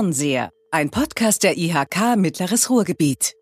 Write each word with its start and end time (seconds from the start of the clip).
Fernseher, 0.00 0.48
ein 0.70 0.88
Podcast 0.88 1.42
der 1.42 1.58
IHK 1.58 2.16
Mittleres 2.16 2.70
Ruhrgebiet. 2.70 3.34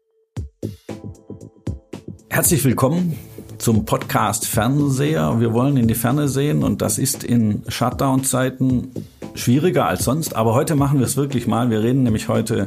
Herzlich 2.29 2.65
willkommen 2.65 3.17
zum 3.59 3.85
Podcast 3.85 4.45
Fernseher. 4.45 5.39
Wir 5.39 5.53
wollen 5.53 5.77
in 5.77 5.87
die 5.87 5.95
Ferne 5.95 6.27
sehen 6.27 6.65
und 6.65 6.83
das 6.83 6.99
ist 6.99 7.23
in 7.23 7.63
Shutdown-Zeiten 7.69 8.91
schwieriger 9.37 9.87
als 9.87 10.03
sonst. 10.03 10.35
Aber 10.35 10.55
heute 10.55 10.75
machen 10.75 10.99
wir 10.99 11.07
es 11.07 11.17
wirklich 11.17 11.47
mal. 11.47 11.71
Wir 11.71 11.81
reden 11.81 12.03
nämlich 12.03 12.27
heute 12.27 12.67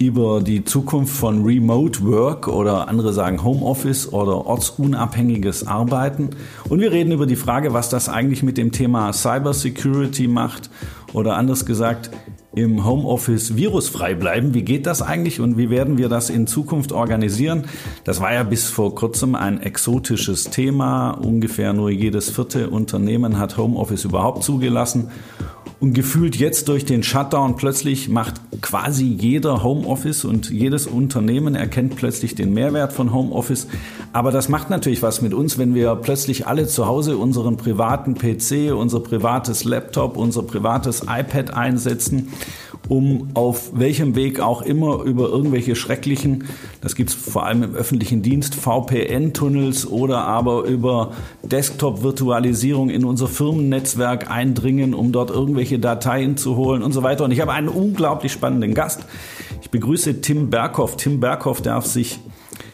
über 0.00 0.40
die 0.40 0.64
Zukunft 0.64 1.14
von 1.14 1.44
Remote 1.44 2.04
Work 2.04 2.48
oder 2.48 2.88
andere 2.88 3.12
sagen 3.12 3.44
Homeoffice 3.44 4.12
oder 4.12 4.44
ortsunabhängiges 4.44 5.68
Arbeiten. 5.68 6.30
Und 6.68 6.80
wir 6.80 6.90
reden 6.90 7.12
über 7.12 7.26
die 7.26 7.36
Frage, 7.36 7.72
was 7.72 7.90
das 7.90 8.08
eigentlich 8.08 8.42
mit 8.42 8.58
dem 8.58 8.72
Thema 8.72 9.12
Cybersecurity 9.12 10.26
macht 10.26 10.68
oder 11.12 11.36
anders 11.36 11.64
gesagt, 11.64 12.10
im 12.54 12.84
Homeoffice 12.84 13.56
virusfrei 13.56 14.14
bleiben. 14.14 14.54
Wie 14.54 14.62
geht 14.62 14.86
das 14.86 15.02
eigentlich 15.02 15.40
und 15.40 15.56
wie 15.56 15.70
werden 15.70 15.98
wir 15.98 16.08
das 16.08 16.30
in 16.30 16.46
Zukunft 16.46 16.92
organisieren? 16.92 17.64
Das 18.04 18.20
war 18.20 18.32
ja 18.32 18.42
bis 18.42 18.68
vor 18.68 18.94
kurzem 18.94 19.34
ein 19.34 19.60
exotisches 19.60 20.44
Thema. 20.44 21.12
Ungefähr 21.12 21.72
nur 21.72 21.90
jedes 21.90 22.30
vierte 22.30 22.70
Unternehmen 22.70 23.38
hat 23.38 23.56
Homeoffice 23.56 24.04
überhaupt 24.04 24.42
zugelassen. 24.42 25.10
Und 25.82 25.94
gefühlt 25.94 26.36
jetzt 26.36 26.68
durch 26.68 26.84
den 26.84 27.02
Shutdown 27.02 27.56
plötzlich 27.56 28.08
macht 28.08 28.34
quasi 28.60 29.04
jeder 29.04 29.64
Homeoffice 29.64 30.24
und 30.24 30.48
jedes 30.48 30.86
Unternehmen 30.86 31.56
erkennt 31.56 31.96
plötzlich 31.96 32.36
den 32.36 32.54
Mehrwert 32.54 32.92
von 32.92 33.12
Homeoffice. 33.12 33.66
Aber 34.12 34.30
das 34.30 34.48
macht 34.48 34.70
natürlich 34.70 35.02
was 35.02 35.22
mit 35.22 35.34
uns, 35.34 35.58
wenn 35.58 35.74
wir 35.74 35.96
plötzlich 35.96 36.46
alle 36.46 36.68
zu 36.68 36.86
Hause 36.86 37.16
unseren 37.16 37.56
privaten 37.56 38.14
PC, 38.14 38.72
unser 38.72 39.00
privates 39.00 39.64
Laptop, 39.64 40.16
unser 40.16 40.44
privates 40.44 41.02
iPad 41.02 41.52
einsetzen 41.52 42.28
um 42.88 43.28
auf 43.34 43.70
welchem 43.74 44.16
Weg 44.16 44.40
auch 44.40 44.62
immer 44.62 45.02
über 45.02 45.28
irgendwelche 45.28 45.76
schrecklichen, 45.76 46.44
das 46.80 46.94
gibt's 46.94 47.14
vor 47.14 47.46
allem 47.46 47.62
im 47.62 47.74
öffentlichen 47.74 48.22
Dienst, 48.22 48.54
VPN-Tunnels 48.54 49.86
oder 49.86 50.24
aber 50.24 50.64
über 50.64 51.12
Desktop-Virtualisierung 51.42 52.90
in 52.90 53.04
unser 53.04 53.28
Firmennetzwerk 53.28 54.30
eindringen, 54.30 54.94
um 54.94 55.12
dort 55.12 55.30
irgendwelche 55.30 55.78
Dateien 55.78 56.36
zu 56.36 56.56
holen 56.56 56.82
und 56.82 56.92
so 56.92 57.02
weiter. 57.02 57.24
Und 57.24 57.30
ich 57.30 57.40
habe 57.40 57.52
einen 57.52 57.68
unglaublich 57.68 58.32
spannenden 58.32 58.74
Gast. 58.74 59.06
Ich 59.62 59.70
begrüße 59.70 60.20
Tim 60.20 60.50
Berghoff. 60.50 60.96
Tim 60.96 61.20
Berghoff 61.20 61.62
darf 61.62 61.86
sich 61.86 62.18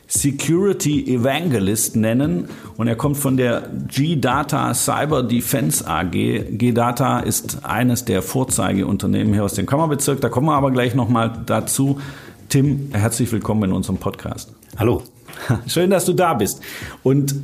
Security 0.08 1.14
Evangelist 1.14 1.94
nennen 1.94 2.48
und 2.78 2.88
er 2.88 2.96
kommt 2.96 3.18
von 3.18 3.36
der 3.36 3.68
G-Data 3.88 4.72
Cyber 4.72 5.22
Defense 5.22 5.86
AG. 5.86 6.10
G-Data 6.10 7.20
ist 7.20 7.64
eines 7.64 8.06
der 8.06 8.22
Vorzeigeunternehmen 8.22 9.34
hier 9.34 9.44
aus 9.44 9.52
dem 9.52 9.66
Kammerbezirk. 9.66 10.22
Da 10.22 10.30
kommen 10.30 10.46
wir 10.46 10.54
aber 10.54 10.70
gleich 10.70 10.94
nochmal 10.94 11.42
dazu. 11.44 12.00
Tim, 12.48 12.88
herzlich 12.92 13.30
willkommen 13.30 13.64
in 13.64 13.72
unserem 13.72 13.98
Podcast. 13.98 14.50
Hallo. 14.78 15.02
Schön, 15.66 15.90
dass 15.90 16.06
du 16.06 16.14
da 16.14 16.32
bist. 16.32 16.62
Und 17.02 17.34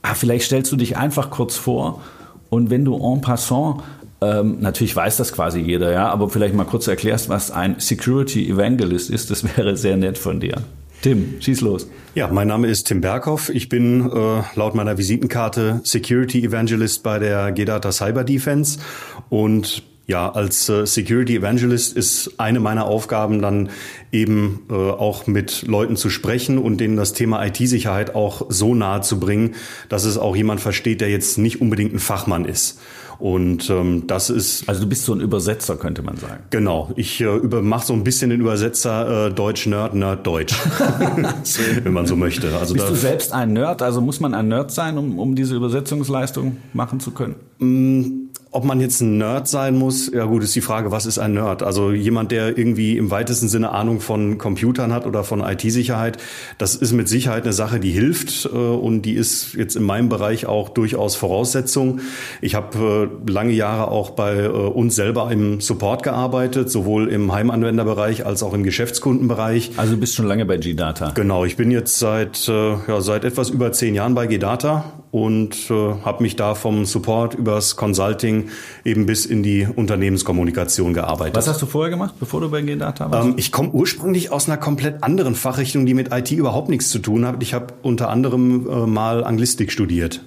ah, 0.00 0.14
vielleicht 0.14 0.46
stellst 0.46 0.72
du 0.72 0.76
dich 0.76 0.96
einfach 0.96 1.28
kurz 1.28 1.58
vor 1.58 2.00
und 2.48 2.70
wenn 2.70 2.86
du 2.86 2.96
en 2.96 3.20
passant 3.20 3.82
ähm, 4.20 4.56
natürlich 4.60 4.96
weiß 4.96 5.18
das 5.18 5.32
quasi 5.32 5.60
jeder, 5.60 5.92
ja, 5.92 6.08
aber 6.08 6.28
vielleicht 6.28 6.54
mal 6.54 6.64
kurz 6.64 6.88
erklärst, 6.88 7.28
was 7.28 7.50
ein 7.50 7.76
Security 7.78 8.48
Evangelist 8.48 9.10
ist, 9.10 9.30
das 9.30 9.44
wäre 9.56 9.76
sehr 9.76 9.96
nett 9.96 10.18
von 10.18 10.40
dir. 10.40 10.62
Tim, 11.00 11.36
schieß 11.40 11.60
los. 11.60 11.88
Ja, 12.16 12.26
mein 12.26 12.48
Name 12.48 12.66
ist 12.66 12.88
Tim 12.88 13.00
Berghoff. 13.00 13.50
Ich 13.50 13.68
bin 13.68 14.10
äh, 14.10 14.42
laut 14.56 14.74
meiner 14.74 14.98
Visitenkarte 14.98 15.80
Security 15.84 16.44
Evangelist 16.44 17.04
bei 17.04 17.20
der 17.20 17.52
GData 17.52 17.92
Cyber 17.92 18.24
Defense 18.24 18.80
und 19.28 19.84
ja, 20.08 20.32
als 20.32 20.70
äh, 20.70 20.86
Security 20.86 21.36
Evangelist 21.36 21.94
ist 21.94 22.32
eine 22.38 22.60
meiner 22.60 22.86
Aufgaben 22.86 23.42
dann 23.42 23.68
eben 24.10 24.62
äh, 24.70 24.72
auch 24.72 25.26
mit 25.26 25.66
Leuten 25.66 25.96
zu 25.96 26.08
sprechen 26.08 26.56
und 26.56 26.78
denen 26.78 26.96
das 26.96 27.12
Thema 27.12 27.44
IT-Sicherheit 27.44 28.14
auch 28.14 28.46
so 28.48 28.74
nahe 28.74 29.02
zu 29.02 29.20
bringen, 29.20 29.54
dass 29.90 30.04
es 30.04 30.16
auch 30.16 30.34
jemand 30.34 30.60
versteht, 30.62 31.02
der 31.02 31.10
jetzt 31.10 31.36
nicht 31.36 31.60
unbedingt 31.60 31.92
ein 31.92 31.98
Fachmann 31.98 32.46
ist. 32.46 32.80
Und 33.18 33.68
ähm, 33.68 34.04
das 34.06 34.30
ist. 34.30 34.68
Also 34.68 34.82
du 34.82 34.88
bist 34.88 35.04
so 35.04 35.12
ein 35.12 35.20
Übersetzer, 35.20 35.76
könnte 35.76 36.02
man 36.02 36.16
sagen. 36.16 36.44
Genau. 36.50 36.90
Ich 36.96 37.20
äh, 37.20 37.26
mache 37.26 37.84
so 37.84 37.92
ein 37.92 38.04
bisschen 38.04 38.30
den 38.30 38.40
Übersetzer 38.40 39.26
äh, 39.26 39.30
Deutsch-Nerd, 39.32 39.94
Nerd-Deutsch. 39.94 40.54
wenn 41.82 41.92
man 41.92 42.06
so 42.06 42.16
möchte. 42.16 42.56
Also 42.56 42.74
bist 42.74 42.88
du 42.88 42.94
selbst 42.94 43.32
ein 43.32 43.52
Nerd? 43.52 43.82
Also 43.82 44.00
muss 44.00 44.20
man 44.20 44.34
ein 44.34 44.48
Nerd 44.48 44.70
sein, 44.70 44.96
um, 44.96 45.18
um 45.18 45.34
diese 45.34 45.56
Übersetzungsleistung 45.56 46.58
machen 46.72 47.00
zu 47.00 47.10
können? 47.10 48.27
Ob 48.50 48.64
man 48.64 48.80
jetzt 48.80 49.02
ein 49.02 49.18
Nerd 49.18 49.46
sein 49.46 49.76
muss, 49.76 50.10
ja 50.10 50.24
gut, 50.24 50.42
ist 50.42 50.54
die 50.54 50.62
Frage, 50.62 50.90
was 50.90 51.04
ist 51.04 51.18
ein 51.18 51.34
Nerd? 51.34 51.62
Also 51.62 51.92
jemand, 51.92 52.32
der 52.32 52.56
irgendwie 52.56 52.96
im 52.96 53.10
weitesten 53.10 53.46
Sinne 53.46 53.72
Ahnung 53.72 54.00
von 54.00 54.38
Computern 54.38 54.90
hat 54.90 55.06
oder 55.06 55.22
von 55.22 55.40
IT-Sicherheit, 55.40 56.16
das 56.56 56.74
ist 56.74 56.92
mit 56.92 57.08
Sicherheit 57.08 57.42
eine 57.42 57.52
Sache, 57.52 57.78
die 57.78 57.90
hilft 57.90 58.46
äh, 58.46 58.56
und 58.56 59.02
die 59.02 59.12
ist 59.12 59.52
jetzt 59.52 59.76
in 59.76 59.82
meinem 59.82 60.08
Bereich 60.08 60.46
auch 60.46 60.70
durchaus 60.70 61.14
Voraussetzung. 61.14 62.00
Ich 62.40 62.54
habe 62.54 63.10
äh, 63.26 63.30
lange 63.30 63.52
Jahre 63.52 63.90
auch 63.90 64.10
bei 64.10 64.36
äh, 64.36 64.48
uns 64.48 64.94
selber 64.94 65.30
im 65.30 65.60
Support 65.60 66.02
gearbeitet, 66.02 66.70
sowohl 66.70 67.08
im 67.08 67.30
Heimanwenderbereich 67.30 68.24
als 68.24 68.42
auch 68.42 68.54
im 68.54 68.62
Geschäftskundenbereich. 68.62 69.72
Also 69.76 69.92
du 69.92 70.00
bist 70.00 70.14
schon 70.14 70.26
lange 70.26 70.46
bei 70.46 70.56
G-Data? 70.56 71.10
Genau, 71.10 71.44
ich 71.44 71.56
bin 71.56 71.70
jetzt 71.70 71.98
seit, 71.98 72.46
ja, 72.46 73.00
seit 73.00 73.24
etwas 73.24 73.50
über 73.50 73.72
zehn 73.72 73.94
Jahren 73.94 74.14
bei 74.14 74.26
G-Data 74.26 74.84
und 75.10 75.70
habe 75.70 76.22
mich 76.22 76.36
da 76.36 76.54
vom 76.54 76.84
Support 76.84 77.34
übers 77.34 77.76
Consulting 77.76 78.48
eben 78.84 79.06
bis 79.06 79.26
in 79.26 79.42
die 79.42 79.66
Unternehmenskommunikation 79.66 80.92
gearbeitet. 80.94 81.36
Was 81.36 81.48
hast 81.48 81.62
du 81.62 81.66
vorher 81.66 81.90
gemacht, 81.90 82.14
bevor 82.20 82.40
du 82.40 82.50
bei 82.50 82.62
G-Data 82.62 83.10
warst? 83.10 83.28
Ähm, 83.28 83.34
ich 83.36 83.52
komme 83.52 83.70
ursprünglich 83.70 84.30
aus 84.32 84.48
einer 84.48 84.58
komplett 84.58 85.02
anderen 85.02 85.34
Fachrichtung, 85.34 85.86
die 85.86 85.94
mit 85.94 86.12
IT 86.12 86.30
überhaupt 86.30 86.68
nichts 86.68 86.90
zu 86.90 86.98
tun 86.98 87.26
hat. 87.26 87.42
Ich 87.42 87.54
habe 87.54 87.74
unter 87.82 88.08
anderem 88.08 88.68
äh, 88.68 88.86
mal 88.86 89.24
Anglistik 89.24 89.72
studiert. 89.72 90.22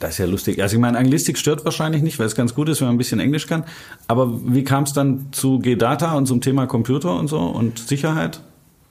Das 0.00 0.10
ist 0.10 0.18
ja 0.18 0.26
lustig. 0.26 0.62
Also 0.62 0.76
ich 0.76 0.80
meine, 0.80 0.98
Anglistik 0.98 1.38
stört 1.38 1.64
wahrscheinlich 1.64 2.02
nicht, 2.02 2.18
weil 2.18 2.26
es 2.26 2.34
ganz 2.34 2.54
gut 2.54 2.68
ist, 2.68 2.80
wenn 2.80 2.88
man 2.88 2.96
ein 2.96 2.98
bisschen 2.98 3.20
Englisch 3.20 3.46
kann. 3.46 3.64
Aber 4.08 4.40
wie 4.44 4.62
kam 4.62 4.84
es 4.84 4.92
dann 4.92 5.28
zu 5.32 5.58
G-Data 5.58 6.14
und 6.14 6.26
zum 6.26 6.40
Thema 6.40 6.66
Computer 6.66 7.18
und 7.18 7.28
so 7.28 7.40
und 7.40 7.78
Sicherheit? 7.78 8.40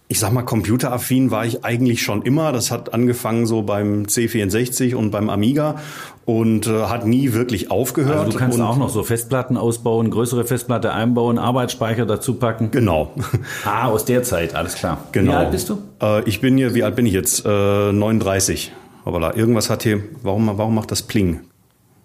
Ich 0.08 0.20
sag 0.20 0.32
mal, 0.32 0.44
computeraffin 0.44 1.32
war 1.32 1.46
ich 1.46 1.66
eigentlich 1.66 2.04
schon 2.04 2.22
immer. 2.22 2.52
Das 2.52 2.70
hat 2.70 2.94
angefangen 2.94 3.48
so 3.48 3.64
beim 3.64 4.04
C64 4.04 4.94
und 4.94 5.10
beim 5.10 5.30
Amiga 5.30 5.78
und 6.26 6.68
äh, 6.68 6.84
hat 6.84 7.08
nie 7.08 7.34
wirklich 7.34 7.72
aufgehört. 7.72 8.20
Also 8.20 8.32
du 8.32 8.38
kannst 8.38 8.60
auch 8.60 8.78
noch 8.78 8.90
so 8.90 9.04
Festplatten 9.04 9.58
ausbauen, 9.58 10.12
größere 10.12 10.46
Festplatte 10.46 10.92
einbauen, 10.92 11.40
Arbeitsspeicher 11.40 12.06
dazu 12.06 12.36
packen. 12.36 12.72
Genau. 12.72 13.14
Ah, 13.66 13.88
aus 13.88 14.06
der 14.06 14.22
Zeit, 14.24 14.54
alles 14.54 14.76
klar. 14.76 15.06
Genau. 15.12 15.32
Wie 15.32 15.36
alt 15.36 15.52
bist 15.52 15.70
du? 15.70 15.78
Äh, 16.02 16.24
ich 16.28 16.40
bin 16.40 16.58
hier, 16.58 16.76
wie 16.76 16.84
alt 16.84 16.96
bin 16.96 17.06
ich 17.06 17.14
jetzt? 17.14 17.46
Äh, 17.46 17.92
39. 17.92 18.72
Aber 19.06 19.20
da 19.20 19.34
irgendwas 19.34 19.70
hat 19.70 19.84
hier, 19.84 20.04
warum, 20.24 20.50
warum 20.58 20.76
macht 20.76 20.92
das 20.92 21.02
Pling? 21.02 21.42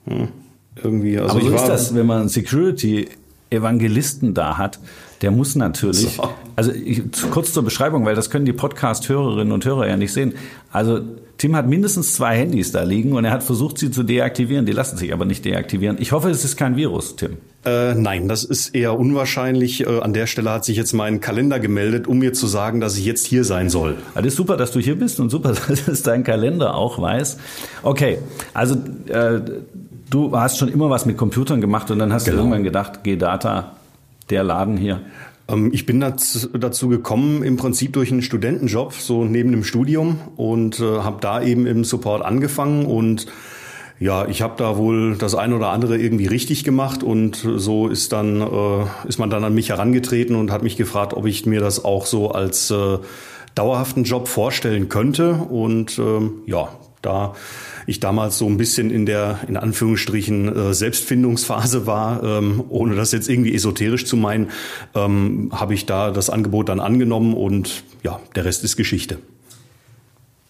Hm. 0.07 0.29
Irgendwie, 0.83 1.19
also 1.19 1.37
Aber 1.37 1.41
so 1.41 1.55
ist 1.55 1.67
das, 1.67 1.95
wenn 1.95 2.07
man 2.07 2.29
Security 2.29 3.09
Evangelisten 3.51 4.35
da 4.35 4.57
hat, 4.59 4.79
der 5.23 5.31
muss 5.31 5.55
natürlich, 5.55 6.17
so. 6.17 6.31
also 6.57 6.73
ich, 6.73 7.03
kurz 7.31 7.53
zur 7.53 7.63
Beschreibung, 7.63 8.07
weil 8.07 8.15
das 8.15 8.31
können 8.31 8.47
die 8.47 8.53
Podcast-Hörerinnen 8.53 9.53
und 9.53 9.65
Hörer 9.65 9.87
ja 9.87 9.97
nicht 9.97 10.13
sehen. 10.13 10.35
Also 10.73 11.01
Tim 11.37 11.57
hat 11.57 11.67
mindestens 11.67 12.15
zwei 12.15 12.37
Handys 12.37 12.73
da 12.73 12.83
liegen 12.83 13.13
und 13.13 13.25
er 13.25 13.31
hat 13.31 13.43
versucht, 13.43 13.79
sie 13.79 13.91
zu 13.91 14.03
deaktivieren. 14.03 14.67
Die 14.67 14.73
lassen 14.73 14.97
sich 14.97 15.13
aber 15.13 15.25
nicht 15.25 15.45
deaktivieren. 15.45 15.97
Ich 15.99 16.13
hoffe, 16.13 16.31
es 16.31 16.45
ist 16.45 16.57
kein 16.57 16.77
Virus, 16.77 17.17
Tim. 17.17 17.39
Äh, 17.65 17.95
nein, 17.95 18.29
das 18.29 18.45
ist 18.45 18.75
eher 18.75 18.99
unwahrscheinlich. 18.99 19.87
Äh, 19.87 20.01
an 20.01 20.13
der 20.15 20.27
Stelle 20.27 20.51
hat 20.51 20.65
sich 20.65 20.77
jetzt 20.77 20.93
mein 20.93 21.21
Kalender 21.21 21.61
gemeldet, 21.61 22.07
um 22.07 22.19
mir 22.19 22.33
zu 22.33 22.47
sagen, 22.47 22.81
dass 22.81 22.97
ich 22.97 23.05
jetzt 23.05 23.27
hier 23.27 23.45
sein 23.45 23.69
soll. 23.69 23.97
Also 24.15 24.29
ist 24.29 24.37
super, 24.37 24.57
dass 24.57 24.73
du 24.73 24.81
hier 24.81 24.99
bist 24.99 25.21
und 25.21 25.31
super, 25.31 25.55
dass 25.87 26.03
dein 26.03 26.25
Kalender 26.25 26.75
auch 26.75 27.01
weiß. 27.01 27.39
Okay, 27.83 28.19
also 28.55 28.77
äh, 29.09 29.41
du 30.11 30.37
hast 30.37 30.59
schon 30.59 30.69
immer 30.69 30.91
was 30.91 31.07
mit 31.07 31.17
Computern 31.17 31.61
gemacht 31.61 31.91
und 31.91 31.99
dann 31.99 32.13
hast 32.13 32.25
genau. 32.25 32.37
du 32.37 32.43
irgendwann 32.43 32.65
gedacht, 32.65 33.05
G-Data, 33.05 33.77
der 34.31 34.45
Laden 34.45 34.77
hier. 34.77 35.03
Ähm, 35.49 35.71
ich 35.73 35.87
bin 35.87 36.01
dazu 36.01 36.89
gekommen 36.89 37.43
im 37.43 37.57
Prinzip 37.57 37.93
durch 37.93 38.11
einen 38.11 38.23
Studentenjob, 38.23 38.93
so 38.95 39.25
neben 39.25 39.51
dem 39.51 39.65
Studium 39.65 40.19
und 40.37 40.81
äh, 40.81 41.01
habe 41.01 41.19
da 41.21 41.43
eben 41.43 41.67
im 41.67 41.85
Support 41.85 42.25
angefangen 42.25 42.87
und 42.87 43.27
ja, 43.99 44.27
ich 44.27 44.41
habe 44.41 44.55
da 44.57 44.79
wohl 44.79 45.17
das 45.17 45.35
ein 45.35 45.53
oder 45.53 45.69
andere 45.69 45.99
irgendwie 45.99 46.27
richtig 46.27 46.65
gemacht 46.65 47.03
und 47.03 47.47
so 47.57 47.87
ist 47.87 48.13
dann 48.13 48.41
äh, 48.41 48.87
ist 49.07 49.19
man 49.19 49.29
dann 49.29 49.45
an 49.45 49.55
mich 49.55 49.69
herangetreten 49.69 50.37
und 50.37 50.51
hat 50.51 50.63
mich 50.63 50.79
gefragt, 50.79 51.13
ob 51.13 51.27
ich 51.27 51.45
mir 51.45 51.61
das 51.61 51.85
auch 51.85 52.07
so 52.07 52.31
als 52.31 52.71
äh, 52.71 52.99
dauerhaften 53.55 54.05
Job 54.05 54.27
vorstellen 54.29 54.89
könnte 54.89 55.35
und 55.35 55.99
ähm, 55.99 56.43
ja, 56.47 56.71
da 57.03 57.35
ich 57.87 58.01
damals 58.01 58.39
so 58.39 58.47
ein 58.47 58.57
bisschen 58.57 58.91
in 58.91 59.07
der, 59.07 59.41
in 59.49 59.57
Anführungsstrichen, 59.57 60.57
äh, 60.57 60.75
Selbstfindungsphase 60.75 61.87
war, 61.87 62.23
ähm, 62.23 62.65
ohne 62.69 62.95
das 62.95 63.13
jetzt 63.13 63.29
irgendwie 63.29 63.55
esoterisch 63.55 64.07
zu 64.07 64.17
meinen, 64.17 64.51
ähm, 64.95 65.51
habe 65.53 65.75
ich 65.75 65.87
da 65.87 66.11
das 66.11 66.31
Angebot 66.31 66.69
dann 66.69 66.81
angenommen 66.81 67.35
und 67.35 67.85
ja, 68.03 68.21
der 68.35 68.45
Rest 68.45 68.65
ist 68.65 68.77
Geschichte. 68.77 69.19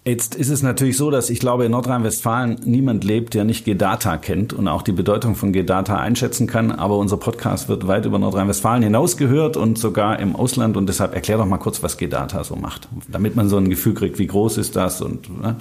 Jetzt 0.03 0.35
ist 0.35 0.49
es 0.49 0.63
natürlich 0.63 0.97
so, 0.97 1.11
dass 1.11 1.29
ich 1.29 1.41
glaube, 1.41 1.67
in 1.67 1.73
Nordrhein-Westfalen 1.73 2.63
niemand 2.65 3.05
lebt, 3.05 3.35
der 3.35 3.45
nicht 3.45 3.67
Gedata 3.67 4.17
kennt 4.17 4.55
und 4.55 4.67
auch 4.67 4.81
die 4.81 4.93
Bedeutung 4.93 5.35
von 5.35 5.53
Gedata 5.53 5.99
einschätzen 5.99 6.47
kann. 6.47 6.73
Aber 6.73 6.97
unser 6.97 7.19
Podcast 7.19 7.69
wird 7.69 7.87
weit 7.87 8.07
über 8.07 8.19
Nordrhein-Westfalen 8.19 8.83
hinaus 8.83 9.19
gehört 9.19 9.59
und 9.59 9.77
sogar 9.77 10.19
im 10.19 10.35
Ausland. 10.35 10.79
Und 10.79 10.89
deshalb 10.89 11.15
erklär 11.15 11.37
doch 11.37 11.45
mal 11.45 11.59
kurz, 11.59 11.83
was 11.83 11.99
Gedata 11.99 12.45
so 12.45 12.57
macht, 12.57 12.89
damit 13.13 13.37
man 13.37 13.51
so 13.51 13.59
ein 13.59 13.69
Gefühl 13.69 13.93
kriegt, 13.93 14.19
wie 14.19 14.27
groß 14.27 14.57
ist 14.57 14.75
das 14.75 15.03
und. 15.03 15.39
Ne? 15.39 15.57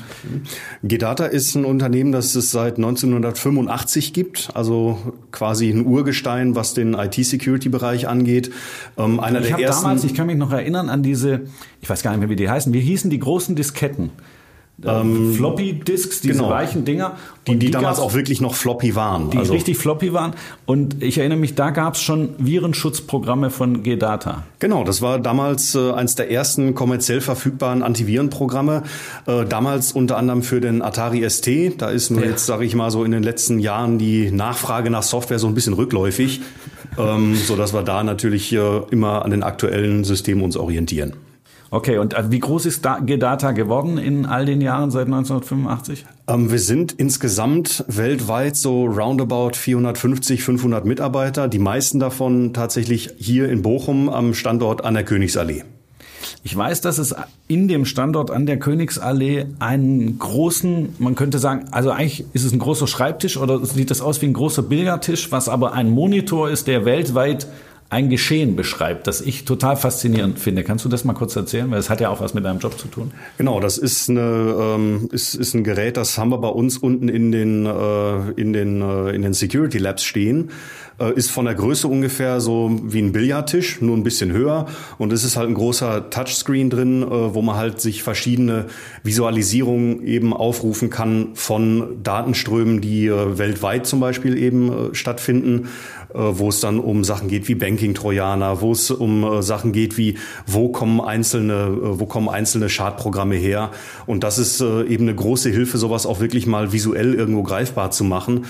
Gedata 0.83 1.25
ist 1.25 1.55
ein 1.55 1.65
Unternehmen, 1.65 2.13
das 2.13 2.33
es 2.35 2.49
seit 2.49 2.77
1985 2.77 4.13
gibt, 4.13 4.51
also 4.53 4.99
quasi 5.33 5.69
ein 5.69 5.85
Urgestein, 5.85 6.55
was 6.55 6.73
den 6.73 6.93
IT-Security-Bereich 6.93 8.07
angeht. 8.07 8.51
Ähm, 8.97 9.19
einer 9.19 9.41
ich 9.41 9.47
der 9.49 9.59
ersten. 9.59 9.83
Damals, 9.83 10.05
ich 10.05 10.13
kann 10.13 10.27
mich 10.27 10.37
noch 10.37 10.53
erinnern 10.53 10.87
an 10.87 11.03
diese, 11.03 11.41
ich 11.81 11.89
weiß 11.89 12.03
gar 12.03 12.11
nicht 12.11 12.21
mehr, 12.21 12.29
wie 12.29 12.37
die 12.37 12.49
heißen. 12.49 12.71
Wie 12.71 12.79
hießen 12.79 13.09
die 13.09 13.19
großen 13.19 13.57
Disketten? 13.57 14.11
Ähm, 14.85 15.33
Floppy 15.33 15.73
Disks, 15.73 16.21
diese 16.21 16.35
genau. 16.35 16.49
weichen 16.49 16.85
Dinger. 16.85 17.17
Die, 17.47 17.53
die, 17.53 17.67
die 17.67 17.71
damals 17.71 17.99
auch 17.99 18.13
wirklich 18.13 18.41
noch 18.41 18.53
floppy 18.53 18.95
waren. 18.95 19.29
Die 19.31 19.37
also. 19.37 19.53
richtig 19.53 19.77
floppy 19.77 20.13
waren. 20.13 20.33
Und 20.65 21.01
ich 21.01 21.17
erinnere 21.17 21.39
mich, 21.39 21.55
da 21.55 21.71
gab 21.71 21.95
es 21.95 22.01
schon 22.01 22.29
Virenschutzprogramme 22.37 23.49
von 23.49 23.81
G-Data. 23.83 24.43
Genau, 24.59 24.83
das 24.83 25.01
war 25.01 25.19
damals 25.19 25.73
äh, 25.75 25.91
eines 25.91 26.15
der 26.15 26.31
ersten 26.31 26.75
kommerziell 26.75 27.21
verfügbaren 27.21 27.81
Antivirenprogramme. 27.81 28.83
Äh, 29.25 29.45
damals 29.45 29.91
unter 29.91 30.17
anderem 30.17 30.43
für 30.43 30.61
den 30.61 30.81
Atari 30.81 31.27
ST. 31.27 31.81
Da 31.81 31.89
ist 31.89 32.11
nur 32.11 32.21
ja. 32.21 32.29
jetzt, 32.29 32.45
sage 32.45 32.65
ich 32.65 32.75
mal, 32.75 32.91
so 32.91 33.03
in 33.03 33.11
den 33.11 33.23
letzten 33.23 33.59
Jahren 33.59 33.97
die 33.97 34.31
Nachfrage 34.31 34.89
nach 34.89 35.03
Software 35.03 35.39
so 35.39 35.47
ein 35.47 35.55
bisschen 35.55 35.73
rückläufig. 35.73 36.41
ähm, 36.97 37.35
so 37.35 37.55
dass 37.55 37.73
wir 37.73 37.83
da 37.83 38.03
natürlich 38.03 38.53
äh, 38.53 38.81
immer 38.91 39.25
an 39.25 39.31
den 39.31 39.43
aktuellen 39.43 40.03
Systemen 40.03 40.43
uns 40.43 40.57
orientieren. 40.57 41.13
Okay, 41.71 41.99
und 41.99 42.15
äh, 42.15 42.31
wie 42.31 42.39
groß 42.39 42.65
ist 42.65 42.87
Gedata 43.05 43.51
geworden 43.51 43.97
in 43.99 44.25
all 44.25 44.45
den 44.45 44.59
Jahren 44.59 44.89
seit 44.89 45.05
1985? 45.05 46.05
Ähm, 46.27 46.51
wir 46.51 46.59
sind 46.59 46.93
insgesamt 46.93 47.85
weltweit 47.87 48.55
so 48.55 48.85
roundabout 48.85 49.51
450, 49.53 50.43
500 50.43 50.85
Mitarbeiter. 50.85 51.47
Die 51.47 51.59
meisten 51.59 51.99
davon 51.99 52.53
tatsächlich 52.53 53.11
hier 53.17 53.49
in 53.49 53.61
Bochum 53.61 54.09
am 54.09 54.33
Standort 54.33 54.83
an 54.83 54.95
der 54.95 55.03
Königsallee. 55.03 55.63
Ich 56.43 56.55
weiß, 56.55 56.81
dass 56.81 56.97
es 56.97 57.15
in 57.47 57.67
dem 57.67 57.85
Standort 57.85 58.31
an 58.31 58.45
der 58.45 58.57
Königsallee 58.57 59.45
einen 59.59 60.17
großen, 60.19 60.95
man 60.97 61.15
könnte 61.15 61.37
sagen, 61.37 61.65
also 61.71 61.91
eigentlich 61.91 62.25
ist 62.33 62.45
es 62.45 62.51
ein 62.51 62.59
großer 62.59 62.87
Schreibtisch 62.87 63.37
oder 63.37 63.63
sieht 63.65 63.91
das 63.91 64.01
aus 64.01 64.21
wie 64.21 64.27
ein 64.27 64.33
großer 64.33 64.63
Billardtisch, 64.63 65.31
was 65.31 65.49
aber 65.49 65.73
ein 65.73 65.89
Monitor 65.89 66.49
ist, 66.49 66.67
der 66.67 66.85
weltweit 66.85 67.47
ein 67.91 68.09
Geschehen 68.09 68.55
beschreibt, 68.55 69.07
das 69.07 69.19
ich 69.19 69.45
total 69.45 69.75
faszinierend 69.75 70.37
finde. 70.37 70.63
Kannst 70.63 70.85
du 70.85 70.89
das 70.89 71.05
mal 71.05 71.13
kurz 71.13 71.35
erzählen? 71.35 71.71
Weil 71.71 71.79
es 71.79 71.89
hat 71.89 71.99
ja 71.99 72.09
auch 72.09 72.21
was 72.21 72.35
mit 72.35 72.45
deinem 72.45 72.59
Job 72.59 72.77
zu 72.77 72.87
tun. 72.87 73.11
Genau, 73.37 73.59
das 73.59 73.79
ist, 73.79 74.09
eine, 74.09 74.55
ähm, 74.59 75.09
ist, 75.11 75.33
ist 75.33 75.55
ein 75.55 75.63
Gerät, 75.63 75.97
das 75.97 76.17
haben 76.17 76.29
wir 76.29 76.37
bei 76.37 76.49
uns 76.49 76.77
unten 76.77 77.09
in 77.09 77.31
den, 77.31 77.65
äh, 77.65 78.31
in 78.35 78.53
den, 78.53 78.81
äh, 78.81 79.09
in 79.09 79.23
den 79.23 79.33
Security 79.33 79.79
Labs 79.79 80.03
stehen. 80.03 80.51
Äh, 80.99 81.13
ist 81.13 81.31
von 81.31 81.45
der 81.45 81.55
Größe 81.55 81.87
ungefähr 81.87 82.41
so 82.41 82.77
wie 82.83 82.99
ein 83.01 83.11
Billardtisch, 83.11 83.81
nur 83.81 83.95
ein 83.95 84.03
bisschen 84.03 84.31
höher. 84.31 84.65
Und 84.97 85.13
es 85.13 85.23
ist 85.23 85.37
halt 85.37 85.49
ein 85.49 85.53
großer 85.53 86.09
Touchscreen 86.09 86.69
drin, 86.69 87.03
äh, 87.03 87.33
wo 87.33 87.41
man 87.41 87.55
halt 87.55 87.79
sich 87.79 88.03
verschiedene 88.03 88.65
Visualisierungen 89.03 90.05
eben 90.05 90.33
aufrufen 90.33 90.89
kann 90.89 91.29
von 91.35 92.03
Datenströmen, 92.03 92.81
die 92.81 93.07
äh, 93.07 93.37
weltweit 93.37 93.85
zum 93.85 93.99
Beispiel 93.99 94.37
eben 94.37 94.93
stattfinden 94.93 95.69
wo 96.11 96.49
es 96.49 96.59
dann 96.59 96.79
um 96.79 97.03
Sachen 97.03 97.27
geht 97.27 97.47
wie 97.49 97.53
Banking-Trojaner, 97.53 98.61
wo 98.61 98.71
es 98.71 98.89
um 98.89 99.43
Sachen 99.43 99.71
geht 99.73 99.95
wie, 99.95 100.17
wo 100.47 100.69
kommen 100.69 101.01
einzelne, 101.01 101.99
wo 101.99 102.07
kommen 102.07 102.29
einzelne 102.29 102.67
Schadprogramme 102.67 103.35
her. 103.35 103.69
Und 104.07 104.23
das 104.23 104.39
ist 104.39 104.59
eben 104.59 105.03
eine 105.03 105.13
große 105.13 105.51
Hilfe, 105.51 105.77
sowas 105.77 106.07
auch 106.07 106.19
wirklich 106.19 106.47
mal 106.47 106.73
visuell 106.73 107.13
irgendwo 107.13 107.43
greifbar 107.43 107.91
zu 107.91 108.03
machen. 108.03 108.45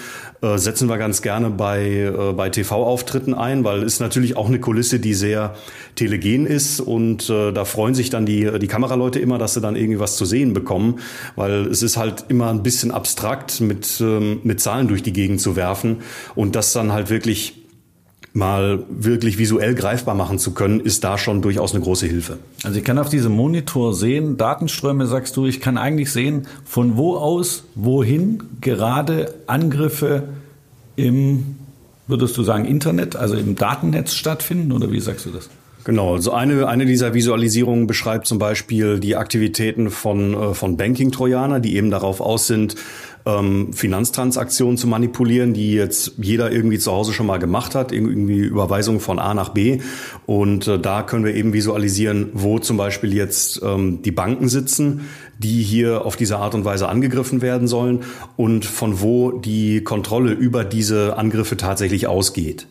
Setzen 0.55 0.87
wir 0.87 0.97
ganz 0.97 1.21
gerne 1.21 1.49
bei, 1.49 2.13
bei 2.39 2.49
TV-Auftritten 2.49 3.33
ein, 3.33 3.65
weil 3.65 3.83
es 3.83 3.99
natürlich 3.99 4.37
auch 4.37 4.47
eine 4.47 4.61
Kulisse, 4.61 5.01
die 5.01 5.13
sehr 5.13 5.55
telegen 5.95 6.45
ist 6.45 6.79
und 6.79 7.29
äh, 7.29 7.51
da 7.51 7.65
freuen 7.65 7.95
sich 7.95 8.09
dann 8.09 8.25
die, 8.25 8.49
die 8.59 8.67
Kameraleute 8.67 9.19
immer, 9.19 9.37
dass 9.37 9.55
sie 9.55 9.59
dann 9.59 9.75
irgendwie 9.75 9.99
was 9.99 10.15
zu 10.15 10.23
sehen 10.23 10.53
bekommen, 10.53 10.99
weil 11.35 11.67
es 11.67 11.83
ist 11.83 11.97
halt 11.97 12.23
immer 12.29 12.49
ein 12.49 12.63
bisschen 12.63 12.91
abstrakt 12.91 13.59
mit, 13.59 13.99
ähm, 13.99 14.39
mit 14.43 14.61
Zahlen 14.61 14.87
durch 14.87 15.03
die 15.03 15.11
Gegend 15.11 15.41
zu 15.41 15.57
werfen 15.57 15.97
und 16.33 16.55
das 16.55 16.71
dann 16.71 16.93
halt 16.93 17.09
wirklich 17.09 17.55
mal 18.31 18.85
wirklich 18.87 19.37
visuell 19.37 19.75
greifbar 19.75 20.15
machen 20.15 20.39
zu 20.39 20.53
können, 20.53 20.79
ist 20.79 21.03
da 21.03 21.17
schon 21.17 21.41
durchaus 21.41 21.75
eine 21.75 21.83
große 21.83 22.07
Hilfe. 22.07 22.37
Also 22.63 22.79
ich 22.79 22.85
kann 22.85 22.97
auf 22.99 23.09
diesem 23.09 23.33
Monitor 23.33 23.93
sehen, 23.93 24.37
Datenströme 24.37 25.07
sagst 25.07 25.35
du, 25.35 25.45
ich 25.45 25.59
kann 25.59 25.77
eigentlich 25.77 26.13
sehen, 26.13 26.47
von 26.63 26.95
wo 26.95 27.17
aus, 27.17 27.65
wohin 27.75 28.43
gerade 28.61 29.33
Angriffe 29.47 30.29
im 30.95 31.58
würdest 32.09 32.35
du 32.37 32.43
sagen, 32.43 32.65
Internet, 32.65 33.15
also 33.15 33.35
im 33.35 33.55
Datennetz 33.55 34.13
stattfinden 34.13 34.71
oder 34.71 34.91
wie 34.91 34.99
sagst 34.99 35.25
du 35.25 35.29
das? 35.29 35.49
Genau, 35.85 36.15
also 36.15 36.33
eine, 36.33 36.67
eine 36.67 36.85
dieser 36.85 37.13
Visualisierungen 37.13 37.87
beschreibt 37.87 38.27
zum 38.27 38.37
Beispiel 38.37 38.99
die 38.99 39.15
Aktivitäten 39.15 39.89
von, 39.89 40.33
äh, 40.33 40.53
von 40.53 40.75
Banking-Trojaner, 40.75 41.61
die 41.61 41.77
eben 41.77 41.89
darauf 41.89 42.19
aus 42.19 42.47
sind, 42.47 42.75
ähm, 43.25 43.73
Finanztransaktionen 43.73 44.77
zu 44.77 44.87
manipulieren, 44.87 45.53
die 45.53 45.73
jetzt 45.73 46.13
jeder 46.17 46.51
irgendwie 46.51 46.79
zu 46.79 46.91
Hause 46.91 47.13
schon 47.13 47.25
mal 47.25 47.37
gemacht 47.37 47.75
hat, 47.75 47.91
irgendwie 47.91 48.39
Überweisungen 48.39 48.99
von 48.99 49.19
A 49.19 49.33
nach 49.33 49.49
B. 49.49 49.79
Und 50.25 50.67
äh, 50.67 50.79
da 50.79 51.03
können 51.03 51.25
wir 51.25 51.35
eben 51.35 51.53
visualisieren, 51.53 52.29
wo 52.33 52.59
zum 52.59 52.77
Beispiel 52.77 53.13
jetzt 53.13 53.61
ähm, 53.63 54.01
die 54.01 54.11
Banken 54.11 54.49
sitzen, 54.49 55.01
die 55.37 55.61
hier 55.61 56.05
auf 56.05 56.15
diese 56.15 56.37
Art 56.37 56.55
und 56.55 56.65
Weise 56.65 56.89
angegriffen 56.89 57.41
werden 57.41 57.67
sollen 57.67 58.01
und 58.35 58.65
von 58.65 59.01
wo 59.01 59.31
die 59.31 59.83
Kontrolle 59.83 60.31
über 60.31 60.65
diese 60.65 61.17
Angriffe 61.17 61.57
tatsächlich 61.57 62.07
ausgeht. 62.07 62.67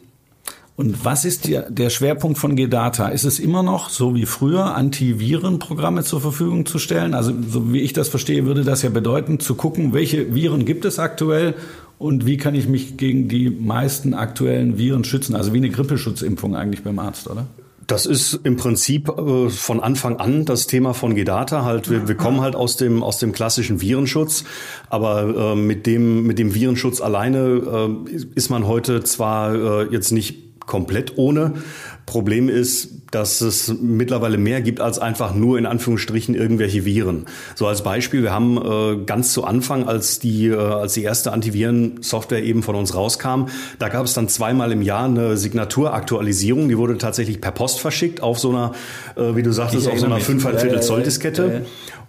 Und 0.78 1.04
was 1.04 1.24
ist 1.24 1.48
der, 1.48 1.68
der 1.72 1.90
Schwerpunkt 1.90 2.38
von 2.38 2.54
Gedata? 2.54 3.08
Ist 3.08 3.24
es 3.24 3.40
immer 3.40 3.64
noch, 3.64 3.90
so 3.90 4.14
wie 4.14 4.26
früher, 4.26 4.76
Antivirenprogramme 4.76 6.04
zur 6.04 6.20
Verfügung 6.20 6.66
zu 6.66 6.78
stellen? 6.78 7.14
Also, 7.14 7.32
so 7.50 7.72
wie 7.72 7.80
ich 7.80 7.94
das 7.94 8.08
verstehe, 8.08 8.46
würde 8.46 8.62
das 8.62 8.82
ja 8.82 8.88
bedeuten, 8.88 9.40
zu 9.40 9.56
gucken, 9.56 9.92
welche 9.92 10.36
Viren 10.36 10.64
gibt 10.64 10.84
es 10.84 11.00
aktuell 11.00 11.54
und 11.98 12.26
wie 12.26 12.36
kann 12.36 12.54
ich 12.54 12.68
mich 12.68 12.96
gegen 12.96 13.26
die 13.28 13.50
meisten 13.50 14.14
aktuellen 14.14 14.78
Viren 14.78 15.02
schützen? 15.02 15.34
Also 15.34 15.52
wie 15.52 15.56
eine 15.56 15.70
Grippeschutzimpfung 15.70 16.54
eigentlich 16.54 16.84
beim 16.84 17.00
Arzt, 17.00 17.28
oder? 17.28 17.48
Das 17.88 18.06
ist 18.06 18.38
im 18.44 18.56
Prinzip 18.56 19.08
äh, 19.08 19.48
von 19.48 19.80
Anfang 19.80 20.18
an 20.18 20.44
das 20.44 20.68
Thema 20.68 20.94
von 20.94 21.16
Gedata. 21.16 21.64
Halt, 21.64 21.90
wir, 21.90 22.06
wir 22.06 22.14
kommen 22.14 22.40
halt 22.40 22.54
aus 22.54 22.76
dem 22.76 23.02
aus 23.02 23.18
dem 23.18 23.32
klassischen 23.32 23.80
Virenschutz, 23.80 24.44
aber 24.90 25.54
äh, 25.54 25.56
mit 25.56 25.86
dem 25.86 26.24
mit 26.24 26.38
dem 26.38 26.54
Virenschutz 26.54 27.00
alleine 27.00 27.88
äh, 28.06 28.14
ist 28.36 28.48
man 28.48 28.68
heute 28.68 29.02
zwar 29.02 29.54
äh, 29.54 29.84
jetzt 29.90 30.12
nicht 30.12 30.47
komplett 30.68 31.18
ohne. 31.18 31.54
Problem 32.06 32.48
ist, 32.48 33.02
dass 33.10 33.40
es 33.40 33.74
mittlerweile 33.80 34.38
mehr 34.38 34.62
gibt 34.62 34.80
als 34.80 34.98
einfach 34.98 35.34
nur 35.34 35.58
in 35.58 35.66
Anführungsstrichen 35.66 36.34
irgendwelche 36.34 36.84
Viren. 36.84 37.26
So 37.54 37.66
als 37.66 37.82
Beispiel, 37.82 38.22
wir 38.22 38.32
haben 38.32 38.56
äh, 38.56 39.04
ganz 39.04 39.32
zu 39.32 39.44
Anfang, 39.44 39.88
als 39.88 40.18
die, 40.18 40.46
äh, 40.46 40.56
als 40.56 40.94
die 40.94 41.02
erste 41.02 41.32
Antiviren-Software 41.32 42.42
eben 42.42 42.62
von 42.62 42.76
uns 42.76 42.94
rauskam, 42.94 43.46
da 43.78 43.88
gab 43.88 44.06
es 44.06 44.14
dann 44.14 44.28
zweimal 44.28 44.72
im 44.72 44.80
Jahr 44.80 45.04
eine 45.04 45.36
Signaturaktualisierung. 45.36 46.68
Die 46.68 46.78
wurde 46.78 46.96
tatsächlich 46.96 47.40
per 47.40 47.52
Post 47.52 47.80
verschickt 47.80 48.22
auf 48.22 48.38
so 48.38 48.50
einer, 48.50 48.72
äh, 49.16 49.34
wie 49.36 49.42
du 49.42 49.52
sagtest, 49.52 49.88
auf 49.88 49.98
so 49.98 50.06
einer 50.06 50.18
5,5 50.18 50.80
Zoll 50.80 51.02
Diskette. 51.02 51.66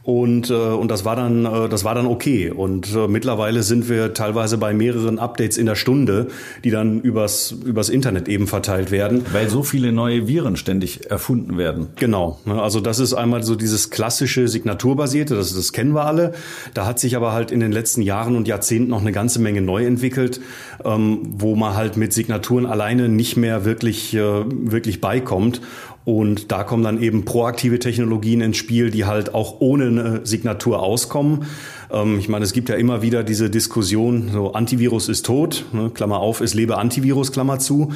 Und, 0.10 0.50
äh, 0.50 0.54
und 0.54 0.90
das 0.90 1.06
war 1.06 1.16
dann, 1.16 1.46
äh, 1.46 1.70
das 1.70 1.84
war 1.84 1.94
dann 1.94 2.08
okay. 2.08 2.50
Und 2.50 2.96
äh, 2.96 3.08
mittlerweile 3.08 3.62
sind 3.62 3.90
wir 3.90 4.16
teilweise 4.16 4.58
bei 4.58 4.74
mehreren 4.74 5.20
Updates 5.20 5.56
in 5.56 5.68
der 5.68 5.76
Stunde, 5.76 6.30
die 6.64 6.72
dann 6.72 7.00
übers, 7.02 7.52
übers 7.52 7.90
Internet 7.90 8.28
eben 8.28 8.48
verteilt 8.48 8.90
werden. 8.90 9.24
Weil 9.32 9.52
so 9.52 9.62
viele 9.62 9.92
neue 9.92 10.28
Viren 10.28 10.56
ständig 10.56 11.12
erfunden 11.12 11.60
werden. 11.60 11.90
Genau. 11.98 12.40
Ne, 12.46 12.60
also 12.60 12.80
das 12.80 12.98
ist 12.98 13.14
einmal 13.14 13.44
so 13.44 13.54
dieses 13.54 13.92
klassische 13.92 14.48
Signaturbasierte, 14.48 15.36
das, 15.36 15.54
das 15.54 15.74
kennen 15.74 15.94
wir 15.94 16.06
alle. 16.06 16.34
Da 16.74 16.88
hat 16.88 16.98
sich 17.00 17.16
aber 17.16 17.32
halt 17.32 17.52
in 17.52 17.60
den 17.60 17.72
letzten 17.72 18.02
Jahren 18.02 18.36
und 18.36 18.48
Jahrzehnten 18.48 18.90
noch 18.90 19.02
eine 19.02 19.12
ganze 19.12 19.40
Menge 19.40 19.62
neu 19.62 19.86
entwickelt, 19.86 20.42
ähm, 20.84 21.20
wo 21.38 21.56
man 21.56 21.76
halt 21.76 21.98
mit 21.98 22.14
Signaturen 22.14 22.66
alleine 22.66 23.10
nicht 23.10 23.38
mehr 23.38 23.64
wirklich, 23.64 24.16
äh, 24.16 24.20
wirklich 24.20 25.02
beikommt. 25.02 25.62
Und 26.06 26.52
da 26.52 26.64
kommen 26.64 26.84
dann 26.84 27.02
eben 27.02 27.26
proaktive 27.26 27.80
Technologien 27.80 28.42
ins 28.42 28.58
Spiel, 28.58 28.90
die 28.90 29.06
halt 29.06 29.34
auch 29.34 29.60
ohne 29.60 29.88
eine 29.88 30.26
Signatur 30.26 30.82
auskommen. 30.82 31.46
Ähm, 31.92 32.20
ich 32.20 32.30
meine, 32.30 32.46
es 32.46 32.54
gibt 32.54 32.70
ja 32.70 32.76
immer 32.76 33.02
wieder 33.02 33.24
diese 33.24 33.50
Diskussion, 33.50 34.30
so 34.32 34.54
Antivirus 34.54 35.10
ist 35.10 35.26
tot, 35.26 35.66
ne, 35.72 35.92
Klammer 35.94 36.20
auf, 36.20 36.42
es 36.42 36.54
lebe 36.54 36.78
Antivirus, 36.78 37.32
Klammer 37.32 37.60
zu. 37.60 37.92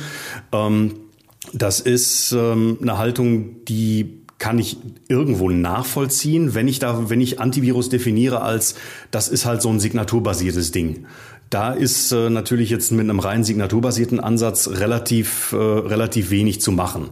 Ähm, 0.52 0.96
das 1.54 1.80
ist 1.80 2.32
ähm, 2.32 2.78
eine 2.82 2.98
Haltung, 2.98 3.66
die 3.66 4.24
kann 4.44 4.60
ich 4.60 4.78
irgendwo 5.08 5.50
nachvollziehen, 5.50 6.54
wenn 6.54 6.68
ich 6.68 6.80
da, 6.80 7.10
wenn 7.10 7.22
ich 7.22 7.40
Antivirus 7.40 7.88
definiere 7.88 8.42
als, 8.42 8.76
das 9.10 9.30
ist 9.30 9.46
halt 9.46 9.62
so 9.62 9.70
ein 9.70 9.80
signaturbasiertes 9.80 10.72
Ding. 10.72 11.06
Da 11.54 11.72
ist 11.72 12.12
äh, 12.12 12.32
natürlich 12.32 12.72
jetzt 12.72 12.92
mit 12.92 13.02
einem 13.02 13.20
rein 13.20 13.44
signaturbasierten 13.44 14.20
Ansatz 14.20 14.68
relativ, 14.70 15.52
äh, 15.52 15.58
relativ 15.58 16.32
wenig 16.32 16.62
zu 16.62 16.72
machen. 16.72 17.12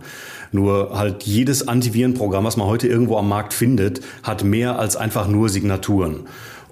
Nur 0.51 0.97
halt 0.97 1.21
jedes 1.23 1.67
Antivirenprogramm, 1.67 2.43
was 2.43 2.57
man 2.57 2.65
heute 2.65 2.87
irgendwo 2.87 3.17
am 3.17 3.29
Markt 3.29 3.53
findet, 3.53 4.01
hat 4.23 4.43
mehr 4.43 4.79
als 4.79 4.95
einfach 4.95 5.27
nur 5.27 5.49
Signaturen. 5.49 6.21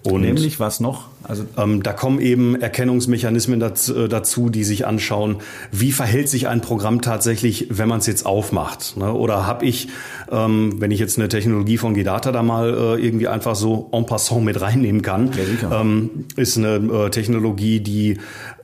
Und 0.04 0.22
Nämlich 0.22 0.60
was 0.60 0.80
noch? 0.80 1.08
Also 1.24 1.44
ähm, 1.58 1.84
da 1.84 1.92
kommen 1.92 2.22
eben 2.22 2.60
Erkennungsmechanismen 2.60 3.60
dazu, 3.60 3.96
äh, 3.96 4.08
dazu, 4.08 4.50
die 4.50 4.64
sich 4.64 4.88
anschauen, 4.88 5.38
wie 5.72 5.92
verhält 5.92 6.30
sich 6.30 6.48
ein 6.48 6.62
Programm 6.62 7.02
tatsächlich, 7.02 7.68
wenn 7.70 7.90
man 7.90 8.00
es 8.00 8.08
jetzt 8.08 8.26
aufmacht. 8.26 8.96
Ne? 8.96 9.14
Oder 9.14 9.46
habe 9.46 9.66
ich, 9.66 9.90
ähm, 10.32 10.76
wenn 10.80 10.92
ich 10.92 11.00
jetzt 11.00 11.18
eine 11.18 11.28
Technologie 11.28 11.78
von 11.78 11.94
Gedata 11.94 12.32
da 12.32 12.44
mal 12.44 12.70
äh, 12.70 13.06
irgendwie 13.06 13.28
einfach 13.28 13.56
so 13.56 13.90
en 13.92 14.06
passant 14.06 14.46
mit 14.46 14.62
reinnehmen 14.62 15.02
kann, 15.02 15.32
ja, 15.62 15.82
ähm, 15.82 16.26
ist 16.38 16.58
eine 16.58 16.76
äh, 16.76 17.10
Technologie, 17.10 17.82
die 17.82 18.18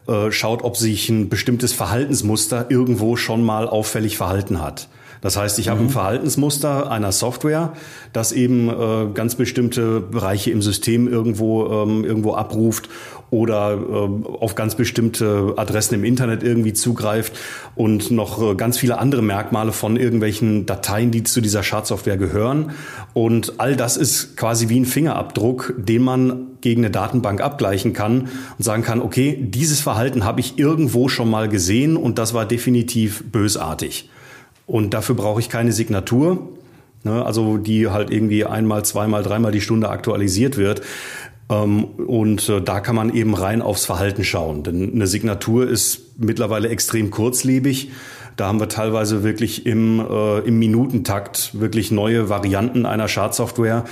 äh, 0.07 0.31
schaut, 0.31 0.63
ob 0.63 0.77
sich 0.77 1.09
ein 1.09 1.27
bestimmtes 1.27 1.73
Verhaltensmuster 1.73 2.67
irgendwo 2.69 3.17
schon 3.17 3.43
mal 3.43 3.67
auffällig 3.67 4.17
verhalten 4.17 4.61
hat. 4.61 4.87
Das 5.25 5.37
heißt, 5.37 5.57
ich 5.57 5.65
mhm. 5.65 5.71
habe 5.71 5.79
ein 5.79 5.85
mhm. 5.87 5.89
Verhaltensmuster 5.89 6.91
einer 6.91 7.11
Software, 7.11 7.73
das 8.13 8.31
eben 8.31 8.69
äh, 8.69 9.07
ganz 9.11 9.33
bestimmte 9.33 9.99
Bereiche 9.99 10.51
im 10.51 10.61
System 10.61 11.07
irgendwo, 11.07 11.65
ähm, 11.65 12.05
irgendwo 12.05 12.35
abruft 12.35 12.89
oder 13.31 13.73
äh, 13.73 14.27
auf 14.37 14.53
ganz 14.53 14.75
bestimmte 14.75 15.55
Adressen 15.57 15.95
im 15.95 16.03
Internet 16.03 16.43
irgendwie 16.43 16.73
zugreift 16.73 17.33
und 17.75 18.11
noch 18.11 18.39
äh, 18.39 18.53
ganz 18.53 18.77
viele 18.77 18.99
andere 18.99 19.23
Merkmale 19.23 19.71
von 19.71 19.97
irgendwelchen 19.97 20.67
Dateien, 20.67 21.09
die 21.09 21.23
zu 21.23 21.41
dieser 21.41 21.63
Schadsoftware 21.63 22.17
gehören. 22.17 22.73
Und 23.15 23.53
all 23.57 23.75
das 23.75 23.97
ist 23.97 24.37
quasi 24.37 24.69
wie 24.69 24.79
ein 24.79 24.85
Fingerabdruck, 24.85 25.73
den 25.75 26.03
man 26.03 26.49
gegen 26.61 26.81
eine 26.81 26.91
Datenbank 26.91 27.41
abgleichen 27.41 27.93
kann 27.93 28.29
und 28.59 28.63
sagen 28.63 28.83
kann, 28.83 29.01
okay, 29.01 29.39
dieses 29.41 29.79
Verhalten 29.79 30.23
habe 30.23 30.39
ich 30.39 30.59
irgendwo 30.59 31.09
schon 31.09 31.31
mal 31.31 31.49
gesehen 31.49 31.97
und 31.97 32.19
das 32.19 32.35
war 32.35 32.45
definitiv 32.45 33.23
bösartig. 33.31 34.07
Und 34.65 34.93
dafür 34.93 35.15
brauche 35.15 35.39
ich 35.39 35.49
keine 35.49 35.71
Signatur, 35.71 36.49
ne, 37.03 37.25
also 37.25 37.57
die 37.57 37.89
halt 37.89 38.09
irgendwie 38.09 38.45
einmal, 38.45 38.83
zweimal, 38.83 39.23
dreimal 39.23 39.51
die 39.51 39.61
Stunde 39.61 39.89
aktualisiert 39.89 40.57
wird. 40.57 40.81
Ähm, 41.49 41.83
und 41.83 42.49
äh, 42.49 42.61
da 42.61 42.79
kann 42.79 42.95
man 42.95 43.13
eben 43.13 43.35
rein 43.35 43.61
aufs 43.61 43.85
Verhalten 43.85 44.23
schauen. 44.23 44.63
Denn 44.63 44.93
eine 44.93 45.07
Signatur 45.07 45.69
ist 45.69 46.17
mittlerweile 46.17 46.69
extrem 46.69 47.11
kurzlebig. 47.11 47.91
Da 48.35 48.47
haben 48.47 48.59
wir 48.59 48.67
teilweise 48.67 49.23
wirklich 49.23 49.65
im, 49.65 49.99
äh, 49.99 50.39
im 50.39 50.59
Minutentakt 50.59 51.51
wirklich 51.59 51.91
neue 51.91 52.29
Varianten 52.29 52.85
einer 52.85 53.07
Schadsoftware, 53.07 53.85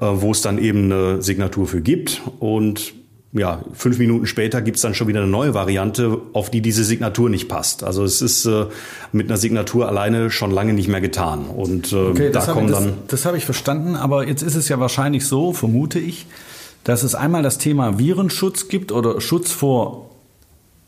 äh, 0.00 0.06
wo 0.06 0.32
es 0.32 0.42
dann 0.42 0.58
eben 0.58 0.92
eine 0.92 1.22
Signatur 1.22 1.66
für 1.66 1.80
gibt. 1.80 2.20
Und 2.40 2.94
ja, 3.38 3.62
fünf 3.72 3.98
Minuten 3.98 4.26
später 4.26 4.62
gibt's 4.62 4.80
dann 4.80 4.94
schon 4.94 5.08
wieder 5.08 5.20
eine 5.20 5.30
neue 5.30 5.54
Variante, 5.54 6.18
auf 6.32 6.50
die 6.50 6.60
diese 6.60 6.84
Signatur 6.84 7.28
nicht 7.28 7.48
passt. 7.48 7.84
Also 7.84 8.04
es 8.04 8.22
ist 8.22 8.46
äh, 8.46 8.66
mit 9.12 9.28
einer 9.28 9.36
Signatur 9.36 9.88
alleine 9.88 10.30
schon 10.30 10.50
lange 10.50 10.72
nicht 10.72 10.88
mehr 10.88 11.00
getan. 11.00 11.46
Und 11.46 11.92
äh, 11.92 11.96
okay, 11.96 12.30
da 12.30 12.40
kommen 12.40 12.70
dann. 12.70 12.84
Das, 12.84 12.94
das 13.08 13.26
habe 13.26 13.36
ich 13.36 13.44
verstanden, 13.44 13.96
aber 13.96 14.26
jetzt 14.26 14.42
ist 14.42 14.54
es 14.54 14.68
ja 14.68 14.80
wahrscheinlich 14.80 15.26
so, 15.26 15.52
vermute 15.52 15.98
ich, 15.98 16.26
dass 16.84 17.02
es 17.02 17.14
einmal 17.14 17.42
das 17.42 17.58
Thema 17.58 17.98
Virenschutz 17.98 18.68
gibt 18.68 18.92
oder 18.92 19.20
Schutz 19.20 19.50
vor 19.52 20.10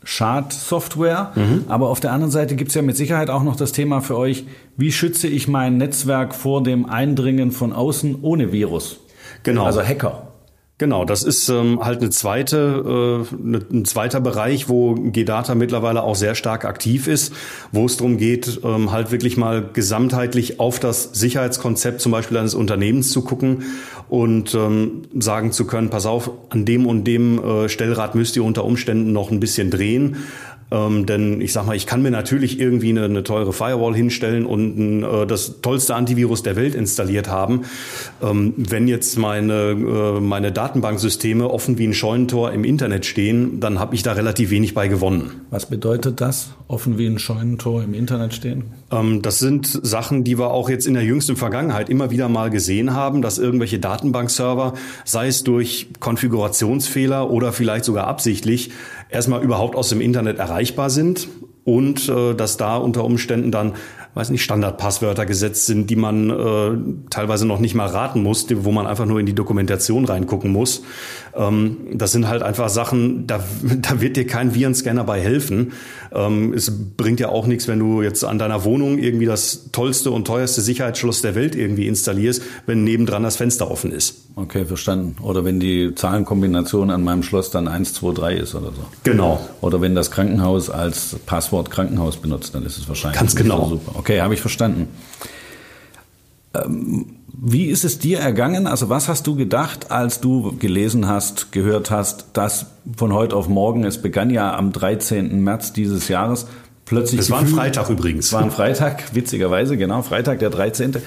Schadsoftware. 0.03 1.33
Mhm. 1.35 1.65
Aber 1.67 1.89
auf 1.89 1.99
der 1.99 2.13
anderen 2.13 2.31
Seite 2.31 2.55
gibt 2.55 2.69
es 2.69 2.75
ja 2.75 2.81
mit 2.81 2.97
Sicherheit 2.97 3.29
auch 3.29 3.43
noch 3.43 3.55
das 3.55 3.73
Thema 3.73 4.01
für 4.01 4.17
euch, 4.17 4.45
wie 4.77 4.91
schütze 4.91 5.27
ich 5.27 5.47
mein 5.47 5.77
Netzwerk 5.77 6.33
vor 6.33 6.63
dem 6.63 6.85
Eindringen 6.85 7.51
von 7.51 7.73
außen 7.73 8.19
ohne 8.21 8.51
Virus? 8.51 9.01
Genau. 9.43 9.65
Also 9.65 9.81
Hacker. 9.83 10.28
Genau, 10.79 11.03
das 11.03 11.23
ist 11.23 11.49
ähm, 11.49 11.83
halt 11.83 11.99
eine 11.99 12.09
zweite, 12.09 13.27
äh, 13.29 13.35
ne, 13.35 13.59
ein 13.69 13.83
zweiter 13.83 14.21
Bereich, 14.21 14.69
wo 14.69 14.93
G-Data 14.95 15.53
mittlerweile 15.53 16.03
auch 16.03 16.15
sehr 16.15 16.35
stark 16.35 16.63
aktiv 16.63 17.07
ist, 17.07 17.33
wo 17.73 17.85
es 17.85 17.97
darum 17.97 18.17
geht, 18.17 18.61
ähm, 18.63 18.89
halt 18.89 19.11
wirklich 19.11 19.35
mal 19.35 19.61
gesamtheitlich 19.73 20.61
auf 20.61 20.79
das 20.79 21.03
Sicherheitskonzept 21.11 21.99
zum 21.99 22.13
Beispiel 22.13 22.37
eines 22.37 22.55
Unternehmens 22.55 23.11
zu 23.11 23.23
gucken 23.23 23.63
und 24.07 24.55
ähm, 24.55 25.01
sagen 25.19 25.51
zu 25.51 25.67
können, 25.67 25.89
pass 25.89 26.05
auf, 26.05 26.31
an 26.49 26.63
dem 26.63 26.87
und 26.87 27.03
dem 27.03 27.43
äh, 27.43 27.67
Stellrad 27.67 28.15
müsst 28.15 28.37
ihr 28.37 28.45
unter 28.45 28.63
Umständen 28.63 29.11
noch 29.11 29.31
ein 29.31 29.41
bisschen 29.41 29.71
drehen. 29.71 30.15
Ähm, 30.71 31.05
denn 31.05 31.41
ich 31.41 31.51
sag 31.51 31.65
mal, 31.65 31.75
ich 31.75 31.87
kann 31.87 32.01
mir 32.01 32.11
natürlich 32.11 32.59
irgendwie 32.59 32.89
eine, 32.89 33.05
eine 33.05 33.23
teure 33.23 33.53
Firewall 33.53 33.95
hinstellen 33.95 34.45
und 34.45 34.77
ein, 34.77 35.03
äh, 35.03 35.25
das 35.25 35.61
tollste 35.61 35.95
Antivirus 35.95 36.43
der 36.43 36.55
Welt 36.55 36.75
installiert 36.75 37.27
haben. 37.27 37.61
Ähm, 38.21 38.53
wenn 38.55 38.87
jetzt 38.87 39.17
meine, 39.17 39.71
äh, 39.71 40.19
meine 40.19 40.51
Datenbanksysteme 40.51 41.49
offen 41.49 41.77
wie 41.79 41.87
ein 41.87 41.93
Scheunentor 41.93 42.51
im 42.51 42.63
Internet 42.63 43.05
stehen, 43.05 43.59
dann 43.59 43.79
habe 43.79 43.95
ich 43.95 44.03
da 44.03 44.13
relativ 44.13 44.51
wenig 44.51 44.75
bei 44.75 44.87
gewonnen. 44.87 45.41
Was 45.49 45.65
bedeutet 45.65 46.21
das, 46.21 46.51
offen 46.67 46.99
wie 46.99 47.07
ein 47.07 47.17
Scheunentor 47.17 47.81
im 47.83 47.95
Internet 47.95 48.35
stehen? 48.35 48.65
Ähm, 48.91 49.23
das 49.23 49.39
sind 49.39 49.67
Sachen, 49.67 50.23
die 50.23 50.37
wir 50.37 50.51
auch 50.51 50.69
jetzt 50.69 50.85
in 50.85 50.93
der 50.93 51.03
jüngsten 51.03 51.35
Vergangenheit 51.35 51.89
immer 51.89 52.11
wieder 52.11 52.29
mal 52.29 52.51
gesehen 52.51 52.93
haben, 52.93 53.23
dass 53.23 53.39
irgendwelche 53.39 53.79
Datenbankserver, 53.79 54.73
sei 55.03 55.27
es 55.27 55.43
durch 55.43 55.87
Konfigurationsfehler 55.99 57.31
oder 57.31 57.53
vielleicht 57.53 57.85
sogar 57.85 58.07
absichtlich, 58.07 58.71
erstmal 59.09 59.43
überhaupt 59.43 59.75
aus 59.75 59.89
dem 59.89 60.01
Internet 60.01 60.39
erreichbar 60.39 60.89
sind 60.89 61.27
und 61.63 62.07
äh, 62.09 62.33
dass 62.33 62.57
da 62.57 62.77
unter 62.77 63.03
Umständen 63.03 63.51
dann 63.51 63.73
weiß 64.15 64.31
nicht, 64.31 64.43
Standardpasswörter 64.43 65.25
gesetzt 65.25 65.67
sind, 65.67 65.89
die 65.89 65.95
man 65.95 66.29
äh, 66.29 67.09
teilweise 67.09 67.45
noch 67.45 67.59
nicht 67.59 67.75
mal 67.75 67.87
raten 67.87 68.23
muss, 68.23 68.47
wo 68.49 68.71
man 68.71 68.87
einfach 68.87 69.05
nur 69.05 69.19
in 69.19 69.25
die 69.25 69.35
Dokumentation 69.35 70.05
reingucken 70.05 70.51
muss. 70.51 70.83
Ähm, 71.35 71.77
das 71.93 72.11
sind 72.11 72.27
halt 72.27 72.41
einfach 72.41 72.69
Sachen, 72.69 73.27
da, 73.27 73.39
da 73.77 74.01
wird 74.01 74.17
dir 74.17 74.25
kein 74.25 74.55
Virenscanner 74.55 75.03
bei 75.03 75.21
helfen. 75.21 75.73
Ähm, 76.11 76.53
es 76.53 76.71
bringt 76.97 77.19
ja 77.19 77.29
auch 77.29 77.45
nichts, 77.45 77.67
wenn 77.67 77.79
du 77.79 78.01
jetzt 78.01 78.23
an 78.23 78.39
deiner 78.39 78.63
Wohnung 78.63 78.97
irgendwie 78.97 79.25
das 79.25 79.69
tollste 79.71 80.11
und 80.11 80.25
teuerste 80.25 80.61
Sicherheitsschloss 80.61 81.21
der 81.21 81.35
Welt 81.35 81.55
irgendwie 81.55 81.87
installierst, 81.87 82.41
wenn 82.65 82.83
nebendran 82.83 83.23
das 83.23 83.37
Fenster 83.37 83.69
offen 83.69 83.91
ist. 83.91 84.25
Okay, 84.35 84.65
verstanden. 84.65 85.15
Oder 85.21 85.45
wenn 85.45 85.59
die 85.59 85.93
Zahlenkombination 85.93 86.89
an 86.91 87.03
meinem 87.03 87.23
Schloss 87.23 87.51
dann 87.51 87.67
1, 87.67 87.93
2, 87.93 88.13
3 88.13 88.33
ist 88.35 88.55
oder 88.55 88.67
so. 88.67 88.83
Genau. 89.03 89.39
Oder 89.61 89.81
wenn 89.81 89.95
das 89.95 90.11
Krankenhaus 90.11 90.69
als 90.69 91.15
Passwort 91.25 91.69
Krankenhaus 91.69 92.17
benutzt, 92.17 92.55
dann 92.55 92.65
ist 92.65 92.77
es 92.77 92.87
wahrscheinlich 92.87 93.19
Ganz 93.19 93.35
genau. 93.35 93.65
So 93.65 93.69
super. 93.75 93.99
Okay, 93.99 94.21
habe 94.21 94.33
ich 94.33 94.41
verstanden. 94.41 94.87
Ähm, 96.53 97.18
wie 97.41 97.65
ist 97.65 97.85
es 97.85 97.99
dir 97.99 98.19
ergangen? 98.19 98.67
Also 98.67 98.89
was 98.89 99.07
hast 99.07 99.25
du 99.27 99.35
gedacht, 99.35 99.91
als 99.91 100.19
du 100.19 100.57
gelesen 100.57 101.07
hast, 101.07 101.51
gehört 101.51 101.89
hast, 101.89 102.25
dass 102.33 102.67
von 102.97 103.13
heute 103.13 103.35
auf 103.35 103.47
morgen, 103.47 103.85
es 103.85 104.01
begann 104.01 104.29
ja 104.29 104.55
am 104.55 104.71
13. 104.73 105.41
März 105.41 105.71
dieses 105.71 106.09
Jahres, 106.09 106.47
plötzlich... 106.85 107.21
Es 107.21 107.31
war 107.31 107.39
ein 107.39 107.47
Freitag 107.47 107.89
übrigens. 107.89 108.27
Es 108.27 108.33
war 108.33 108.43
ein 108.43 108.51
Freitag, 108.51 109.15
witzigerweise, 109.15 109.77
genau, 109.77 110.01
Freitag 110.01 110.39
der 110.39 110.49
13. 110.49 110.97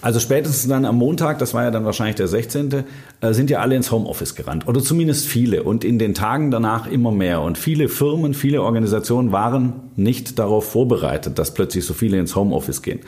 Also 0.00 0.20
spätestens 0.20 0.68
dann 0.68 0.84
am 0.84 0.96
Montag, 0.96 1.38
das 1.38 1.52
war 1.54 1.64
ja 1.64 1.70
dann 1.70 1.84
wahrscheinlich 1.84 2.16
der 2.16 2.28
16., 2.28 2.84
äh, 3.20 3.32
sind 3.32 3.50
ja 3.50 3.60
alle 3.60 3.74
ins 3.74 3.90
Homeoffice 3.90 4.34
gerannt. 4.34 4.66
Oder 4.68 4.82
zumindest 4.82 5.26
viele. 5.26 5.62
Und 5.62 5.82
in 5.82 5.98
den 5.98 6.14
Tagen 6.14 6.50
danach 6.50 6.86
immer 6.86 7.10
mehr. 7.10 7.40
Und 7.40 7.58
viele 7.58 7.88
Firmen, 7.88 8.34
viele 8.34 8.62
Organisationen 8.62 9.32
waren 9.32 9.74
nicht 9.96 10.38
darauf 10.38 10.70
vorbereitet, 10.70 11.38
dass 11.38 11.54
plötzlich 11.54 11.84
so 11.84 11.94
viele 11.94 12.18
ins 12.18 12.36
Homeoffice 12.36 12.82
gehen. 12.82 13.00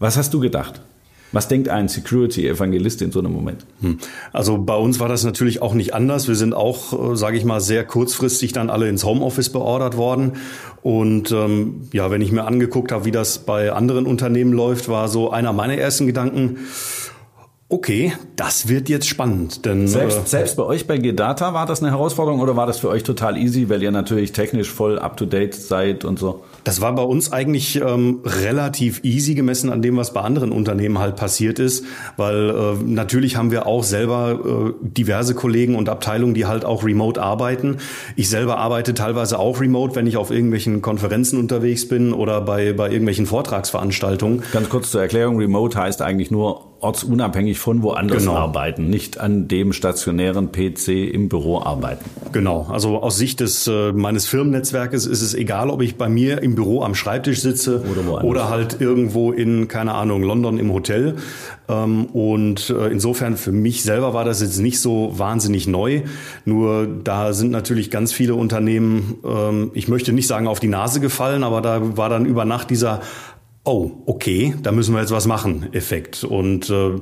Was 0.00 0.16
hast 0.16 0.34
du 0.34 0.40
gedacht? 0.40 0.80
Was 1.32 1.48
denkt 1.48 1.68
ein 1.68 1.88
Security-Evangelist 1.88 3.02
in 3.02 3.12
so 3.12 3.20
einem 3.20 3.32
Moment? 3.32 3.64
Hm. 3.80 3.98
Also 4.32 4.58
bei 4.58 4.74
uns 4.74 4.98
war 4.98 5.08
das 5.08 5.24
natürlich 5.24 5.62
auch 5.62 5.74
nicht 5.74 5.94
anders. 5.94 6.26
Wir 6.26 6.34
sind 6.34 6.54
auch, 6.54 7.12
äh, 7.12 7.16
sage 7.16 7.36
ich 7.36 7.44
mal, 7.44 7.60
sehr 7.60 7.84
kurzfristig 7.84 8.52
dann 8.52 8.70
alle 8.70 8.88
ins 8.88 9.04
Homeoffice 9.04 9.50
beordert 9.50 9.96
worden. 9.96 10.32
Und 10.82 11.30
ähm, 11.30 11.88
ja, 11.92 12.10
wenn 12.10 12.22
ich 12.22 12.32
mir 12.32 12.44
angeguckt 12.44 12.90
habe, 12.90 13.04
wie 13.04 13.10
das 13.12 13.38
bei 13.38 13.72
anderen 13.72 14.06
Unternehmen 14.06 14.52
läuft, 14.52 14.88
war 14.88 15.08
so 15.08 15.30
einer 15.30 15.52
meiner 15.52 15.76
ersten 15.76 16.06
Gedanken, 16.06 16.58
Okay, 17.72 18.12
das 18.34 18.66
wird 18.66 18.88
jetzt 18.88 19.06
spannend. 19.06 19.64
Denn, 19.64 19.86
selbst, 19.86 20.18
äh, 20.18 20.26
selbst 20.26 20.56
bei 20.56 20.64
euch 20.64 20.88
bei 20.88 20.98
Gedata 20.98 21.54
war 21.54 21.66
das 21.66 21.80
eine 21.80 21.92
Herausforderung 21.92 22.40
oder 22.40 22.56
war 22.56 22.66
das 22.66 22.80
für 22.80 22.88
euch 22.88 23.04
total 23.04 23.36
easy, 23.36 23.68
weil 23.68 23.80
ihr 23.80 23.92
natürlich 23.92 24.32
technisch 24.32 24.68
voll 24.68 24.98
up-to-date 24.98 25.54
seid 25.54 26.04
und 26.04 26.18
so? 26.18 26.42
Das 26.64 26.80
war 26.80 26.94
bei 26.94 27.02
uns 27.02 27.32
eigentlich 27.32 27.80
ähm, 27.80 28.20
relativ 28.24 29.02
easy 29.04 29.34
gemessen 29.34 29.70
an 29.70 29.82
dem, 29.82 29.96
was 29.96 30.12
bei 30.12 30.20
anderen 30.20 30.52
Unternehmen 30.52 30.98
halt 30.98 31.16
passiert 31.16 31.58
ist, 31.58 31.84
weil 32.16 32.50
äh, 32.50 32.82
natürlich 32.84 33.36
haben 33.36 33.50
wir 33.50 33.66
auch 33.66 33.82
selber 33.82 34.74
äh, 34.74 34.86
diverse 34.86 35.34
Kollegen 35.34 35.74
und 35.74 35.88
Abteilungen, 35.88 36.34
die 36.34 36.46
halt 36.46 36.64
auch 36.64 36.84
remote 36.84 37.20
arbeiten. 37.22 37.78
Ich 38.16 38.28
selber 38.28 38.58
arbeite 38.58 38.94
teilweise 38.94 39.38
auch 39.38 39.60
remote, 39.60 39.94
wenn 39.94 40.06
ich 40.06 40.16
auf 40.16 40.30
irgendwelchen 40.30 40.82
Konferenzen 40.82 41.38
unterwegs 41.38 41.88
bin 41.88 42.12
oder 42.12 42.40
bei, 42.40 42.72
bei 42.72 42.88
irgendwelchen 42.88 43.26
Vortragsveranstaltungen. 43.26 44.42
Ganz 44.52 44.68
kurz 44.68 44.90
zur 44.90 45.02
Erklärung, 45.02 45.38
remote 45.38 45.78
heißt 45.78 46.02
eigentlich 46.02 46.30
nur 46.30 46.70
ortsunabhängig 46.80 47.58
von 47.58 47.82
woanders 47.82 48.22
genau. 48.22 48.36
arbeiten, 48.36 48.88
nicht 48.88 49.20
an 49.20 49.48
dem 49.48 49.72
stationären 49.72 50.50
PC 50.50 50.88
im 50.88 51.28
Büro 51.28 51.60
arbeiten. 51.60 52.04
Genau, 52.32 52.66
also 52.70 53.00
aus 53.02 53.16
Sicht 53.16 53.40
des 53.40 53.66
äh, 53.66 53.92
meines 53.92 54.26
Firmennetzwerkes 54.26 55.06
ist 55.06 55.22
es 55.22 55.34
egal, 55.34 55.70
ob 55.70 55.82
ich 55.82 55.96
bei 55.96 56.08
mir 56.08 56.42
im 56.42 56.49
Büro 56.54 56.82
am 56.82 56.94
Schreibtisch 56.94 57.40
sitze 57.40 57.82
oder, 57.90 58.24
oder 58.24 58.48
halt 58.48 58.80
irgendwo 58.80 59.32
in 59.32 59.68
keine 59.68 59.94
Ahnung 59.94 60.22
London 60.22 60.58
im 60.58 60.72
Hotel. 60.72 61.16
Ähm, 61.68 62.06
und 62.06 62.70
äh, 62.70 62.88
insofern 62.88 63.36
für 63.36 63.52
mich 63.52 63.82
selber 63.82 64.14
war 64.14 64.24
das 64.24 64.40
jetzt 64.40 64.58
nicht 64.58 64.80
so 64.80 65.18
wahnsinnig 65.18 65.66
neu. 65.66 66.02
Nur 66.44 66.86
da 66.86 67.32
sind 67.32 67.50
natürlich 67.50 67.90
ganz 67.90 68.12
viele 68.12 68.34
Unternehmen, 68.34 69.18
ähm, 69.24 69.70
ich 69.74 69.88
möchte 69.88 70.12
nicht 70.12 70.26
sagen 70.26 70.46
auf 70.46 70.60
die 70.60 70.68
Nase 70.68 71.00
gefallen, 71.00 71.44
aber 71.44 71.60
da 71.60 71.96
war 71.96 72.08
dann 72.08 72.26
über 72.26 72.44
Nacht 72.44 72.70
dieser 72.70 73.00
oh, 73.64 73.90
okay, 74.06 74.54
da 74.62 74.72
müssen 74.72 74.94
wir 74.94 75.00
jetzt 75.00 75.12
was 75.12 75.26
machen, 75.26 75.68
Effekt. 75.72 76.24
Und 76.24 76.70
äh, 76.70 76.92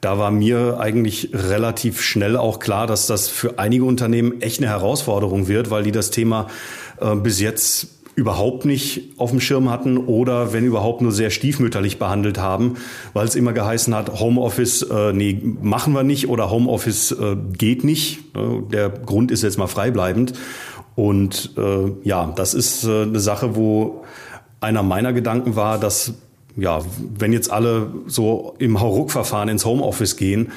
da 0.00 0.18
war 0.18 0.30
mir 0.30 0.78
eigentlich 0.78 1.30
relativ 1.32 2.00
schnell 2.02 2.36
auch 2.36 2.58
klar, 2.58 2.86
dass 2.86 3.06
das 3.06 3.28
für 3.28 3.58
einige 3.58 3.84
Unternehmen 3.84 4.40
echt 4.40 4.60
eine 4.60 4.68
Herausforderung 4.68 5.48
wird, 5.48 5.70
weil 5.70 5.82
die 5.82 5.92
das 5.92 6.10
Thema 6.10 6.48
äh, 7.00 7.14
bis 7.16 7.40
jetzt 7.40 7.95
überhaupt 8.16 8.64
nicht 8.64 9.12
auf 9.18 9.30
dem 9.30 9.40
Schirm 9.40 9.70
hatten 9.70 9.98
oder 9.98 10.52
wenn 10.52 10.64
überhaupt 10.64 11.02
nur 11.02 11.12
sehr 11.12 11.30
stiefmütterlich 11.30 11.98
behandelt 11.98 12.38
haben, 12.38 12.76
weil 13.12 13.26
es 13.26 13.34
immer 13.34 13.52
geheißen 13.52 13.94
hat, 13.94 14.18
Homeoffice, 14.18 14.82
äh, 14.82 15.12
nee, 15.12 15.40
machen 15.60 15.92
wir 15.92 16.02
nicht 16.02 16.28
oder 16.28 16.50
Homeoffice 16.50 17.12
äh, 17.12 17.36
geht 17.56 17.84
nicht. 17.84 18.20
Der 18.34 18.88
Grund 18.88 19.30
ist 19.30 19.42
jetzt 19.42 19.58
mal 19.58 19.66
freibleibend. 19.66 20.32
Und 20.94 21.52
äh, 21.58 21.92
ja, 22.04 22.32
das 22.34 22.54
ist 22.54 22.84
äh, 22.84 23.02
eine 23.02 23.20
Sache, 23.20 23.54
wo 23.54 24.02
einer 24.60 24.82
meiner 24.82 25.12
Gedanken 25.12 25.54
war, 25.54 25.78
dass 25.78 26.14
ja, 26.56 26.80
wenn 27.18 27.34
jetzt 27.34 27.50
alle 27.50 27.92
so 28.06 28.54
im 28.58 28.80
Hauruck-Verfahren 28.80 29.50
ins 29.50 29.66
Homeoffice 29.66 30.16
gehen, 30.16 30.52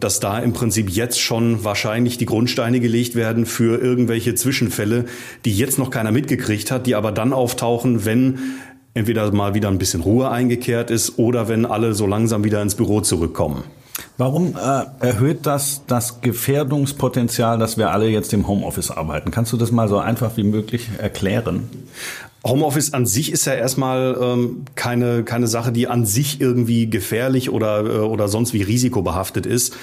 dass 0.00 0.20
da 0.20 0.38
im 0.38 0.52
Prinzip 0.52 0.90
jetzt 0.90 1.20
schon 1.20 1.64
wahrscheinlich 1.64 2.18
die 2.18 2.26
Grundsteine 2.26 2.80
gelegt 2.80 3.14
werden 3.14 3.46
für 3.46 3.80
irgendwelche 3.80 4.34
Zwischenfälle, 4.34 5.04
die 5.44 5.56
jetzt 5.56 5.78
noch 5.78 5.90
keiner 5.90 6.10
mitgekriegt 6.10 6.70
hat, 6.70 6.86
die 6.86 6.94
aber 6.94 7.12
dann 7.12 7.32
auftauchen, 7.32 8.04
wenn 8.04 8.38
entweder 8.94 9.32
mal 9.32 9.54
wieder 9.54 9.68
ein 9.68 9.78
bisschen 9.78 10.02
Ruhe 10.02 10.30
eingekehrt 10.30 10.90
ist 10.90 11.18
oder 11.18 11.48
wenn 11.48 11.64
alle 11.64 11.94
so 11.94 12.06
langsam 12.06 12.44
wieder 12.44 12.60
ins 12.60 12.74
Büro 12.74 13.00
zurückkommen. 13.00 13.64
Warum 14.18 14.56
äh, 14.56 14.84
erhöht 15.04 15.46
das 15.46 15.82
das 15.86 16.20
Gefährdungspotenzial, 16.20 17.58
dass 17.58 17.76
wir 17.76 17.90
alle 17.90 18.08
jetzt 18.08 18.32
im 18.32 18.46
Homeoffice 18.48 18.90
arbeiten? 18.90 19.30
Kannst 19.30 19.52
du 19.52 19.56
das 19.56 19.70
mal 19.70 19.88
so 19.88 19.98
einfach 19.98 20.36
wie 20.36 20.44
möglich 20.44 20.88
erklären? 20.98 21.68
Homeoffice 22.44 22.92
an 22.92 23.06
sich 23.06 23.30
ist 23.30 23.44
ja 23.44 23.54
erstmal 23.54 24.18
ähm, 24.20 24.64
keine, 24.74 25.22
keine 25.22 25.46
Sache, 25.46 25.70
die 25.70 25.86
an 25.86 26.04
sich 26.04 26.40
irgendwie 26.40 26.90
gefährlich 26.90 27.50
oder, 27.50 27.84
äh, 27.84 27.98
oder 27.98 28.28
sonst 28.28 28.52
wie 28.52 28.62
risikobehaftet 28.62 29.46
ist. 29.46 29.74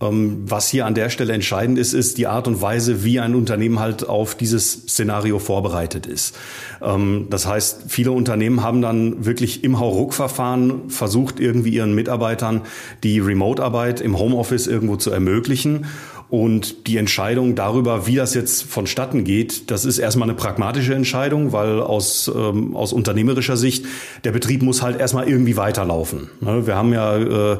Ähm, 0.00 0.42
was 0.44 0.68
hier 0.68 0.86
an 0.86 0.94
der 0.94 1.08
Stelle 1.08 1.32
entscheidend 1.32 1.78
ist, 1.78 1.94
ist 1.94 2.18
die 2.18 2.26
Art 2.26 2.46
und 2.46 2.60
Weise, 2.60 3.04
wie 3.04 3.20
ein 3.20 3.34
Unternehmen 3.34 3.78
halt 3.78 4.06
auf 4.06 4.34
dieses 4.34 4.72
Szenario 4.72 5.38
vorbereitet 5.38 6.06
ist. 6.06 6.36
Ähm, 6.82 7.28
das 7.30 7.46
heißt, 7.46 7.84
viele 7.88 8.12
Unternehmen 8.12 8.62
haben 8.62 8.82
dann 8.82 9.24
wirklich 9.24 9.64
im 9.64 9.78
Hauruck-Verfahren 9.78 10.90
versucht, 10.90 11.40
irgendwie 11.40 11.70
ihren 11.70 11.94
Mitarbeitern 11.94 12.62
die 13.02 13.18
Remote-Arbeit 13.18 14.00
im 14.00 14.18
Homeoffice 14.18 14.66
irgendwo 14.66 14.96
zu 14.96 15.10
ermöglichen 15.10 15.86
und 16.30 16.86
die 16.86 16.96
Entscheidung 16.96 17.54
darüber, 17.54 18.06
wie 18.06 18.16
das 18.16 18.34
jetzt 18.34 18.64
vonstatten 18.64 19.24
geht, 19.24 19.70
das 19.70 19.84
ist 19.84 19.98
erstmal 19.98 20.28
eine 20.28 20.36
pragmatische 20.36 20.94
Entscheidung, 20.94 21.52
weil 21.52 21.80
aus, 21.80 22.30
ähm, 22.34 22.74
aus 22.74 22.92
unternehmerischer 22.92 23.56
Sicht 23.56 23.84
der 24.24 24.32
Betrieb 24.32 24.62
muss 24.62 24.82
halt 24.82 24.98
erstmal 24.98 25.28
irgendwie 25.28 25.56
weiterlaufen. 25.56 26.30
Ne? 26.40 26.66
Wir 26.66 26.74
haben 26.74 26.92
ja 26.92 27.16
äh, 27.52 27.58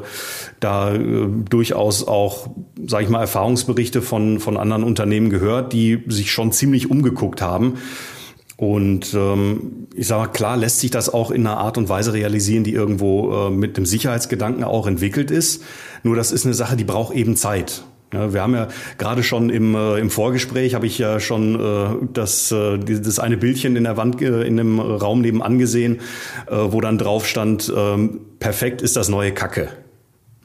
da 0.59 0.93
äh, 0.93 1.27
durchaus 1.49 2.07
auch, 2.07 2.49
sage 2.85 3.03
ich 3.03 3.09
mal, 3.09 3.21
Erfahrungsberichte 3.21 4.01
von, 4.01 4.39
von 4.39 4.57
anderen 4.57 4.83
Unternehmen 4.83 5.29
gehört, 5.29 5.71
die 5.71 6.03
sich 6.07 6.31
schon 6.31 6.51
ziemlich 6.51 6.89
umgeguckt 6.89 7.41
haben. 7.41 7.75
Und 8.57 9.13
ähm, 9.13 9.87
ich 9.95 10.07
sage 10.07 10.21
mal, 10.21 10.27
klar 10.27 10.57
lässt 10.57 10.79
sich 10.79 10.89
das 10.89 11.13
auch 11.13 11.29
in 11.29 11.45
einer 11.45 11.57
Art 11.57 11.77
und 11.77 11.89
Weise 11.89 12.13
realisieren, 12.13 12.63
die 12.63 12.71
irgendwo 12.71 13.47
äh, 13.47 13.49
mit 13.51 13.75
dem 13.77 13.85
Sicherheitsgedanken 13.85 14.63
auch 14.63 14.87
entwickelt 14.87 15.29
ist. 15.29 15.61
Nur 16.03 16.15
das 16.15 16.31
ist 16.31 16.45
eine 16.45 16.53
Sache, 16.53 16.77
die 16.77 16.85
braucht 16.85 17.13
eben 17.15 17.35
Zeit. 17.35 17.83
Ja, 18.15 18.33
wir 18.33 18.41
haben 18.41 18.53
ja 18.53 18.69
gerade 18.97 19.23
schon 19.23 19.49
im, 19.49 19.75
äh, 19.75 19.99
im 19.99 20.09
Vorgespräch 20.09 20.73
habe 20.73 20.87
ich 20.87 20.97
ja 20.97 21.19
schon 21.19 21.59
äh, 21.59 22.07
das, 22.13 22.49
äh, 22.49 22.77
das 22.77 23.19
eine 23.19 23.35
Bildchen 23.35 23.75
in 23.75 23.83
der 23.83 23.97
Wand 23.97 24.21
äh, 24.21 24.43
in 24.43 24.55
dem 24.55 24.79
Raum 24.79 25.19
nebenan 25.19 25.59
gesehen, 25.59 25.99
äh, 26.47 26.55
wo 26.55 26.79
dann 26.79 26.97
drauf 26.97 27.27
stand, 27.27 27.67
äh, 27.67 28.09
perfekt 28.39 28.81
ist 28.81 28.95
das 28.95 29.09
neue 29.09 29.33
Kacke. 29.33 29.67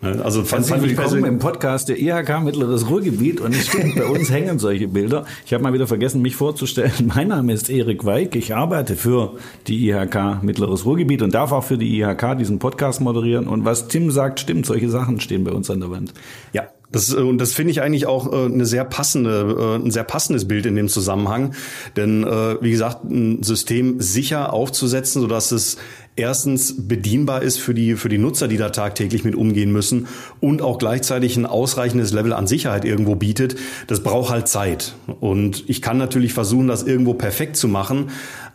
Also 0.03 0.45
fand, 0.45 0.67
fand 0.67 0.83
ich 0.85 0.97
willkommen 0.97 1.25
im 1.27 1.39
Podcast 1.39 1.91
der 1.91 2.01
IHK 2.01 2.43
Mittleres 2.43 2.89
Ruhrgebiet 2.89 3.41
und 3.41 3.55
es 3.55 3.69
stimmt, 3.69 3.97
bei 3.97 4.07
uns 4.07 4.31
hängen 4.31 4.59
solche 4.59 4.89
Bilder. 4.89 5.27
Ich 5.45 5.53
habe 5.53 5.63
mal 5.63 5.75
wieder 5.75 5.87
vergessen, 5.87 6.23
mich 6.23 6.35
vorzustellen. 6.35 7.13
Mein 7.15 7.29
Name 7.29 7.53
ist 7.53 7.71
Erik 7.71 8.05
Weig, 8.05 8.35
ich 8.35 8.55
arbeite 8.55 8.97
für 8.97 9.37
die 9.69 9.91
IHK 9.91 10.43
Mittleres 10.43 10.87
Ruhrgebiet 10.87 11.23
und 11.23 11.35
darf 11.35 11.53
auch 11.53 11.65
für 11.65 11.79
die 11.79 12.01
IHK 12.01 12.37
diesen 12.39 12.59
Podcast 12.59 13.01
moderieren. 13.01 13.47
Und 13.47 13.65
was 13.65 13.87
Tim 13.87 14.11
sagt, 14.11 14.41
stimmt, 14.41 14.67
solche 14.67 14.89
Sachen 14.89 15.21
stehen 15.21 15.45
bei 15.45 15.53
uns 15.53 15.71
an 15.71 15.81
der 15.81 15.91
Wand. 15.91 16.15
Ja, 16.55 16.65
das, 16.93 17.13
äh, 17.13 17.17
und 17.17 17.39
das 17.39 17.53
finde 17.53 17.71
ich 17.71 17.83
eigentlich 17.83 18.07
auch 18.07 18.33
äh, 18.33 18.47
eine 18.47 18.67
sehr 18.67 18.85
passende, 18.85 19.79
äh, 19.81 19.85
ein 19.85 19.91
sehr 19.91 20.05
passendes 20.05 20.47
Bild 20.49 20.67
in 20.67 20.75
dem 20.75 20.89
Zusammenhang. 20.89 21.55
Denn 21.97 22.25
wie 22.61 22.71
gesagt, 22.71 23.05
ein 23.05 23.43
System 23.43 24.01
sicher 24.01 24.53
aufzusetzen, 24.53 25.23
sodass 25.23 25.53
es 25.53 25.77
erstens 26.17 26.87
bedienbar 26.89 27.43
ist 27.43 27.59
für 27.59 27.75
die, 27.75 27.95
für 27.95 28.09
die 28.09 28.19
Nutzer, 28.19 28.49
die 28.49 28.57
da 28.57 28.71
tagtäglich 28.71 29.25
mit 29.25 29.35
umgehen 29.35 29.73
müssen 29.73 30.09
und 30.41 30.63
auch 30.63 30.79
gleichzeitig 30.79 31.37
ein 31.37 31.47
ausreichendes 31.47 32.13
Level 32.13 32.33
an 32.33 32.47
Sicherheit 32.47 32.85
irgendwo 32.85 33.15
bietet, 33.15 33.57
das 33.87 34.03
braucht 34.03 34.31
halt 34.31 34.49
Zeit. 34.49 34.95
Und 35.21 35.65
ich 35.69 35.83
kann 35.83 35.99
natürlich 35.99 36.33
versuchen, 36.33 36.69
das 36.69 36.83
irgendwo 36.83 37.15
perfekt 37.15 37.57
zu 37.57 37.69
machen, 37.69 38.11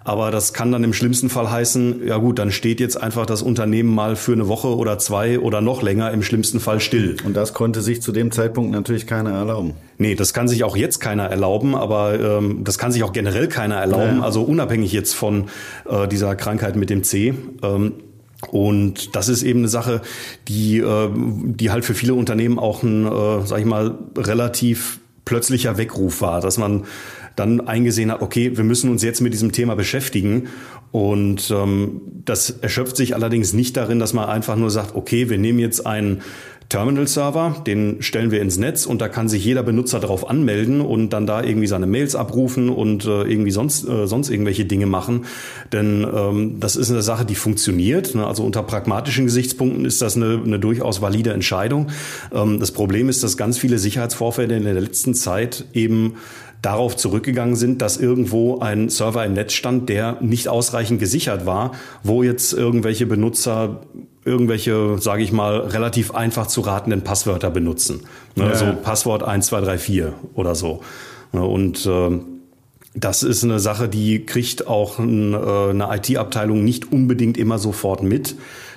aber 0.06 0.30
das 0.30 0.54
kann 0.54 0.72
dann 0.72 0.84
im 0.84 0.94
schlimmsten 0.94 1.30
Fall 1.30 1.50
heißen, 1.50 2.06
ja 2.08 2.18
gut, 2.18 2.38
dann 2.38 2.52
steht 2.52 2.80
jetzt 2.80 2.96
einfach 2.96 3.26
das 3.26 3.42
Unternehmen 3.42 3.94
mal 3.94 4.16
für 4.16 4.34
eine 4.34 4.48
Woche 4.48 4.68
oder 4.68 5.00
zwei 5.00 5.40
oder 5.40 5.62
noch 5.62 5.82
länger 5.82 6.12
im 6.12 6.22
schlimmsten 6.22 6.60
Fall 6.60 6.80
still. 6.80 7.18
Und 7.26 7.36
das 7.36 7.56
konnte 7.56 7.82
sich 7.82 8.04
zu 8.04 8.12
dem 8.12 8.32
Zeitpunkt 8.32 8.72
natürlich 8.72 9.08
keiner 9.08 9.32
erlauben. 9.32 9.74
Nee, 9.98 10.14
das 10.14 10.36
kann 10.36 10.48
sich 10.48 10.64
auch 10.64 10.78
jetzt 10.78 11.00
keiner 11.00 11.24
erlauben, 11.24 11.74
aber 11.74 12.20
ähm, 12.20 12.64
das 12.64 12.78
kann 12.78 12.92
sich 12.92 13.02
auch 13.04 13.14
generell 13.14 13.48
keiner 13.48 13.78
erlauben, 13.78 14.18
ja. 14.18 14.24
also 14.24 14.44
unabhängig 14.44 14.92
jetzt 14.92 15.16
von 15.16 15.46
äh, 15.90 16.08
dieser 16.08 16.36
Krankheit 16.36 16.76
mit 16.76 16.92
dem 16.92 17.04
C. 17.04 17.34
Ähm, 17.64 17.94
und 18.52 19.16
das 19.16 19.28
ist 19.28 19.42
eben 19.42 19.60
eine 19.60 19.70
Sache, 19.70 20.02
die, 20.48 20.78
äh, 20.78 21.10
die 21.16 21.72
halt 21.72 21.84
für 21.84 21.96
viele 21.96 22.14
Unternehmen 22.14 22.60
auch 22.60 22.84
ein, 22.84 23.08
äh, 23.08 23.46
sag 23.46 23.60
ich 23.60 23.66
mal, 23.66 23.98
relativ 24.16 25.00
plötzlicher 25.26 25.78
Weckruf 25.80 26.22
war, 26.22 26.42
dass 26.42 26.60
man 26.60 26.84
dann 27.36 27.62
eingesehen 27.62 28.12
hat, 28.12 28.22
okay, 28.22 28.56
wir 28.56 28.64
müssen 28.64 28.90
uns 28.90 29.04
jetzt 29.04 29.22
mit 29.22 29.34
diesem 29.34 29.52
Thema 29.52 29.76
beschäftigen. 29.76 30.48
Und 30.92 31.52
ähm, 31.52 32.02
das 32.24 32.50
erschöpft 32.50 32.96
sich 32.96 33.16
allerdings 33.16 33.54
nicht 33.54 33.76
darin, 33.76 34.00
dass 34.00 34.14
man 34.14 34.30
einfach 34.30 34.56
nur 34.56 34.72
sagt, 34.72 34.96
okay, 34.96 35.30
wir 35.30 35.38
nehmen 35.38 35.60
jetzt 35.60 35.86
einen 35.86 36.22
Terminal-Server, 36.70 37.64
den 37.68 38.02
stellen 38.02 38.32
wir 38.32 38.42
ins 38.42 38.58
Netz 38.58 38.86
und 38.86 39.00
da 39.00 39.08
kann 39.08 39.30
sich 39.30 39.46
jeder 39.46 39.62
Benutzer 39.62 40.00
darauf 40.00 40.28
anmelden 40.30 40.82
und 40.82 41.12
dann 41.12 41.28
da 41.28 41.44
irgendwie 41.44 41.68
seine 41.68 41.86
Mails 41.86 42.16
abrufen 42.16 42.70
und 42.70 43.06
äh, 43.06 43.22
irgendwie 43.24 43.52
sonst, 43.52 43.88
äh, 43.88 44.08
sonst 44.08 44.30
irgendwelche 44.30 44.66
Dinge 44.66 44.88
machen. 44.88 45.26
Denn 45.72 46.06
ähm, 46.12 46.60
das 46.60 46.76
ist 46.76 46.90
eine 46.90 47.04
Sache, 47.04 47.24
die 47.26 47.36
funktioniert. 47.36 48.16
Ne? 48.16 48.26
Also 48.26 48.44
unter 48.44 48.64
pragmatischen 48.64 49.26
Gesichtspunkten 49.26 49.86
ist 49.86 50.02
das 50.02 50.16
eine, 50.16 50.42
eine 50.44 50.58
durchaus 50.58 51.02
valide 51.02 51.34
Entscheidung. 51.34 51.92
Ähm, 52.34 52.60
das 52.60 52.72
Problem 52.72 53.10
ist, 53.10 53.24
dass 53.24 53.38
ganz 53.38 53.60
viele 53.60 53.78
Sicherheitsvorfälle 53.78 54.58
in 54.58 54.64
der 54.64 54.74
letzten 54.74 55.14
Zeit 55.14 55.66
eben 55.74 56.16
darauf 56.66 56.98
zurückgegangen 56.98 57.56
sind, 57.56 57.82
dass 57.82 57.98
irgendwo 57.98 58.60
ein 58.60 58.90
Server 58.90 59.24
im 59.24 59.34
Netz 59.34 59.54
stand, 59.54 59.88
der 59.88 60.18
nicht 60.22 60.48
ausreichend 60.48 61.00
gesichert 61.00 61.46
war, 61.46 61.74
wo 62.02 62.24
jetzt 62.24 62.54
irgendwelche 62.54 63.06
Benutzer 63.06 63.82
irgendwelche, 64.26 64.98
sage 65.00 65.22
ich 65.22 65.32
mal, 65.32 65.60
relativ 65.60 66.16
einfach 66.16 66.48
zu 66.48 66.62
ratenden 66.62 67.04
Passwörter 67.04 67.52
benutzen. 67.52 68.02
Ne, 68.36 68.46
ja. 68.46 68.56
So 68.56 68.66
Passwort 68.82 69.22
1234 69.22 70.14
oder 70.34 70.56
so. 70.56 70.82
Ne, 71.32 71.46
und 71.46 71.86
äh, 71.86 72.20
das 72.96 73.22
ist 73.22 73.44
eine 73.44 73.60
Sache, 73.60 73.88
die 73.88 74.26
kriegt 74.26 74.68
auch 74.68 74.98
ein, 74.98 75.34
äh, 75.34 75.38
eine 75.38 75.90
IT-Abteilung 75.96 76.64
nicht 76.64 76.92
unbedingt 76.92 77.38
immer 77.38 77.60
sofort 77.60 78.02
mit. 78.02 78.36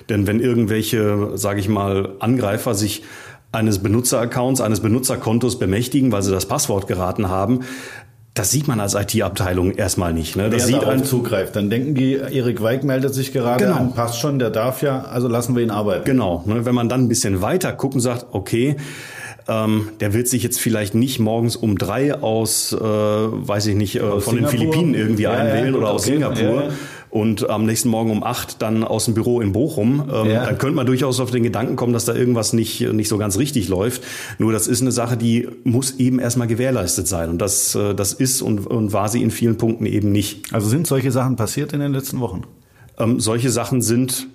Denn 0.09 0.27
wenn 0.27 0.39
irgendwelche, 0.39 1.31
sage 1.35 1.59
ich 1.59 1.69
mal, 1.69 2.15
Angreifer 2.19 2.75
sich 2.75 3.03
eines 3.51 3.79
Benutzeraccounts, 3.79 4.61
eines 4.61 4.79
Benutzerkontos 4.79 5.59
bemächtigen, 5.59 6.11
weil 6.11 6.21
sie 6.21 6.31
das 6.31 6.45
Passwort 6.45 6.87
geraten 6.87 7.29
haben, 7.29 7.61
das 8.35 8.51
sieht 8.51 8.67
man 8.67 8.79
als 8.79 8.93
IT-Abteilung 8.93 9.73
erstmal 9.73 10.13
nicht. 10.13 10.35
Ne? 10.35 10.49
Das 10.49 10.67
Wer 10.67 10.79
sieht 10.79 10.83
einen 10.85 11.03
zugreift. 11.03 11.55
Dann 11.55 11.69
denken 11.69 11.95
die, 11.95 12.13
Erik 12.13 12.61
Weig 12.61 12.83
meldet 12.83 13.13
sich 13.13 13.33
gerade 13.33 13.65
genau. 13.65 13.77
an, 13.77 13.93
passt 13.93 14.19
schon, 14.19 14.39
der 14.39 14.49
darf 14.49 14.81
ja, 14.81 15.01
also 15.01 15.27
lassen 15.27 15.55
wir 15.55 15.63
ihn 15.63 15.71
arbeiten. 15.71 16.05
Genau. 16.05 16.43
Ne? 16.45 16.63
Wenn 16.65 16.75
man 16.75 16.87
dann 16.87 17.01
ein 17.01 17.07
bisschen 17.09 17.41
weiter 17.41 17.73
guckt 17.73 17.95
und 17.95 18.01
sagt, 18.01 18.27
okay, 18.31 18.77
ähm, 19.49 19.89
der 19.99 20.13
wird 20.13 20.27
sich 20.27 20.43
jetzt 20.43 20.59
vielleicht 20.59 20.93
nicht 20.95 21.19
morgens 21.19 21.55
um 21.55 21.77
drei 21.77 22.13
aus, 22.13 22.71
äh, 22.71 22.79
weiß 22.79 23.65
ich 23.67 23.75
nicht, 23.75 23.95
äh, 23.95 23.99
von 23.99 24.21
Singapur? 24.21 24.39
den 24.39 24.47
Philippinen 24.47 24.93
irgendwie 24.93 25.23
ja, 25.23 25.31
einwählen 25.31 25.73
ja, 25.73 25.79
oder 25.79 25.89
aus 25.89 26.03
okay. 26.03 26.13
Singapur. 26.13 26.63
Ja, 26.63 26.69
und 27.09 27.49
am 27.49 27.65
nächsten 27.65 27.89
Morgen 27.89 28.11
um 28.11 28.23
acht 28.23 28.61
dann 28.61 28.83
aus 28.83 29.05
dem 29.05 29.15
Büro 29.15 29.41
in 29.41 29.51
Bochum, 29.51 30.09
ähm, 30.13 30.29
ja. 30.29 30.45
dann 30.45 30.57
könnte 30.57 30.75
man 30.75 30.85
durchaus 30.85 31.19
auf 31.19 31.31
den 31.31 31.43
Gedanken 31.43 31.75
kommen, 31.75 31.93
dass 31.93 32.05
da 32.05 32.13
irgendwas 32.13 32.53
nicht, 32.53 32.81
nicht 32.81 33.07
so 33.07 33.17
ganz 33.17 33.37
richtig 33.37 33.67
läuft. 33.67 34.03
Nur 34.37 34.51
das 34.51 34.67
ist 34.67 34.81
eine 34.81 34.91
Sache, 34.91 35.17
die 35.17 35.47
muss 35.63 35.99
eben 35.99 36.19
erstmal 36.19 36.47
gewährleistet 36.47 37.07
sein. 37.07 37.29
Und 37.29 37.39
das, 37.39 37.73
äh, 37.75 37.95
das 37.95 38.13
ist 38.13 38.41
und, 38.41 38.67
und 38.67 38.93
war 38.93 39.09
sie 39.09 39.23
in 39.23 39.31
vielen 39.31 39.57
Punkten 39.57 39.85
eben 39.85 40.11
nicht. 40.11 40.53
Also 40.53 40.69
sind 40.69 40.85
solche 40.85 41.11
Sachen 41.11 41.35
passiert 41.35 41.73
in 41.73 41.79
den 41.79 41.93
letzten 41.93 42.19
Wochen? 42.19 42.43
Ähm, 42.99 43.19
solche 43.19 43.49
Sachen 43.49 43.81
sind 43.81 44.27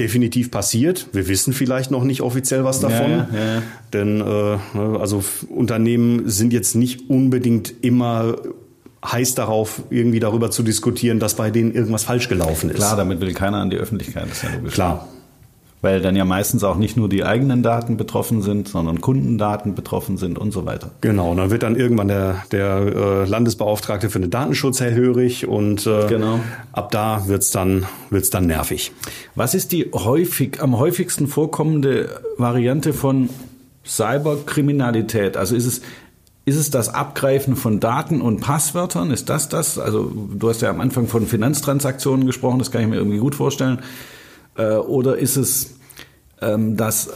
definitiv 0.00 0.50
passiert. 0.50 1.08
Wir 1.12 1.28
wissen 1.28 1.52
vielleicht 1.52 1.90
noch 1.90 2.04
nicht 2.04 2.20
offiziell 2.20 2.64
was 2.64 2.80
davon, 2.80 3.10
ja, 3.10 3.28
ja, 3.32 3.54
ja. 3.54 3.62
denn 3.92 4.20
äh, 4.20 4.24
ne, 4.24 4.98
also 5.00 5.24
Unternehmen 5.48 6.28
sind 6.28 6.52
jetzt 6.52 6.74
nicht 6.74 7.08
unbedingt 7.08 7.72
immer 7.82 8.36
heiß 9.04 9.34
darauf, 9.34 9.82
irgendwie 9.90 10.20
darüber 10.20 10.50
zu 10.50 10.62
diskutieren, 10.62 11.20
dass 11.20 11.34
bei 11.34 11.50
denen 11.50 11.72
irgendwas 11.74 12.04
falsch 12.04 12.28
gelaufen 12.28 12.70
ist. 12.70 12.76
Klar, 12.76 12.96
damit 12.96 13.20
will 13.20 13.32
keiner 13.34 13.58
an 13.58 13.70
die 13.70 13.76
Öffentlichkeit, 13.76 14.24
das 14.28 14.38
ist 14.38 14.42
ja 14.44 14.50
logisch. 14.56 14.74
Klar. 14.74 15.08
Weil 15.82 16.00
dann 16.00 16.16
ja 16.16 16.24
meistens 16.24 16.64
auch 16.64 16.76
nicht 16.76 16.96
nur 16.96 17.08
die 17.08 17.22
eigenen 17.22 17.62
Daten 17.62 17.96
betroffen 17.98 18.40
sind, 18.42 18.66
sondern 18.66 19.02
Kundendaten 19.02 19.74
betroffen 19.74 20.16
sind 20.16 20.38
und 20.38 20.50
so 20.50 20.64
weiter. 20.64 20.90
Genau, 21.02 21.30
und 21.30 21.36
dann 21.36 21.50
wird 21.50 21.62
dann 21.62 21.76
irgendwann 21.76 22.08
der, 22.08 22.42
der 22.50 22.78
äh, 22.78 23.28
Landesbeauftragte 23.28 24.08
für 24.08 24.18
den 24.18 24.30
Datenschutz 24.30 24.80
hellhörig 24.80 25.46
und 25.46 25.86
äh, 25.86 26.06
Genau. 26.08 26.40
ab 26.72 26.90
da 26.90 27.28
wird's 27.28 27.50
dann, 27.50 27.84
wird's 28.10 28.30
dann 28.30 28.46
nervig. 28.46 28.90
Was 29.34 29.54
ist 29.54 29.70
die 29.70 29.90
häufig, 29.92 30.60
am 30.62 30.78
häufigsten 30.78 31.28
vorkommende 31.28 32.08
Variante 32.38 32.92
von 32.94 33.28
Cyberkriminalität? 33.84 35.36
Also 35.36 35.54
ist 35.54 35.66
es, 35.66 35.82
ist 36.46 36.56
es 36.56 36.70
das 36.70 36.88
Abgreifen 36.88 37.56
von 37.56 37.80
Daten 37.80 38.22
und 38.22 38.40
Passwörtern? 38.40 39.10
Ist 39.10 39.28
das 39.28 39.48
das? 39.48 39.78
Also 39.78 40.04
du 40.04 40.48
hast 40.48 40.62
ja 40.62 40.70
am 40.70 40.80
Anfang 40.80 41.08
von 41.08 41.26
Finanztransaktionen 41.26 42.24
gesprochen, 42.24 42.60
das 42.60 42.70
kann 42.70 42.82
ich 42.82 42.86
mir 42.86 42.96
irgendwie 42.96 43.18
gut 43.18 43.34
vorstellen. 43.34 43.80
Äh, 44.56 44.76
Oder 44.76 45.18
ist 45.18 45.36
es 45.36 45.74
ähm, 46.40 46.76
das 46.76 47.10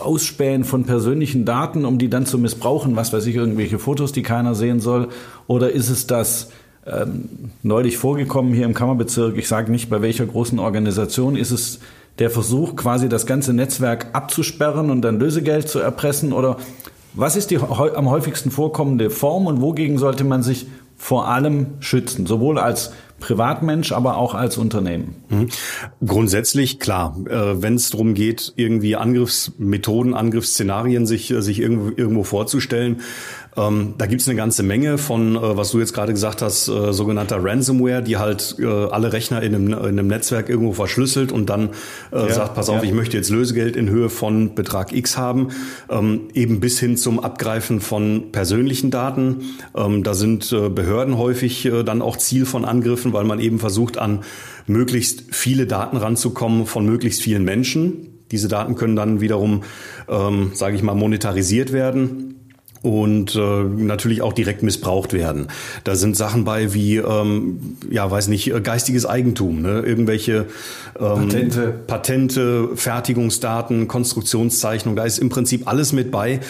Ausspähen 0.00 0.64
von 0.64 0.84
persönlichen 0.84 1.44
Daten, 1.44 1.84
um 1.84 1.98
die 1.98 2.10
dann 2.10 2.26
zu 2.26 2.36
missbrauchen, 2.36 2.96
was 2.96 3.12
weiß 3.12 3.26
ich, 3.26 3.36
irgendwelche 3.36 3.78
Fotos, 3.78 4.10
die 4.10 4.24
keiner 4.24 4.56
sehen 4.56 4.80
soll? 4.80 5.08
Oder 5.46 5.70
ist 5.70 5.88
es 5.88 6.08
das 6.08 6.50
ähm, 6.84 7.28
neulich 7.62 7.96
vorgekommen 7.96 8.52
hier 8.52 8.64
im 8.64 8.74
Kammerbezirk, 8.74 9.36
ich 9.36 9.46
sage 9.46 9.70
nicht 9.70 9.88
bei 9.88 10.02
welcher 10.02 10.26
großen 10.26 10.58
Organisation, 10.58 11.36
ist 11.36 11.52
es 11.52 11.78
der 12.18 12.30
Versuch, 12.30 12.74
quasi 12.74 13.08
das 13.08 13.24
ganze 13.24 13.52
Netzwerk 13.52 14.08
abzusperren 14.14 14.90
und 14.90 15.02
dann 15.02 15.20
Lösegeld 15.20 15.68
zu 15.68 15.78
erpressen? 15.78 16.32
Oder 16.32 16.56
was 17.14 17.36
ist 17.36 17.50
die 17.50 17.58
am 17.58 18.10
häufigsten 18.10 18.50
vorkommende 18.50 19.10
Form 19.10 19.46
und 19.46 19.60
wogegen 19.60 19.98
sollte 19.98 20.24
man 20.24 20.42
sich 20.42 20.66
vor 20.96 21.28
allem 21.28 21.74
schützen? 21.80 22.26
Sowohl 22.26 22.58
als 22.58 22.92
Privatmensch, 23.20 23.92
aber 23.92 24.16
auch 24.16 24.34
als 24.34 24.58
Unternehmen. 24.58 25.16
Mhm. 25.28 25.48
Grundsätzlich 26.06 26.78
klar, 26.78 27.16
äh, 27.28 27.62
wenn 27.62 27.74
es 27.74 27.90
darum 27.90 28.14
geht, 28.14 28.52
irgendwie 28.56 28.96
Angriffsmethoden, 28.96 30.14
Angriffsszenarien 30.14 31.06
sich, 31.06 31.30
äh, 31.30 31.42
sich 31.42 31.60
irgendwo, 31.60 31.90
irgendwo 31.96 32.24
vorzustellen, 32.24 33.02
ähm, 33.58 33.94
da 33.98 34.06
gibt's 34.06 34.28
eine 34.28 34.36
ganze 34.36 34.62
Menge 34.62 34.98
von, 34.98 35.36
äh, 35.36 35.56
was 35.56 35.72
du 35.72 35.80
jetzt 35.80 35.92
gerade 35.92 36.12
gesagt 36.12 36.42
hast, 36.42 36.68
äh, 36.68 36.92
sogenannter 36.92 37.42
Ransomware, 37.42 38.02
die 38.02 38.16
halt 38.16 38.56
äh, 38.58 38.66
alle 38.66 39.12
Rechner 39.12 39.42
in 39.42 39.54
einem, 39.54 39.68
in 39.68 39.74
einem 39.74 40.06
Netzwerk 40.06 40.48
irgendwo 40.48 40.72
verschlüsselt 40.72 41.32
und 41.32 41.50
dann 41.50 41.70
äh, 42.12 42.28
Ja, 42.28 42.32
sagt, 42.32 42.54
pass 42.54 42.68
auf, 42.68 42.82
ja. 42.82 42.88
ich 42.88 42.92
möchte 42.92 43.16
jetzt 43.16 43.30
Lösegeld 43.30 43.74
in 43.74 43.90
Höhe 43.90 44.10
von 44.10 44.54
Betrag 44.54 44.92
X 44.92 45.16
haben, 45.16 45.48
ähm, 45.90 46.28
eben 46.34 46.60
bis 46.60 46.78
hin 46.78 46.96
zum 46.96 47.18
Abgreifen 47.20 47.80
von 47.80 48.30
persönlichen 48.30 48.90
Daten. 48.90 49.42
Ähm, 49.74 50.04
da 50.04 50.14
sind 50.14 50.52
äh, 50.52 50.68
Behörden 50.68 51.18
häufig 51.18 51.68
dann 51.84 52.02
auch 52.02 52.16
Ziel 52.16 52.46
von 52.46 52.64
Angriffen, 52.64 53.07
weil 53.12 53.24
man 53.24 53.40
eben 53.40 53.58
versucht, 53.58 53.98
an 53.98 54.20
möglichst 54.66 55.24
viele 55.30 55.66
Daten 55.66 55.96
ranzukommen 55.96 56.66
von 56.66 56.86
möglichst 56.86 57.22
vielen 57.22 57.44
Menschen. 57.44 58.24
Diese 58.30 58.48
Daten 58.48 58.74
können 58.74 58.96
dann 58.96 59.20
wiederum, 59.20 59.62
ähm, 60.08 60.50
sage 60.54 60.76
ich 60.76 60.82
mal, 60.82 60.94
monetarisiert 60.94 61.72
werden 61.72 62.38
und 62.82 63.34
äh, 63.34 63.64
natürlich 63.64 64.22
auch 64.22 64.32
direkt 64.32 64.62
missbraucht 64.62 65.12
werden. 65.12 65.48
Da 65.84 65.96
sind 65.96 66.16
Sachen 66.16 66.44
bei 66.44 66.74
wie, 66.74 66.96
ähm, 66.96 67.76
ja, 67.90 68.08
weiß 68.10 68.28
nicht, 68.28 68.52
äh, 68.52 68.60
geistiges 68.60 69.06
Eigentum, 69.06 69.62
ne? 69.62 69.80
irgendwelche 69.80 70.46
ähm, 70.98 71.28
Patente. 71.28 71.74
Patente, 71.86 72.68
Fertigungsdaten, 72.76 73.88
Konstruktionszeichnung, 73.88 74.94
da 74.96 75.04
ist 75.04 75.18
im 75.18 75.28
Prinzip 75.28 75.66
alles 75.66 75.92
mit 75.92 76.10
bei. 76.10 76.40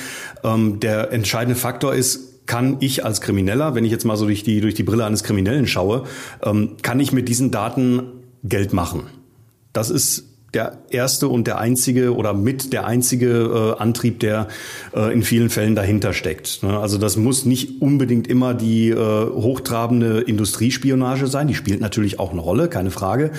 Ähm, 0.44 0.81
der 0.81 1.12
entscheidende 1.12 1.59
Faktor 1.59 1.94
ist, 1.94 2.28
kann 2.49 2.79
ich 2.81 3.05
als 3.05 3.21
Krimineller, 3.21 3.77
wenn 3.77 3.85
ich 3.85 3.93
jetzt 3.93 4.05
mal 4.05 4.17
so 4.17 4.27
durch 4.27 4.43
die, 4.43 4.61
durch 4.61 4.75
die 4.75 4.83
Brille 4.83 5.05
eines 5.05 5.23
Kriminellen 5.23 5.69
schaue, 5.69 6.05
ähm, 6.43 6.77
kann 6.83 6.99
ich 6.99 7.13
mit 7.13 7.29
diesen 7.29 7.53
Daten 7.53 8.03
Geld 8.43 8.73
machen? 8.73 9.03
Das 9.73 9.91
ist 9.91 10.25
der 10.55 10.79
erste 10.89 11.29
und 11.29 11.47
der 11.47 11.59
einzige 11.59 12.17
oder 12.17 12.33
mit 12.33 12.73
der 12.73 12.87
einzige 12.87 13.75
äh, 13.77 13.81
Antrieb, 13.81 14.19
der 14.21 14.49
äh, 14.97 15.13
in 15.13 15.23
vielen 15.23 15.51
Fällen 15.51 15.75
dahinter 15.75 16.15
steckt. 16.15 16.63
Ne? 16.63 16.79
Also 16.79 16.97
das 16.97 17.19
muss 17.19 17.45
nicht 17.45 17.83
unbedingt 17.83 18.27
immer 18.27 18.55
die 18.55 18.89
äh, 18.89 18.97
hochtrabende 18.97 20.21
Industriespionage 20.21 21.27
sein. 21.27 21.49
Die 21.49 21.55
spielt 21.55 21.83
natürlich 21.83 22.19
auch 22.19 22.33
eine 22.33 22.41
Rolle, 22.41 22.69
keine 22.69 22.91
Frage. 22.91 23.31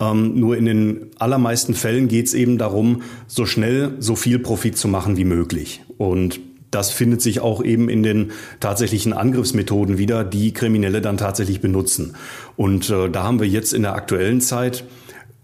Ähm, 0.00 0.38
nur 0.38 0.56
in 0.56 0.66
den 0.66 1.10
allermeisten 1.18 1.74
Fällen 1.74 2.06
geht 2.06 2.28
es 2.28 2.34
eben 2.34 2.58
darum, 2.58 3.02
so 3.26 3.44
schnell 3.44 3.96
so 3.98 4.14
viel 4.14 4.38
Profit 4.38 4.78
zu 4.78 4.86
machen 4.86 5.16
wie 5.16 5.24
möglich. 5.24 5.82
Und 5.98 6.38
das 6.72 6.90
findet 6.90 7.22
sich 7.22 7.40
auch 7.40 7.62
eben 7.62 7.88
in 7.88 8.02
den 8.02 8.32
tatsächlichen 8.58 9.12
Angriffsmethoden 9.12 9.98
wieder, 9.98 10.24
die 10.24 10.52
Kriminelle 10.52 11.00
dann 11.00 11.18
tatsächlich 11.18 11.60
benutzen. 11.60 12.16
Und 12.56 12.90
äh, 12.90 13.08
da 13.08 13.22
haben 13.22 13.38
wir 13.38 13.46
jetzt 13.46 13.72
in 13.72 13.82
der 13.82 13.94
aktuellen 13.94 14.40
Zeit 14.40 14.84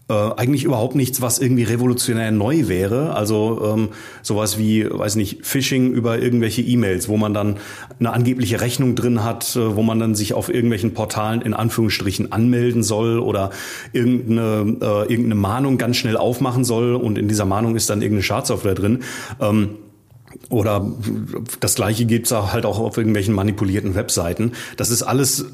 äh, 0.09 0.15
eigentlich 0.15 0.65
überhaupt 0.65 0.95
nichts, 0.95 1.21
was 1.21 1.39
irgendwie 1.39 1.65
revolutionär 1.65 2.31
neu 2.31 2.67
wäre. 2.67 3.15
Also 3.15 3.75
ähm, 3.77 3.89
sowas 4.23 4.57
wie, 4.57 4.89
weiß 4.89 5.17
nicht, 5.17 5.45
Phishing 5.45 5.93
über 5.93 6.19
irgendwelche 6.19 6.63
E-Mails, 6.63 7.11
wo 7.11 7.19
man 7.19 7.35
dann 7.35 7.59
eine 8.01 8.15
angebliche 8.15 8.63
Rechnung 8.63 8.95
drin 8.95 9.23
hat, 9.23 9.55
äh, 9.55 9.77
wo 9.77 9.83
man 9.83 9.99
dann 9.99 10.15
sich 10.15 10.33
auf 10.33 10.49
irgendwelchen 10.49 10.95
Portalen 10.95 11.43
in 11.43 11.53
Anführungsstrichen 11.53 12.33
anmelden 12.33 12.83
soll 12.83 13.19
oder 13.19 13.51
irgendeine, 13.93 14.79
äh, 14.81 15.13
irgendeine 15.13 15.35
Mahnung 15.35 15.77
ganz 15.77 15.99
schnell 15.99 16.17
aufmachen 16.17 16.65
soll 16.65 16.95
und 16.95 17.19
in 17.19 17.29
dieser 17.29 17.45
Mahnung 17.45 17.77
ist 17.77 17.91
dann 17.91 18.01
irgendeine 18.01 18.23
Schadsoftware 18.23 18.75
drin. 18.75 19.01
Ähm, 19.41 19.77
oder 20.49 20.91
das 21.61 21.75
gleiche 21.75 22.05
gibt's 22.05 22.33
auch 22.33 22.53
halt 22.53 22.67
auch 22.67 22.79
auf 22.79 22.97
irgendwelchen 22.97 23.35
manipulierten 23.35 23.95
Webseiten. 23.95 24.53
Das 24.77 24.91
ist 24.91 25.03
alles 25.03 25.47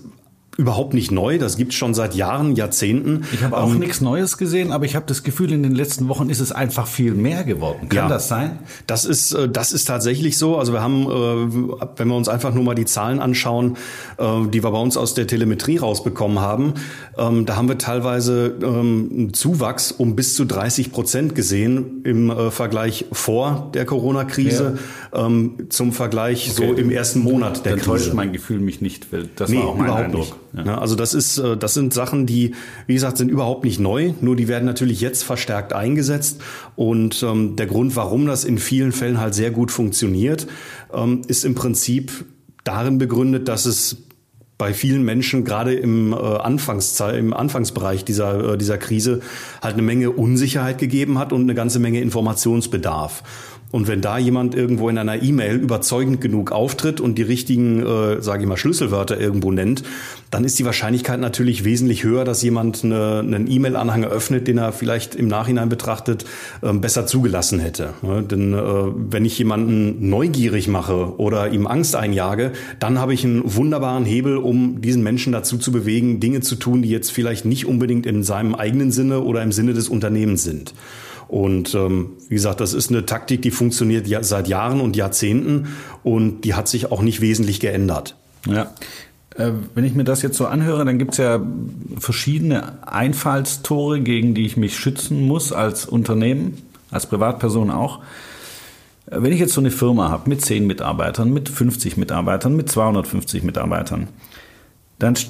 überhaupt 0.56 0.94
nicht 0.94 1.10
neu. 1.10 1.38
Das 1.38 1.56
gibt's 1.56 1.74
schon 1.74 1.94
seit 1.94 2.14
Jahren, 2.14 2.54
Jahrzehnten. 2.54 3.24
Ich 3.32 3.42
habe 3.42 3.56
auch 3.56 3.70
Ähm, 3.72 3.78
nichts 3.80 4.00
Neues 4.00 4.38
gesehen, 4.38 4.70
aber 4.72 4.84
ich 4.84 4.94
habe 4.94 5.04
das 5.06 5.22
Gefühl, 5.22 5.52
in 5.52 5.62
den 5.62 5.74
letzten 5.74 6.08
Wochen 6.08 6.30
ist 6.30 6.40
es 6.40 6.52
einfach 6.52 6.86
viel 6.86 7.12
mehr 7.14 7.42
geworden. 7.44 7.88
Kann 7.88 7.96
Ja. 7.96 8.08
das 8.08 8.28
sein? 8.28 8.58
Das 8.86 9.04
ist, 9.04 9.32
äh, 9.32 9.48
das 9.48 9.72
ist 9.72 9.86
tatsächlich 9.86 10.38
so. 10.38 10.56
Also 10.56 10.72
wir 10.72 10.80
haben, 10.80 11.02
äh, 11.06 11.98
wenn 11.98 12.08
wir 12.08 12.14
uns 12.16 12.28
einfach 12.28 12.54
nur 12.54 12.62
mal 12.64 12.74
die 12.74 12.84
Zahlen 12.84 13.18
anschauen, 13.20 13.76
äh, 14.18 14.46
die 14.48 14.62
wir 14.62 14.70
bei 14.70 14.78
uns 14.80 14.96
aus 14.96 15.14
der 15.14 15.26
Telemetrie 15.26 15.78
rausbekommen 15.78 16.38
haben, 16.40 16.74
ähm, 17.18 17.46
da 17.46 17.56
haben 17.56 17.68
wir 17.68 17.78
teilweise 17.78 18.54
ähm, 18.62 19.10
einen 19.12 19.34
Zuwachs 19.34 19.90
um 19.92 20.14
bis 20.14 20.34
zu 20.34 20.44
30 20.44 20.92
Prozent 20.92 21.34
gesehen 21.34 22.02
im 22.04 22.32
Vergleich 22.50 23.06
vor 23.12 23.70
der 23.74 23.84
Corona-Krise 23.86 24.78
ähm, 25.12 25.54
zum 25.68 25.92
Vergleich 25.92 26.52
so 26.54 26.62
Okay. 26.64 26.80
im 26.80 26.90
ersten 26.90 27.20
Monat 27.20 27.64
der 27.64 27.72
Dann 27.76 27.82
täuscht 27.84 28.04
Krise. 28.04 28.16
mein 28.16 28.32
Gefühl 28.32 28.60
mich 28.60 28.80
nicht, 28.80 29.12
weil 29.12 29.28
das 29.36 29.50
Nee, 29.50 29.58
war 29.58 29.66
auch 29.68 29.76
mein 29.76 29.90
Eindruck. 29.90 30.20
nicht. 30.20 30.34
Ja. 30.56 30.64
Ja, 30.64 30.78
also 30.78 30.94
das 30.94 31.14
ist, 31.14 31.38
äh, 31.38 31.56
das 31.56 31.74
sind 31.74 31.92
Sachen, 31.92 32.26
die, 32.26 32.54
wie 32.86 32.94
gesagt, 32.94 33.16
sind 33.16 33.30
überhaupt 33.30 33.64
nicht 33.64 33.80
neu. 33.80 34.12
Nur 34.20 34.36
die 34.36 34.48
werden 34.48 34.64
natürlich 34.64 35.00
jetzt 35.00 35.24
verstärkt 35.24 35.72
eingesetzt. 35.72 36.40
Und 36.76 37.22
ähm, 37.22 37.56
der 37.56 37.66
Grund, 37.66 37.96
warum 37.96 38.26
das 38.26 38.44
in 38.44 38.58
vielen 38.58 38.92
Fällen 38.92 39.20
halt 39.20 39.34
sehr 39.34 39.50
gut 39.50 39.70
funktioniert, 39.70 40.46
ähm, 40.92 41.22
ist 41.26 41.44
im 41.44 41.54
Prinzip 41.54 42.24
darin 42.62 42.98
begründet, 42.98 43.48
dass 43.48 43.66
es 43.66 43.96
bei 44.56 44.72
vielen 44.72 45.02
Menschen 45.02 45.44
gerade 45.44 45.74
im 45.74 46.12
äh, 46.12 46.16
Anfangszeit, 46.16 47.16
im 47.16 47.34
Anfangsbereich 47.34 48.04
dieser 48.04 48.52
äh, 48.52 48.58
dieser 48.58 48.78
Krise 48.78 49.20
halt 49.60 49.74
eine 49.74 49.82
Menge 49.82 50.10
Unsicherheit 50.10 50.78
gegeben 50.78 51.18
hat 51.18 51.32
und 51.32 51.42
eine 51.42 51.54
ganze 51.54 51.80
Menge 51.80 52.00
Informationsbedarf. 52.00 53.24
Und 53.74 53.88
wenn 53.88 54.00
da 54.00 54.18
jemand 54.18 54.54
irgendwo 54.54 54.88
in 54.88 54.98
einer 54.98 55.20
E-Mail 55.20 55.56
überzeugend 55.56 56.20
genug 56.20 56.52
auftritt 56.52 57.00
und 57.00 57.18
die 57.18 57.22
richtigen, 57.22 57.84
äh, 57.84 58.22
sage 58.22 58.44
ich 58.44 58.48
mal, 58.48 58.56
Schlüsselwörter 58.56 59.18
irgendwo 59.18 59.50
nennt, 59.50 59.82
dann 60.30 60.44
ist 60.44 60.60
die 60.60 60.64
Wahrscheinlichkeit 60.64 61.18
natürlich 61.18 61.64
wesentlich 61.64 62.04
höher, 62.04 62.24
dass 62.24 62.40
jemand 62.40 62.84
eine, 62.84 63.18
einen 63.18 63.50
E-Mail-Anhang 63.50 64.04
öffnet, 64.04 64.46
den 64.46 64.58
er 64.58 64.70
vielleicht 64.70 65.16
im 65.16 65.26
Nachhinein 65.26 65.70
betrachtet 65.70 66.24
ähm, 66.62 66.80
besser 66.80 67.08
zugelassen 67.08 67.58
hätte. 67.58 67.94
Ne? 68.02 68.22
Denn 68.22 68.54
äh, 68.54 68.58
wenn 69.10 69.24
ich 69.24 69.37
jemanden 69.40 70.08
neugierig 70.08 70.68
mache 70.68 71.18
oder 71.18 71.50
ihm 71.50 71.66
Angst 71.66 71.96
einjage, 71.96 72.52
dann 72.78 73.00
habe 73.00 73.12
ich 73.12 73.24
einen 73.24 73.42
wunderbaren 73.56 74.04
Hebel, 74.04 74.37
um 74.37 74.82
diesen 74.82 75.02
Menschen 75.02 75.32
dazu 75.32 75.58
zu 75.58 75.72
bewegen, 75.72 76.20
Dinge 76.20 76.42
zu 76.42 76.54
tun, 76.54 76.82
die 76.82 76.90
jetzt 76.90 77.10
vielleicht 77.10 77.44
nicht 77.44 77.66
unbedingt 77.66 78.06
in 78.06 78.22
seinem 78.22 78.54
eigenen 78.54 78.92
Sinne 78.92 79.22
oder 79.22 79.42
im 79.42 79.50
Sinne 79.50 79.74
des 79.74 79.88
Unternehmens 79.88 80.44
sind. 80.44 80.74
Und 81.28 81.74
ähm, 81.74 82.10
wie 82.28 82.34
gesagt, 82.34 82.60
das 82.60 82.74
ist 82.74 82.90
eine 82.90 83.06
Taktik, 83.06 83.42
die 83.42 83.50
funktioniert 83.50 84.06
ja 84.06 84.22
seit 84.22 84.46
Jahren 84.48 84.80
und 84.80 84.94
Jahrzehnten 84.96 85.68
und 86.02 86.42
die 86.42 86.54
hat 86.54 86.68
sich 86.68 86.92
auch 86.92 87.02
nicht 87.02 87.20
wesentlich 87.20 87.60
geändert. 87.60 88.16
Ja. 88.46 88.72
Äh, 89.37 89.52
Wenn 89.74 89.84
ich 89.84 89.94
mir 89.94 90.04
das 90.04 90.22
jetzt 90.22 90.37
so 90.37 90.46
anhöre, 90.46 90.84
dann 90.84 90.98
gibt 90.98 91.12
es 91.12 91.18
ja 91.18 91.40
verschiedene 91.98 92.87
Einfallstore, 92.87 94.00
gegen 94.00 94.34
die 94.34 94.46
ich 94.46 94.56
mich 94.56 94.76
schützen 94.76 95.26
muss 95.26 95.52
als 95.52 95.87
Unternehmen, 95.87 96.58
als 96.90 97.06
Privatperson 97.06 97.70
auch. 97.70 98.00
Äh, 99.10 99.16
Wenn 99.22 99.32
ich 99.32 99.40
jetzt 99.40 99.54
so 99.54 99.60
eine 99.60 99.70
Firma 99.70 100.10
habe 100.10 100.28
mit 100.28 100.42
10 100.42 100.66
Mitarbeitern, 100.66 101.32
mit 101.32 101.48
50 101.48 101.96
Mitarbeitern, 101.96 102.54
mit 102.54 102.68
250 102.70 103.42
Mitarbeitern, 103.42 104.08
dann 104.98 105.14
st- 105.16 105.28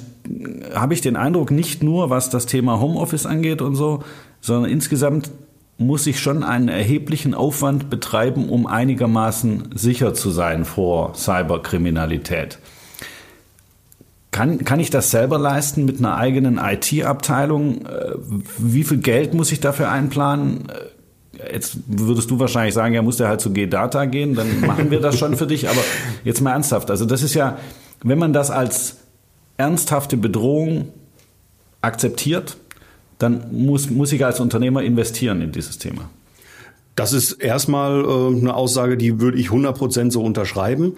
habe 0.75 0.93
ich 0.93 1.01
den 1.01 1.15
Eindruck, 1.15 1.51
nicht 1.51 1.81
nur 1.83 2.09
was 2.09 2.29
das 2.29 2.45
Thema 2.45 2.79
Homeoffice 2.79 3.25
angeht 3.25 3.61
und 3.61 3.75
so, 3.75 4.03
sondern 4.41 4.69
insgesamt 4.71 5.31
muss 5.77 6.07
ich 6.07 6.19
schon 6.19 6.43
einen 6.43 6.69
erheblichen 6.69 7.33
Aufwand 7.33 7.89
betreiben, 7.89 8.49
um 8.49 8.65
einigermaßen 8.65 9.69
sicher 9.75 10.13
zu 10.13 10.29
sein 10.29 10.63
vor 10.63 11.13
Cyberkriminalität. 11.15 12.59
Kann, 14.31 14.65
kann 14.65 14.79
ich 14.79 14.89
das 14.89 15.11
selber 15.11 15.37
leisten 15.37 15.85
mit 15.85 15.99
einer 15.99 16.17
eigenen 16.17 16.57
IT-Abteilung? 16.57 17.85
Äh, 17.85 18.15
wie 18.57 18.83
viel 18.83 18.97
Geld 18.97 19.33
muss 19.33 19.51
ich 19.51 19.61
dafür 19.61 19.89
einplanen? 19.89 20.67
Äh, 20.69 21.53
jetzt 21.53 21.77
würdest 21.87 22.31
du 22.31 22.39
wahrscheinlich 22.39 22.73
sagen, 22.73 22.93
ja, 22.93 23.01
muss 23.01 23.17
der 23.17 23.29
halt 23.29 23.41
zu 23.41 23.51
G-Data 23.51 24.05
gehen, 24.05 24.35
dann 24.35 24.61
machen 24.61 24.91
wir 24.91 24.99
das 24.99 25.17
schon 25.17 25.37
für 25.37 25.47
dich. 25.47 25.69
Aber 25.69 25.81
jetzt 26.23 26.41
mal 26.41 26.51
ernsthaft. 26.51 26.91
Also 26.91 27.05
das 27.05 27.23
ist 27.23 27.33
ja, 27.33 27.57
wenn 28.03 28.19
man 28.19 28.33
das 28.33 28.51
als 28.51 28.97
ernsthafte 29.57 30.17
Bedrohung 30.17 30.89
akzeptiert, 31.81 32.57
dann 33.17 33.45
muss, 33.51 33.89
muss 33.89 34.11
ich 34.11 34.25
als 34.25 34.39
Unternehmer 34.39 34.83
investieren 34.83 35.41
in 35.41 35.51
dieses 35.51 35.77
Thema. 35.77 36.09
Das 36.95 37.11
ist 37.11 37.33
erstmal 37.33 38.05
äh, 38.05 38.37
eine 38.37 38.55
Aussage, 38.55 38.95
die 38.95 39.19
würde 39.19 39.37
ich 39.37 39.47
100% 39.47 40.11
so 40.11 40.23
unterschreiben. 40.23 40.93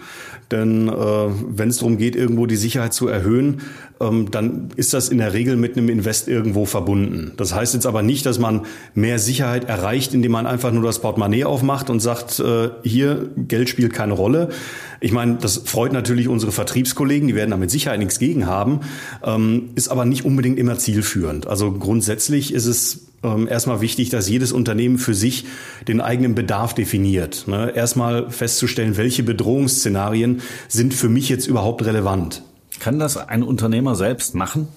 Denn 0.50 0.88
äh, 0.88 0.92
wenn 0.92 1.68
es 1.68 1.78
darum 1.78 1.98
geht, 1.98 2.14
irgendwo 2.14 2.46
die 2.46 2.56
Sicherheit 2.56 2.94
zu 2.94 3.08
erhöhen, 3.08 3.62
ähm, 4.00 4.30
dann 4.30 4.68
ist 4.76 4.94
das 4.94 5.08
in 5.08 5.18
der 5.18 5.32
Regel 5.32 5.56
mit 5.56 5.76
einem 5.76 5.88
Invest 5.88 6.28
irgendwo 6.28 6.66
verbunden. 6.66 7.32
Das 7.36 7.52
heißt 7.52 7.74
jetzt 7.74 7.86
aber 7.86 8.02
nicht, 8.02 8.24
dass 8.26 8.38
man 8.38 8.62
mehr 8.94 9.18
Sicherheit 9.18 9.64
erreicht, 9.64 10.14
indem 10.14 10.32
man 10.32 10.46
einfach 10.46 10.70
nur 10.70 10.84
das 10.84 11.00
Portemonnaie 11.00 11.44
aufmacht 11.44 11.90
und 11.90 11.98
sagt, 11.98 12.38
äh, 12.38 12.70
hier, 12.84 13.30
Geld 13.36 13.68
spielt 13.68 13.92
keine 13.92 14.12
Rolle. 14.12 14.50
Ich 15.00 15.12
meine, 15.12 15.36
das 15.36 15.58
freut 15.64 15.92
natürlich 15.92 16.28
unsere 16.28 16.52
Vertriebskollegen, 16.52 17.26
die 17.26 17.34
werden 17.34 17.50
damit 17.50 17.70
Sicherheit 17.72 17.98
nichts 17.98 18.20
gegen 18.20 18.46
haben, 18.46 18.80
ähm, 19.24 19.70
ist 19.74 19.88
aber 19.88 20.04
nicht 20.04 20.24
unbedingt 20.24 20.58
immer 20.58 20.78
zielführend. 20.78 21.48
Also 21.48 21.72
grundsätzlich 21.72 22.54
ist 22.54 22.66
es 22.66 23.07
ähm, 23.22 23.48
erstmal 23.48 23.80
wichtig, 23.80 24.10
dass 24.10 24.28
jedes 24.28 24.52
Unternehmen 24.52 24.98
für 24.98 25.14
sich 25.14 25.44
den 25.86 26.00
eigenen 26.00 26.34
Bedarf 26.34 26.74
definiert. 26.74 27.44
Ne? 27.46 27.72
Erstmal 27.74 28.30
festzustellen, 28.30 28.96
welche 28.96 29.22
Bedrohungsszenarien 29.22 30.40
sind 30.68 30.94
für 30.94 31.08
mich 31.08 31.28
jetzt 31.28 31.46
überhaupt 31.46 31.84
relevant. 31.84 32.42
Kann 32.80 32.98
das 32.98 33.16
ein 33.16 33.42
Unternehmer 33.42 33.94
selbst 33.94 34.34
machen? 34.34 34.68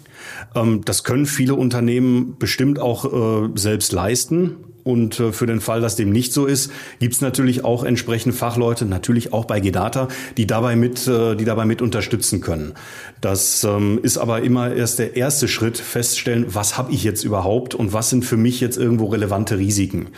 Ähm, 0.56 0.82
das 0.86 1.04
können 1.04 1.26
viele 1.26 1.56
Unternehmen 1.56 2.38
bestimmt 2.40 2.80
auch 2.80 3.06
äh, 3.06 3.50
selbst 3.56 3.92
leisten. 3.92 4.56
Und 4.84 5.20
äh, 5.20 5.32
für 5.32 5.46
den 5.46 5.62
Fall, 5.62 5.82
dass 5.82 5.96
dem 5.96 6.12
nicht 6.12 6.34
so 6.34 6.46
ist, 6.46 6.72
gibt 7.00 7.14
es 7.14 7.22
natürlich 7.22 7.64
auch 7.64 7.84
entsprechende 7.84 8.36
Fachleute, 8.36 8.86
natürlich 8.86 9.34
auch 9.34 9.46
bei 9.46 9.60
Gedata, 9.60 10.08
die 10.38 10.48
dabei 10.48 10.76
mit, 10.76 11.08
äh, 11.08 11.36
die 11.36 11.46
dabei 11.46 11.66
mit 11.66 11.82
unterstützen 11.82 12.42
können. 12.42 12.74
Das 13.22 13.64
ähm, 13.64 14.00
ist 14.02 14.18
aber 14.18 14.42
immer 14.42 14.74
erst 14.74 15.00
der 15.00 15.16
erste 15.16 15.48
Schritt, 15.48 15.78
feststellen, 15.78 16.46
was 16.50 16.78
habe 16.78 16.92
ich 16.92 17.04
jetzt 17.04 17.24
überhaupt 17.24 17.76
und 17.76 17.94
was 17.94 18.10
sind 18.10 18.26
für 18.26 18.38
mich 18.38 18.60
jetzt 18.60 18.78
irgendwo 18.78 19.06
relevante 19.08 19.58
Risiken. 19.58 20.10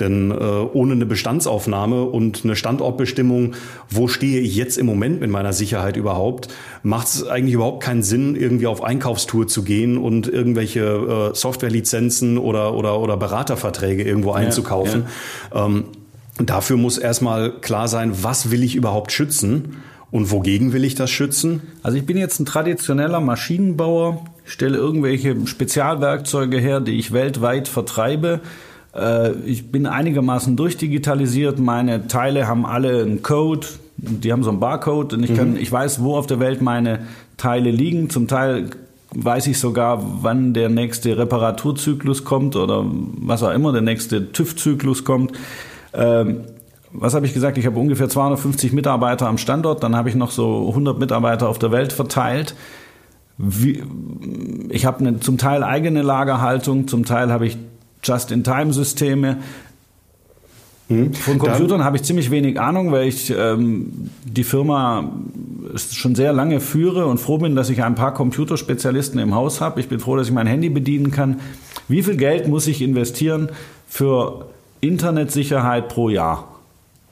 Denn 0.00 0.30
äh, 0.30 0.34
ohne 0.34 0.92
eine 0.92 1.06
Bestandsaufnahme 1.06 2.04
und 2.04 2.44
eine 2.44 2.54
Standortbestimmung, 2.54 3.54
wo 3.88 4.08
stehe 4.08 4.40
ich 4.40 4.54
jetzt 4.54 4.76
im 4.76 4.86
Moment 4.86 5.20
mit 5.20 5.30
meiner 5.30 5.52
Sicherheit 5.52 5.96
überhaupt, 5.96 6.48
macht 6.82 7.08
es 7.08 7.26
eigentlich 7.26 7.54
überhaupt 7.54 7.82
keinen 7.82 8.02
Sinn, 8.02 8.36
irgendwie 8.36 8.66
auf 8.66 8.82
Einkaufstour 8.82 9.46
zu 9.46 9.62
gehen 9.62 9.96
und 9.96 10.28
irgendwelche 10.28 11.30
äh, 11.32 11.34
Softwarelizenzen 11.34 12.36
oder, 12.36 12.74
oder, 12.74 13.00
oder 13.00 13.16
Beraterverträge 13.16 14.02
irgendwo 14.02 14.32
einzukaufen. 14.32 15.04
Ja, 15.52 15.58
ja. 15.60 15.66
Ähm, 15.66 15.84
dafür 16.38 16.76
muss 16.76 16.98
erstmal 16.98 17.52
klar 17.52 17.88
sein, 17.88 18.12
was 18.22 18.50
will 18.50 18.62
ich 18.62 18.76
überhaupt 18.76 19.12
schützen 19.12 19.76
und 20.10 20.30
wogegen 20.30 20.74
will 20.74 20.84
ich 20.84 20.94
das 20.94 21.10
schützen? 21.10 21.62
Also 21.82 21.96
ich 21.96 22.04
bin 22.04 22.18
jetzt 22.18 22.38
ein 22.38 22.44
traditioneller 22.46 23.20
Maschinenbauer, 23.20 24.24
stelle 24.44 24.76
irgendwelche 24.76 25.46
Spezialwerkzeuge 25.46 26.58
her, 26.58 26.80
die 26.80 26.98
ich 26.98 27.12
weltweit 27.12 27.66
vertreibe 27.66 28.40
ich 29.44 29.70
bin 29.70 29.86
einigermaßen 29.86 30.56
durchdigitalisiert. 30.56 31.58
Meine 31.58 32.06
Teile 32.08 32.46
haben 32.46 32.64
alle 32.64 33.02
einen 33.02 33.22
Code. 33.22 33.66
Die 33.96 34.32
haben 34.32 34.42
so 34.42 34.50
einen 34.50 34.60
Barcode 34.60 35.14
und 35.14 35.22
ich 35.24 35.34
kann, 35.34 35.52
mhm. 35.52 35.56
ich 35.56 35.72
weiß, 35.72 36.02
wo 36.02 36.16
auf 36.16 36.26
der 36.26 36.38
Welt 36.38 36.60
meine 36.60 37.00
Teile 37.36 37.70
liegen. 37.70 38.10
Zum 38.10 38.28
Teil 38.28 38.70
weiß 39.14 39.46
ich 39.46 39.58
sogar, 39.58 40.02
wann 40.22 40.52
der 40.52 40.68
nächste 40.68 41.16
Reparaturzyklus 41.16 42.24
kommt 42.24 42.56
oder 42.56 42.84
was 42.86 43.42
auch 43.42 43.52
immer, 43.52 43.72
der 43.72 43.82
nächste 43.82 44.32
TÜV-Zyklus 44.32 45.04
kommt. 45.04 45.32
Ähm, 45.94 46.42
was 46.92 47.14
habe 47.14 47.26
ich 47.26 47.34
gesagt? 47.34 47.58
Ich 47.58 47.66
habe 47.66 47.78
ungefähr 47.78 48.08
250 48.08 48.72
Mitarbeiter 48.72 49.26
am 49.26 49.38
Standort, 49.38 49.82
dann 49.82 49.96
habe 49.96 50.08
ich 50.08 50.14
noch 50.14 50.30
so 50.30 50.68
100 50.68 50.98
Mitarbeiter 50.98 51.48
auf 51.48 51.58
der 51.58 51.70
Welt 51.70 51.92
verteilt. 51.92 52.54
Wie, 53.38 53.82
ich 54.70 54.86
habe 54.86 55.00
eine 55.00 55.20
zum 55.20 55.36
Teil 55.36 55.62
eigene 55.62 56.02
Lagerhaltung, 56.02 56.88
zum 56.88 57.04
Teil 57.04 57.30
habe 57.30 57.46
ich 57.46 57.58
Just-in-Time-Systeme. 58.02 59.38
Hm. 60.88 61.14
Von 61.14 61.38
Computern 61.38 61.82
habe 61.82 61.96
ich 61.96 62.04
ziemlich 62.04 62.30
wenig 62.30 62.60
Ahnung, 62.60 62.92
weil 62.92 63.08
ich 63.08 63.34
ähm, 63.36 64.10
die 64.24 64.44
Firma 64.44 65.12
schon 65.74 66.14
sehr 66.14 66.32
lange 66.32 66.60
führe 66.60 67.06
und 67.06 67.18
froh 67.18 67.38
bin, 67.38 67.56
dass 67.56 67.70
ich 67.70 67.82
ein 67.82 67.96
paar 67.96 68.14
Computerspezialisten 68.14 69.18
im 69.18 69.34
Haus 69.34 69.60
habe. 69.60 69.80
Ich 69.80 69.88
bin 69.88 69.98
froh, 69.98 70.16
dass 70.16 70.28
ich 70.28 70.32
mein 70.32 70.46
Handy 70.46 70.68
bedienen 70.68 71.10
kann. 71.10 71.40
Wie 71.88 72.02
viel 72.02 72.16
Geld 72.16 72.46
muss 72.46 72.68
ich 72.68 72.82
investieren 72.82 73.50
für 73.88 74.46
Internetsicherheit 74.80 75.88
pro 75.88 76.08
Jahr? 76.08 76.56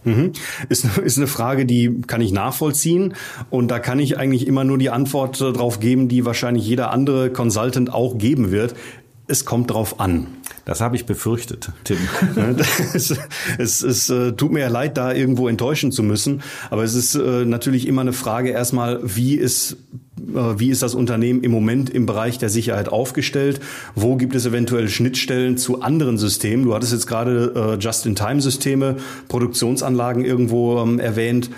Mhm. 0.05 0.33
Ist, 0.69 0.99
ist 0.99 1.17
eine 1.17 1.27
Frage, 1.27 1.67
die 1.67 2.03
kann 2.07 2.21
ich 2.21 2.31
nachvollziehen. 2.31 3.15
Und 3.51 3.69
da 3.69 3.79
kann 3.79 3.99
ich 3.99 4.19
eigentlich 4.19 4.47
immer 4.47 4.63
nur 4.63 4.79
die 4.79 4.91
Antwort 4.91 5.41
äh, 5.41 5.53
drauf 5.53 5.81
geben, 5.81 6.09
die 6.09 6.25
wahrscheinlich 6.25 6.67
jeder 6.67 6.91
andere 6.91 7.31
Consultant 7.31 7.93
auch 7.93 8.19
geben 8.19 8.51
wird. 8.51 8.75
Es 9.27 9.45
kommt 9.45 9.71
drauf 9.71 10.01
an. 10.01 10.27
Das 10.67 10.81
habe 10.81 10.97
ich 10.97 11.07
befürchtet, 11.07 11.73
Tim. 11.85 11.99
es, 12.95 13.15
es, 13.59 13.83
es 13.83 14.11
äh, 14.11 14.33
tut 14.33 14.53
mir 14.53 14.61
ja 14.61 14.69
leid, 14.69 14.97
da 14.97 15.13
irgendwo 15.13 15.49
enttäuschen 15.49 15.93
zu 15.93 16.03
müssen. 16.03 16.43
Aber 16.71 16.85
es 16.85 16.95
ist 16.95 17.15
äh, 17.15 17.45
natürlich 17.45 17.87
immer 17.87 18.03
eine 18.03 18.13
Frage 18.13 18.51
erstmal, 18.51 19.01
wie 19.03 19.35
ist 19.35 19.77
äh, 20.19 20.59
wie 20.59 20.71
ist 20.71 20.83
das 20.83 20.95
Unternehmen 20.95 21.43
im 21.43 21.51
Moment 21.51 21.91
im 21.91 22.07
Bereich 22.07 22.39
der 22.39 22.51
Sicherheit 22.51 22.91
aufgestellt? 22.91 23.61
Wo 23.95 24.17
gibt 24.17 24.35
es 24.35 24.47
eventuell 24.47 24.89
Schnittstellen 24.89 25.57
zu 25.57 25.81
anderen 25.83 26.19
Systemen? 26.19 26.65
Du 26.65 26.75
hattest 26.75 26.93
jetzt 26.93 27.07
gerade 27.07 27.79
Just-in-Time-Systeme, 27.81 28.97
Produktionsanlagen 29.29 30.25
irgendwo 30.25 30.83
ähm, 30.83 30.99
erwähnt. 30.99 31.51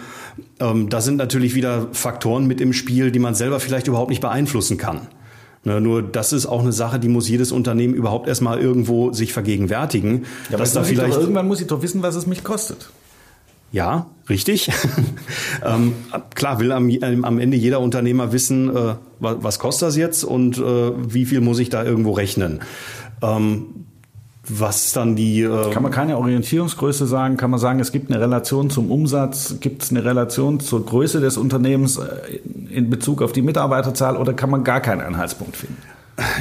Ähm, 0.60 0.88
da 0.88 1.00
sind 1.00 1.16
natürlich 1.16 1.54
wieder 1.54 1.88
Faktoren 1.92 2.46
mit 2.46 2.60
im 2.60 2.72
Spiel, 2.72 3.10
die 3.10 3.18
man 3.18 3.34
selber 3.34 3.60
vielleicht 3.60 3.88
überhaupt 3.88 4.10
nicht 4.10 4.20
beeinflussen 4.20 4.78
kann. 4.78 5.08
Ne, 5.66 5.80
nur 5.80 6.00
das 6.00 6.32
ist 6.32 6.46
auch 6.46 6.60
eine 6.60 6.70
Sache, 6.70 7.00
die 7.00 7.08
muss 7.08 7.28
jedes 7.28 7.50
Unternehmen 7.50 7.92
überhaupt 7.92 8.28
erstmal 8.28 8.60
irgendwo 8.60 9.12
sich 9.12 9.32
vergegenwärtigen. 9.32 10.24
Ja, 10.48 10.58
dass 10.58 10.74
da 10.74 10.84
vielleicht 10.84 11.16
doch, 11.16 11.20
irgendwann 11.20 11.48
muss 11.48 11.60
ich 11.60 11.66
doch 11.66 11.82
wissen, 11.82 12.02
was 12.02 12.14
es 12.14 12.28
mich 12.28 12.44
kostet. 12.44 12.88
Ja, 13.72 14.06
richtig. 14.28 14.70
ähm, 15.66 15.94
klar 16.36 16.60
will 16.60 16.70
am, 16.70 16.88
am, 17.24 17.38
Ende 17.40 17.56
jeder 17.56 17.80
Unternehmer 17.80 18.30
wissen, 18.30 18.68
äh, 18.68 18.94
was, 19.18 19.36
was, 19.40 19.58
kostet 19.58 19.88
das 19.88 19.96
jetzt 19.96 20.22
und 20.22 20.56
äh, 20.56 20.62
wie 21.12 21.24
viel 21.24 21.40
muss 21.40 21.58
ich 21.58 21.68
da 21.68 21.82
irgendwo 21.82 22.12
rechnen. 22.12 22.60
Ähm, 23.20 23.85
was 24.48 24.92
dann 24.92 25.16
die. 25.16 25.42
Äh 25.42 25.70
kann 25.70 25.82
man 25.82 25.92
keine 25.92 26.16
Orientierungsgröße 26.18 27.06
sagen? 27.06 27.36
Kann 27.36 27.50
man 27.50 27.60
sagen, 27.60 27.80
es 27.80 27.92
gibt 27.92 28.10
eine 28.10 28.20
Relation 28.20 28.70
zum 28.70 28.90
Umsatz? 28.90 29.56
Gibt 29.60 29.82
es 29.82 29.90
eine 29.90 30.04
Relation 30.04 30.60
zur 30.60 30.84
Größe 30.84 31.20
des 31.20 31.36
Unternehmens 31.36 31.98
äh, 31.98 32.40
in 32.70 32.90
Bezug 32.90 33.22
auf 33.22 33.32
die 33.32 33.42
Mitarbeiterzahl 33.42 34.16
oder 34.16 34.32
kann 34.34 34.50
man 34.50 34.64
gar 34.64 34.80
keinen 34.80 35.00
Anhaltspunkt 35.00 35.56
finden? 35.56 35.76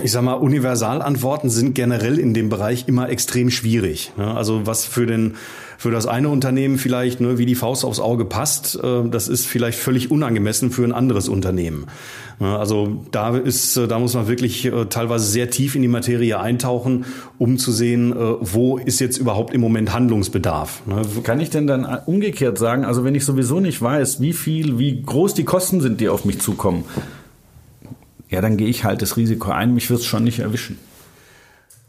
Ich 0.03 0.11
sag 0.11 0.23
mal, 0.23 0.33
Universalantworten 0.33 1.49
sind 1.49 1.75
generell 1.75 2.17
in 2.17 2.33
dem 2.33 2.49
Bereich 2.49 2.87
immer 2.87 3.09
extrem 3.09 3.49
schwierig. 3.49 4.13
Also 4.17 4.65
was 4.65 4.85
für 4.85 5.05
den 5.05 5.35
für 5.77 5.91
das 5.91 6.05
eine 6.07 6.29
Unternehmen 6.29 6.77
vielleicht 6.77 7.21
ne, 7.21 7.37
wie 7.37 7.45
die 7.45 7.55
Faust 7.55 7.85
aufs 7.85 7.99
Auge 7.99 8.25
passt, 8.25 8.79
äh, 8.81 9.09
das 9.09 9.27
ist 9.27 9.45
vielleicht 9.45 9.77
völlig 9.77 10.11
unangemessen 10.11 10.71
für 10.71 10.83
ein 10.83 10.91
anderes 10.91 11.27
Unternehmen. 11.29 11.87
Also 12.39 13.03
da 13.11 13.35
ist, 13.37 13.77
äh, 13.77 13.87
da 13.87 13.99
muss 13.99 14.13
man 14.13 14.27
wirklich 14.27 14.65
äh, 14.65 14.85
teilweise 14.85 15.25
sehr 15.25 15.49
tief 15.49 15.75
in 15.75 15.81
die 15.81 15.87
Materie 15.87 16.39
eintauchen, 16.39 17.05
um 17.37 17.57
zu 17.57 17.71
sehen, 17.71 18.15
wo 18.41 18.77
ist 18.77 18.99
jetzt 18.99 19.17
überhaupt 19.17 19.53
im 19.53 19.61
Moment 19.61 19.93
Handlungsbedarf. 19.93 20.81
Ne? 20.85 21.01
Kann 21.23 21.39
ich 21.39 21.49
denn 21.49 21.67
dann 21.67 21.85
umgekehrt 22.05 22.57
sagen, 22.57 22.85
also 22.85 23.03
wenn 23.03 23.15
ich 23.15 23.25
sowieso 23.25 23.59
nicht 23.59 23.81
weiß, 23.81 24.21
wie 24.21 24.33
viel, 24.33 24.79
wie 24.79 25.01
groß 25.01 25.33
die 25.33 25.43
Kosten 25.43 25.81
sind, 25.81 25.99
die 25.99 26.09
auf 26.09 26.25
mich 26.25 26.39
zukommen, 26.39 26.85
ja, 28.29 28.41
dann 28.41 28.57
gehe 28.57 28.67
ich 28.67 28.83
halt 28.83 29.01
das 29.01 29.17
Risiko 29.17 29.51
ein, 29.51 29.73
mich 29.73 29.89
wird 29.89 29.99
es 29.99 30.05
schon 30.05 30.23
nicht 30.23 30.39
erwischen 30.39 30.77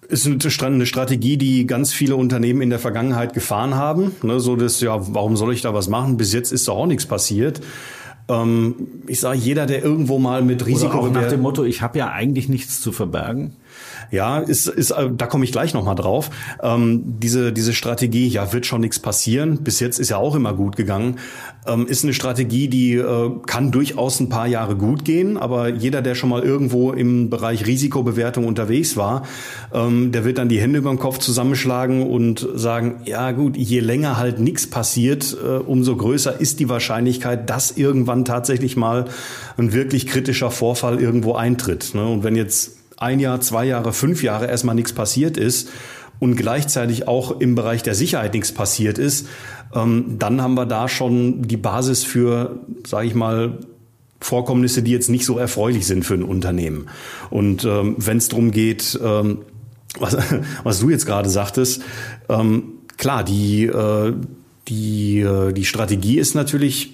ist 0.08 0.26
eine 0.62 0.86
Strategie, 0.86 1.36
die 1.36 1.66
ganz 1.66 1.92
viele 1.92 2.16
Unternehmen 2.16 2.60
in 2.62 2.70
der 2.70 2.78
Vergangenheit 2.78 3.34
gefahren 3.34 3.74
haben. 3.74 4.12
Ne, 4.22 4.40
so 4.40 4.56
dass, 4.56 4.80
ja, 4.80 4.96
warum 5.14 5.36
soll 5.36 5.52
ich 5.52 5.62
da 5.62 5.74
was 5.74 5.88
machen? 5.88 6.16
Bis 6.16 6.32
jetzt 6.32 6.52
ist 6.52 6.68
da 6.68 6.72
auch 6.72 6.86
nichts 6.86 7.06
passiert. 7.06 7.60
Ähm, 8.28 8.74
ich 9.06 9.20
sage, 9.20 9.38
jeder, 9.38 9.66
der 9.66 9.82
irgendwo 9.84 10.18
mal 10.18 10.42
mit 10.42 10.66
Risiko... 10.66 10.98
Oder 10.98 11.08
auch 11.08 11.12
nach 11.12 11.28
dem 11.28 11.40
Motto, 11.40 11.64
ich 11.64 11.82
habe 11.82 11.98
ja 11.98 12.10
eigentlich 12.10 12.48
nichts 12.48 12.80
zu 12.80 12.92
verbergen. 12.92 13.56
Ja, 14.10 14.38
ist, 14.38 14.68
ist, 14.68 14.90
äh, 14.90 15.10
da 15.16 15.26
komme 15.26 15.44
ich 15.44 15.52
gleich 15.52 15.74
nochmal 15.74 15.94
drauf. 15.94 16.30
Ähm, 16.62 17.02
diese, 17.18 17.52
diese 17.52 17.72
Strategie, 17.72 18.28
ja, 18.28 18.52
wird 18.52 18.66
schon 18.66 18.80
nichts 18.80 18.98
passieren. 18.98 19.62
Bis 19.62 19.80
jetzt 19.80 19.98
ist 19.98 20.10
ja 20.10 20.16
auch 20.16 20.34
immer 20.34 20.54
gut 20.54 20.76
gegangen. 20.76 21.16
Ähm, 21.66 21.86
ist 21.86 22.04
eine 22.04 22.14
Strategie, 22.14 22.68
die 22.68 22.94
äh, 22.94 23.30
kann 23.46 23.72
durchaus 23.72 24.20
ein 24.20 24.28
paar 24.28 24.46
Jahre 24.46 24.76
gut 24.76 25.04
gehen, 25.04 25.36
aber 25.36 25.68
jeder, 25.68 26.02
der 26.02 26.14
schon 26.14 26.28
mal 26.28 26.42
irgendwo 26.42 26.92
im 26.92 27.30
Bereich 27.30 27.66
Risikobewertung 27.66 28.44
unterwegs 28.44 28.96
war, 28.96 29.24
ähm, 29.72 30.12
der 30.12 30.24
wird 30.24 30.38
dann 30.38 30.48
die 30.48 30.60
Hände 30.60 30.78
über 30.78 30.90
den 30.90 30.98
Kopf 30.98 31.18
zusammenschlagen 31.18 32.08
und 32.08 32.46
sagen, 32.54 33.00
ja 33.04 33.32
gut, 33.32 33.56
je 33.56 33.80
länger 33.80 34.16
halt 34.16 34.38
nichts 34.38 34.68
passiert, 34.68 35.36
äh, 35.42 35.56
umso 35.56 35.96
größer 35.96 36.40
ist 36.40 36.60
die 36.60 36.68
Wahrscheinlichkeit, 36.68 37.50
dass 37.50 37.72
irgendwann 37.72 38.24
tatsächlich 38.24 38.76
mal 38.76 39.06
ein 39.56 39.72
wirklich 39.72 40.06
kritischer 40.06 40.50
Vorfall 40.50 41.00
irgendwo 41.00 41.34
eintritt. 41.34 41.94
Ne? 41.94 42.06
Und 42.06 42.22
wenn 42.22 42.36
jetzt 42.36 42.76
ein 42.96 43.20
Jahr, 43.20 43.40
zwei 43.40 43.64
Jahre, 43.66 43.92
fünf 43.92 44.22
Jahre 44.22 44.46
erstmal 44.46 44.74
nichts 44.74 44.92
passiert 44.92 45.36
ist 45.36 45.68
und 46.18 46.36
gleichzeitig 46.36 47.08
auch 47.08 47.40
im 47.40 47.54
Bereich 47.54 47.82
der 47.82 47.94
Sicherheit 47.94 48.34
nichts 48.34 48.52
passiert 48.52 48.98
ist, 48.98 49.28
ähm, 49.74 50.16
dann 50.18 50.40
haben 50.42 50.54
wir 50.54 50.66
da 50.66 50.88
schon 50.88 51.42
die 51.42 51.56
Basis 51.56 52.04
für, 52.04 52.60
sage 52.86 53.06
ich 53.06 53.14
mal, 53.14 53.58
Vorkommnisse, 54.20 54.82
die 54.82 54.92
jetzt 54.92 55.10
nicht 55.10 55.26
so 55.26 55.38
erfreulich 55.38 55.86
sind 55.86 56.04
für 56.04 56.14
ein 56.14 56.22
Unternehmen. 56.22 56.88
Und 57.28 57.64
ähm, 57.64 57.96
wenn 57.98 58.16
es 58.16 58.28
darum 58.28 58.50
geht, 58.50 58.98
ähm, 59.02 59.40
was, 59.98 60.16
was 60.64 60.80
du 60.80 60.90
jetzt 60.90 61.06
gerade 61.06 61.28
sagtest, 61.28 61.82
klar, 62.96 63.24
die, 63.24 63.66
äh, 63.66 64.14
die, 64.68 65.20
äh, 65.20 65.52
die 65.52 65.64
Strategie 65.64 66.18
ist 66.18 66.34
natürlich, 66.34 66.92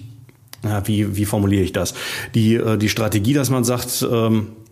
wie, 0.85 1.17
wie 1.17 1.25
formuliere 1.25 1.63
ich 1.63 1.73
das? 1.73 1.93
Die, 2.35 2.55
äh, 2.55 2.77
die 2.77 2.87
Strategie, 2.87 3.33
dass 3.33 3.49
man 3.49 3.63
sagt, 3.63 4.05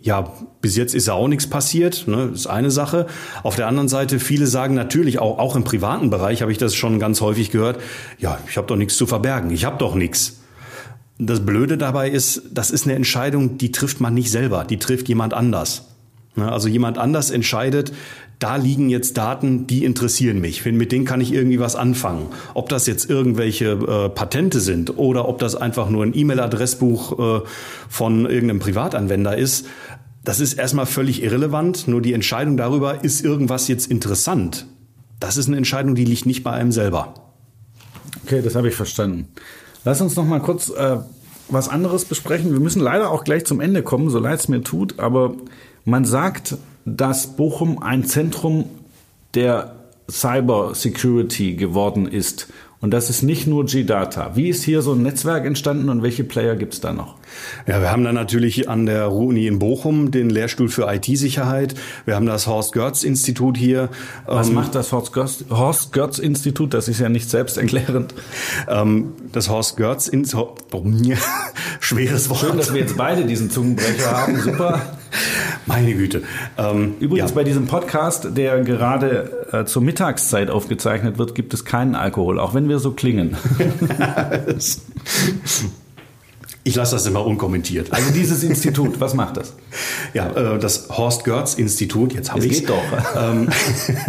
ja, 0.02 0.32
bis 0.60 0.76
jetzt 0.76 0.94
ist 0.94 1.06
ja 1.06 1.14
auch 1.14 1.28
nichts 1.28 1.46
passiert, 1.46 2.06
ne, 2.08 2.30
ist 2.34 2.48
eine 2.48 2.70
Sache. 2.70 3.06
Auf 3.42 3.56
der 3.56 3.68
anderen 3.68 3.88
Seite, 3.88 4.18
viele 4.18 4.46
sagen 4.46 4.74
natürlich, 4.74 5.20
auch, 5.20 5.38
auch 5.38 5.56
im 5.56 5.64
privaten 5.64 6.10
Bereich 6.10 6.42
habe 6.42 6.50
ich 6.52 6.58
das 6.58 6.74
schon 6.74 6.98
ganz 6.98 7.20
häufig 7.20 7.50
gehört, 7.50 7.80
ja, 8.18 8.38
ich 8.48 8.56
habe 8.56 8.66
doch 8.66 8.76
nichts 8.76 8.96
zu 8.96 9.06
verbergen, 9.06 9.50
ich 9.50 9.64
habe 9.64 9.78
doch 9.78 9.94
nichts. 9.94 10.40
Das 11.18 11.46
Blöde 11.46 11.78
dabei 11.78 12.10
ist, 12.10 12.42
das 12.50 12.70
ist 12.70 12.84
eine 12.84 12.96
Entscheidung, 12.96 13.58
die 13.58 13.70
trifft 13.70 14.00
man 14.00 14.12
nicht 14.12 14.30
selber, 14.30 14.64
die 14.64 14.78
trifft 14.78 15.08
jemand 15.08 15.34
anders. 15.34 15.88
Ne, 16.34 16.50
also 16.50 16.66
jemand 16.66 16.98
anders 16.98 17.30
entscheidet, 17.30 17.92
da 18.42 18.56
liegen 18.56 18.90
jetzt 18.90 19.16
Daten, 19.16 19.66
die 19.66 19.84
interessieren 19.84 20.40
mich. 20.40 20.64
Mit 20.64 20.90
denen 20.90 21.04
kann 21.04 21.20
ich 21.20 21.32
irgendwie 21.32 21.60
was 21.60 21.76
anfangen. 21.76 22.26
Ob 22.54 22.68
das 22.68 22.86
jetzt 22.86 23.08
irgendwelche 23.08 23.72
äh, 23.72 24.08
Patente 24.08 24.60
sind 24.60 24.98
oder 24.98 25.28
ob 25.28 25.38
das 25.38 25.54
einfach 25.54 25.88
nur 25.88 26.04
ein 26.04 26.16
E-Mail-Adressbuch 26.16 27.42
äh, 27.42 27.46
von 27.88 28.26
irgendeinem 28.26 28.58
Privatanwender 28.58 29.36
ist, 29.36 29.66
das 30.24 30.40
ist 30.40 30.54
erstmal 30.54 30.86
völlig 30.86 31.22
irrelevant. 31.22 31.86
Nur 31.86 32.02
die 32.02 32.12
Entscheidung 32.12 32.56
darüber, 32.56 33.04
ist 33.04 33.24
irgendwas 33.24 33.68
jetzt 33.68 33.90
interessant, 33.90 34.66
das 35.20 35.36
ist 35.36 35.46
eine 35.46 35.56
Entscheidung, 35.56 35.94
die 35.94 36.04
liegt 36.04 36.26
nicht 36.26 36.42
bei 36.42 36.50
einem 36.50 36.72
selber. 36.72 37.14
Okay, 38.24 38.42
das 38.42 38.56
habe 38.56 38.68
ich 38.68 38.74
verstanden. 38.74 39.28
Lass 39.84 40.00
uns 40.00 40.16
noch 40.16 40.24
mal 40.24 40.40
kurz 40.40 40.68
äh, 40.68 40.96
was 41.48 41.68
anderes 41.68 42.06
besprechen. 42.06 42.52
Wir 42.52 42.60
müssen 42.60 42.80
leider 42.80 43.10
auch 43.10 43.22
gleich 43.22 43.44
zum 43.44 43.60
Ende 43.60 43.84
kommen, 43.84 44.10
so 44.10 44.18
leid 44.18 44.40
es 44.40 44.48
mir 44.48 44.62
tut, 44.62 44.98
aber 44.98 45.34
man 45.84 46.04
sagt, 46.04 46.56
dass 46.84 47.36
Bochum 47.36 47.82
ein 47.82 48.04
Zentrum 48.04 48.66
der 49.34 49.76
Cyber 50.10 50.74
Security 50.74 51.54
geworden 51.54 52.06
ist. 52.06 52.48
Und 52.82 52.90
das 52.90 53.10
ist 53.10 53.22
nicht 53.22 53.46
nur 53.46 53.64
G-Data. 53.64 54.34
Wie 54.34 54.48
ist 54.48 54.64
hier 54.64 54.82
so 54.82 54.94
ein 54.94 55.02
Netzwerk 55.02 55.46
entstanden 55.46 55.88
und 55.88 56.02
welche 56.02 56.24
Player 56.24 56.56
gibt 56.56 56.74
es 56.74 56.80
da 56.80 56.92
noch? 56.92 57.14
Ja, 57.68 57.80
wir 57.80 57.92
haben 57.92 58.02
da 58.02 58.12
natürlich 58.12 58.68
an 58.68 58.86
der 58.86 59.04
Ruhr-Uni 59.04 59.46
in 59.46 59.60
Bochum 59.60 60.10
den 60.10 60.28
Lehrstuhl 60.28 60.68
für 60.68 60.92
IT-Sicherheit. 60.92 61.76
Wir 62.06 62.16
haben 62.16 62.26
das 62.26 62.48
Horst-Görz-Institut 62.48 63.56
hier. 63.56 63.88
Was 64.26 64.48
ähm, 64.48 64.54
macht 64.54 64.74
das 64.74 64.90
Horst-Görz-Institut? 64.90 66.74
Das 66.74 66.88
ist 66.88 66.98
ja 66.98 67.08
nicht 67.08 67.30
selbsterklärend. 67.30 68.14
Ähm, 68.68 69.12
das 69.30 69.48
Horst-Görz-Institut, 69.48 70.64
schweres 71.80 72.30
Wort. 72.30 72.40
Schön, 72.40 72.56
dass 72.56 72.74
wir 72.74 72.80
jetzt 72.80 72.96
beide 72.96 73.24
diesen 73.26 73.48
Zungenbrecher 73.48 74.10
haben. 74.10 74.40
Super. 74.40 74.98
Meine 75.66 75.94
Güte. 75.94 76.22
Ähm, 76.58 76.94
Übrigens 77.00 77.30
ja. 77.30 77.34
bei 77.34 77.44
diesem 77.44 77.66
Podcast, 77.66 78.36
der 78.36 78.60
gerade 78.62 79.48
äh, 79.52 79.64
zur 79.64 79.82
Mittagszeit 79.82 80.50
aufgezeichnet 80.50 81.18
wird, 81.18 81.34
gibt 81.34 81.54
es 81.54 81.64
keinen 81.64 81.94
Alkohol, 81.94 82.38
auch 82.38 82.54
wenn 82.54 82.68
wir 82.68 82.78
so 82.78 82.92
klingen. 82.92 83.36
Ich 86.64 86.76
lasse 86.76 86.94
das 86.94 87.06
immer 87.06 87.26
unkommentiert. 87.26 87.92
Also 87.92 88.12
dieses 88.12 88.44
Institut, 88.44 89.00
was 89.00 89.14
macht 89.14 89.36
das? 89.36 89.54
Ja, 90.14 90.30
äh, 90.56 90.58
das 90.58 90.90
Horst 90.90 91.24
Görz 91.24 91.54
Institut, 91.54 92.12
jetzt 92.12 92.32
habe 92.32 92.44
ich 92.44 92.60
geht 92.60 92.68
doch. 92.68 92.82
Ähm, 93.16 93.48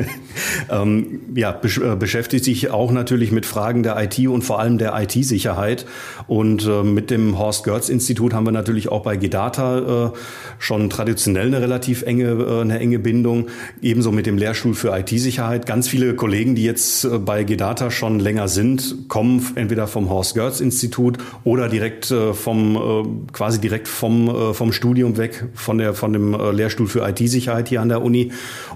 ähm, 0.70 1.22
ja, 1.36 1.52
besch 1.52 1.78
äh, 1.80 1.96
beschäftigt 1.96 2.44
sich 2.44 2.70
auch 2.72 2.92
natürlich 2.92 3.32
mit 3.32 3.46
Fragen 3.46 3.84
der 3.84 4.02
IT 4.02 4.20
und 4.28 4.44
vor 4.44 4.60
allem 4.60 4.78
der 4.78 4.94
IT-Sicherheit. 5.02 5.86
Und 6.28 6.66
äh, 6.66 6.84
mit 6.84 7.10
dem 7.10 7.38
Horst 7.38 7.64
Görz 7.64 7.90
Institut 7.90 8.34
haben 8.34 8.46
wir 8.46 8.52
natürlich 8.52 8.90
auch 8.90 9.04
bei 9.04 9.16
Gedata 9.18 10.08
äh, 10.08 10.12
schon 10.60 10.90
traditionell 10.90 11.48
eine 11.48 11.62
relativ 11.62 12.02
enge, 12.04 12.32
äh, 12.32 12.62
eine 12.62 12.80
enge 12.80 13.00
Bindung. 13.00 13.48
Ebenso 13.82 14.12
mit 14.12 14.26
dem 14.26 14.38
Lehrstuhl 14.38 14.74
für 14.74 14.98
IT-Sicherheit. 14.98 15.66
Ganz 15.66 15.88
viele 15.88 16.16
Kollegen, 16.16 16.56
die 16.56 16.64
jetzt 16.64 17.06
äh, 17.06 17.20
bei 17.20 17.44
Gedata 17.44 17.92
schon 17.92 18.20
länger 18.20 18.48
sind, 18.48 19.08
kommen 19.08 19.46
entweder 19.56 19.88
vom 19.88 20.10
Horst 20.10 20.36
Görz 20.36 20.60
Institut 20.60 21.18
oder 21.44 21.70
direkt 21.70 22.14
vom 22.44 22.76
äh, 22.76 23.32
quasi 23.32 23.60
direkt 23.60 23.88
vom 23.88 24.28
äh, 24.28 24.54
vom 24.54 24.74
Studium 24.74 25.18
weg 25.18 25.46
von 25.54 25.78
der 25.78 25.94
von 25.94 26.12
dem 26.12 26.34
äh, 26.34 26.52
Lehrstuhl 26.52 26.88
für 26.88 27.08
IT-Sicherheit 27.08 27.70
hier 27.70 27.82
an 27.82 27.90
der 27.90 28.02
Uni 28.02 28.32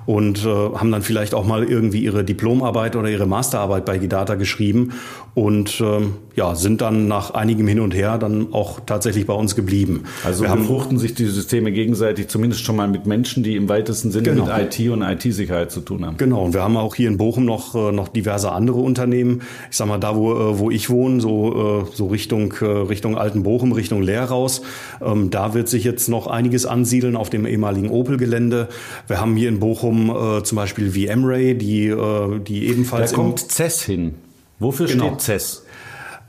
und 0.06 0.46
äh, 0.46 0.48
haben 0.48 0.92
dann 0.92 1.02
vielleicht 1.02 1.34
auch 1.34 1.46
mal 1.46 1.64
irgendwie 1.64 2.00
ihre 2.00 2.24
Diplomarbeit 2.24 2.96
oder 2.96 3.10
ihre 3.10 3.26
Masterarbeit 3.26 3.86
bei 3.86 3.98
Gidata 3.98 4.36
geschrieben 4.36 4.94
und 5.34 5.82
ähm, 5.82 6.14
ja 6.36 6.56
sind 6.56 6.82
dann 6.82 7.08
nach 7.08 7.32
einigem 7.32 7.68
Hin 7.68 7.82
und 7.82 7.94
Her 7.94 8.18
dann 8.18 8.54
auch 8.54 8.80
tatsächlich 8.86 9.28
bei 9.28 9.34
uns 9.34 9.56
geblieben. 9.56 10.04
Also 10.24 10.46
wir 10.46 10.56
befruchten 10.56 10.98
sich 10.98 11.14
die 11.14 11.26
Systeme 11.26 11.72
gegenseitig 11.72 12.30
zumindest 12.30 12.64
schon 12.64 12.78
mal 12.78 12.88
mit 12.88 13.06
Menschen, 13.06 13.44
die 13.44 13.58
im 13.58 13.68
weitesten 13.68 14.12
Sinne 14.12 14.30
genau. 14.30 14.46
mit 14.46 14.80
IT 14.80 14.90
und 14.90 15.02
IT-Sicherheit 15.02 15.72
zu 15.72 15.82
tun 15.82 16.06
haben. 16.06 16.16
Genau 16.18 16.46
und 16.46 16.54
wir 16.54 16.64
haben 16.64 16.78
auch 16.78 16.96
hier 16.96 17.10
in 17.10 17.18
Bochum 17.18 17.44
noch 17.44 17.74
noch 17.92 18.08
diverse 18.08 18.52
andere 18.54 18.80
Unternehmen. 18.80 19.42
Ich 19.70 19.76
sag 19.76 19.88
mal 19.88 20.00
da 20.00 20.16
wo 20.16 20.58
wo 20.58 20.72
ich 20.72 20.90
wohne 20.90 21.20
so 21.20 21.86
so 21.94 22.08
Richtung 22.08 22.54
Richtung 22.54 23.18
Altenbochum 23.18 23.57
Bochum 23.58 23.72
Richtung 23.72 24.04
Leer 24.04 24.26
raus. 24.26 24.62
Ähm, 25.02 25.32
da 25.32 25.56
wird 25.56 25.68
sich 25.68 25.84
jetzt 25.84 26.10
noch 26.10 26.28
einiges 26.28 26.68
ansiedeln 26.68 27.16
auf 27.16 27.32
dem 27.32 27.48
ehemaligen 27.48 27.90
Opel-Gelände. 27.90 28.70
Wir 29.08 29.20
haben 29.20 29.36
hier 29.36 29.50
in 29.50 29.60
Bochum 29.60 30.12
äh, 30.12 30.44
zum 30.44 30.58
Beispiel 30.58 30.92
VMray, 30.92 31.58
die, 31.58 31.88
äh, 31.88 32.40
die 32.40 32.68
ebenfalls. 32.68 33.12
Da 33.12 33.16
kommt 33.16 33.40
CES 33.40 33.82
hin. 33.82 34.16
Wofür 34.60 34.86
genau. 34.86 35.08
steht 35.08 35.22
CES? 35.22 35.66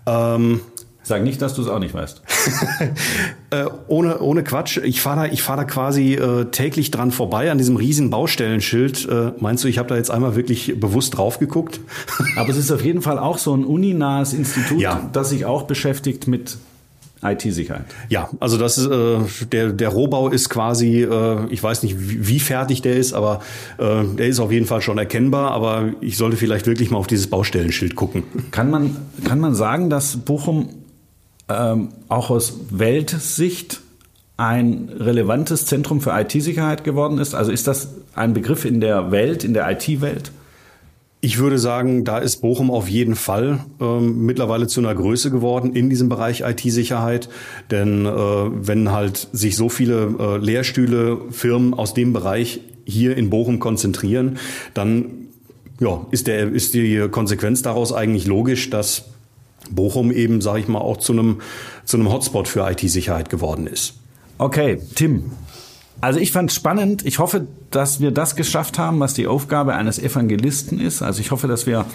Ähm, 0.07 0.61
Sag 1.03 1.23
nicht, 1.23 1.41
dass 1.41 1.55
du 1.55 1.63
es 1.63 1.69
auch 1.69 1.79
nicht 1.79 1.95
weißt. 1.95 2.23
äh, 3.51 3.65
ohne, 3.89 4.21
ohne 4.21 4.43
Quatsch. 4.45 4.79
Ich 4.79 5.01
fahre 5.01 5.27
da, 5.27 5.33
ich 5.33 5.41
fahr 5.41 5.57
da 5.57 5.65
quasi 5.65 6.15
äh, 6.15 6.47
täglich 6.47 6.91
dran 6.91 7.13
vorbei 7.13 7.51
an 7.51 7.57
diesem 7.57 7.77
riesen 7.77 8.11
Baustellenschild. 8.11 9.09
Äh, 9.09 9.33
meinst 9.39 9.65
du, 9.65 9.69
ich 9.69 9.79
habe 9.79 9.89
da 9.89 9.97
jetzt 9.97 10.11
einmal 10.11 10.35
wirklich 10.37 10.79
bewusst 10.79 11.17
drauf 11.17 11.39
geguckt? 11.39 11.81
Aber 12.37 12.51
es 12.51 12.59
ist 12.59 12.71
auf 12.71 12.85
jeden 12.85 13.01
Fall 13.01 13.19
auch 13.19 13.39
so 13.39 13.55
ein 13.55 13.65
uninahes 13.65 14.35
Institut, 14.35 14.81
ja. 14.81 15.09
das 15.13 15.31
sich 15.31 15.47
auch 15.47 15.63
beschäftigt 15.63 16.27
mit 16.27 16.59
IT-Sicherheit. 17.23 17.85
Ja, 18.09 18.31
also 18.41 18.59
das 18.59 18.79
ist, 18.79 18.87
äh, 18.87 19.47
der 19.51 19.73
der 19.73 19.89
Rohbau 19.89 20.29
ist 20.29 20.49
quasi, 20.49 21.03
äh, 21.03 21.47
ich 21.51 21.63
weiß 21.63 21.83
nicht 21.83 21.97
wie, 21.99 22.27
wie 22.29 22.41
fertig 22.41 22.83
der 22.83 22.97
ist, 22.97 23.13
aber 23.13 23.41
äh, 23.79 24.05
der 24.05 24.29
ist 24.29 24.41
auf 24.41 24.53
jeden 24.53 24.67
Fall 24.67 24.83
schon 24.83 24.99
erkennbar. 24.99 25.51
Aber 25.51 25.93
ich 26.01 26.17
sollte 26.17 26.37
vielleicht 26.37 26.67
wirklich 26.67 26.91
mal 26.91 26.99
auf 26.99 27.07
dieses 27.07 27.29
Baustellenschild 27.29 27.97
gucken. 27.97 28.23
Kann 28.51 28.71
man 28.71 28.97
kann 29.25 29.41
man 29.41 29.55
sagen, 29.55 29.91
dass 29.91 30.17
Bochum 30.19 30.71
ähm, 31.49 31.89
auch 32.09 32.31
aus 32.31 32.61
Weltsicht 32.71 33.81
ein 34.37 34.89
relevantes 34.97 35.67
Zentrum 35.67 36.01
für 36.01 36.11
IT-Sicherheit 36.11 36.85
geworden 36.85 37.19
ist? 37.19 37.35
Also 37.35 37.51
ist 37.51 37.67
das 37.67 37.89
ein 38.15 38.33
Begriff 38.33 38.65
in 38.65 38.81
der 38.81 39.11
Welt, 39.11 39.45
in 39.45 39.55
der 39.55 39.71
IT-Welt? 39.71 40.31
Ich 41.21 41.39
würde 41.39 41.59
sagen, 41.59 42.05
da 42.05 42.19
ist 42.19 42.43
Bochum 42.43 42.71
auf 42.71 42.89
jeden 42.89 43.17
Fall 43.17 43.59
ähm, 43.81 44.25
mittlerweile 44.25 44.69
zu 44.69 44.81
einer 44.81 44.95
Größe 44.95 45.33
geworden 45.33 45.75
in 45.75 45.91
diesem 45.91 46.09
Bereich 46.09 46.43
IT-Sicherheit. 46.43 47.29
Denn 47.73 48.07
äh, 48.07 48.11
wenn 48.11 48.93
halt 48.93 49.29
sich 49.33 49.57
so 49.57 49.69
viele 49.69 50.15
äh, 50.19 50.37
Lehrstühle, 50.37 51.19
Firmen 51.31 51.75
aus 51.75 51.93
dem 51.93 52.13
Bereich 52.13 52.61
hier 52.85 53.17
in 53.17 53.31
Bochum 53.31 53.59
konzentrieren, 53.59 54.39
dann 54.75 55.29
ja, 55.81 56.07
ist, 56.13 56.29
der, 56.29 56.53
ist 56.53 56.75
die 56.75 57.09
Konsequenz 57.11 57.63
daraus 57.63 57.93
eigentlich 57.93 58.27
logisch, 58.27 58.71
dass 58.71 59.07
Bochum 59.71 60.13
eben, 60.13 60.41
sage 60.41 60.61
ich 60.61 60.69
mal, 60.69 60.79
auch 60.79 60.99
zu 60.99 61.13
einem, 61.13 61.41
zu 61.85 61.97
einem 61.97 62.13
Hotspot 62.13 62.47
für 62.47 62.69
IT-Sicherheit 62.71 63.29
geworden 63.29 63.67
ist. 63.67 63.95
Okay, 64.39 64.79
Tim, 64.95 65.33
also 66.01 66.21
ich 66.21 66.33
fand 66.33 66.53
spannend. 66.53 67.05
Ich 67.05 67.19
hoffe, 67.19 67.47
dass 67.71 68.01
wir 68.01 68.11
das 68.11 68.37
geschafft 68.37 68.79
haben, 68.79 69.01
was 69.01 69.15
die 69.15 69.27
Aufgabe 69.27 69.75
eines 69.75 69.99
Evangelisten 69.99 70.81
ist. 70.81 71.03
Also 71.03 71.21
ich 71.21 71.31
hoffe, 71.31 71.49
dass 71.49 71.67
wir 71.67 71.87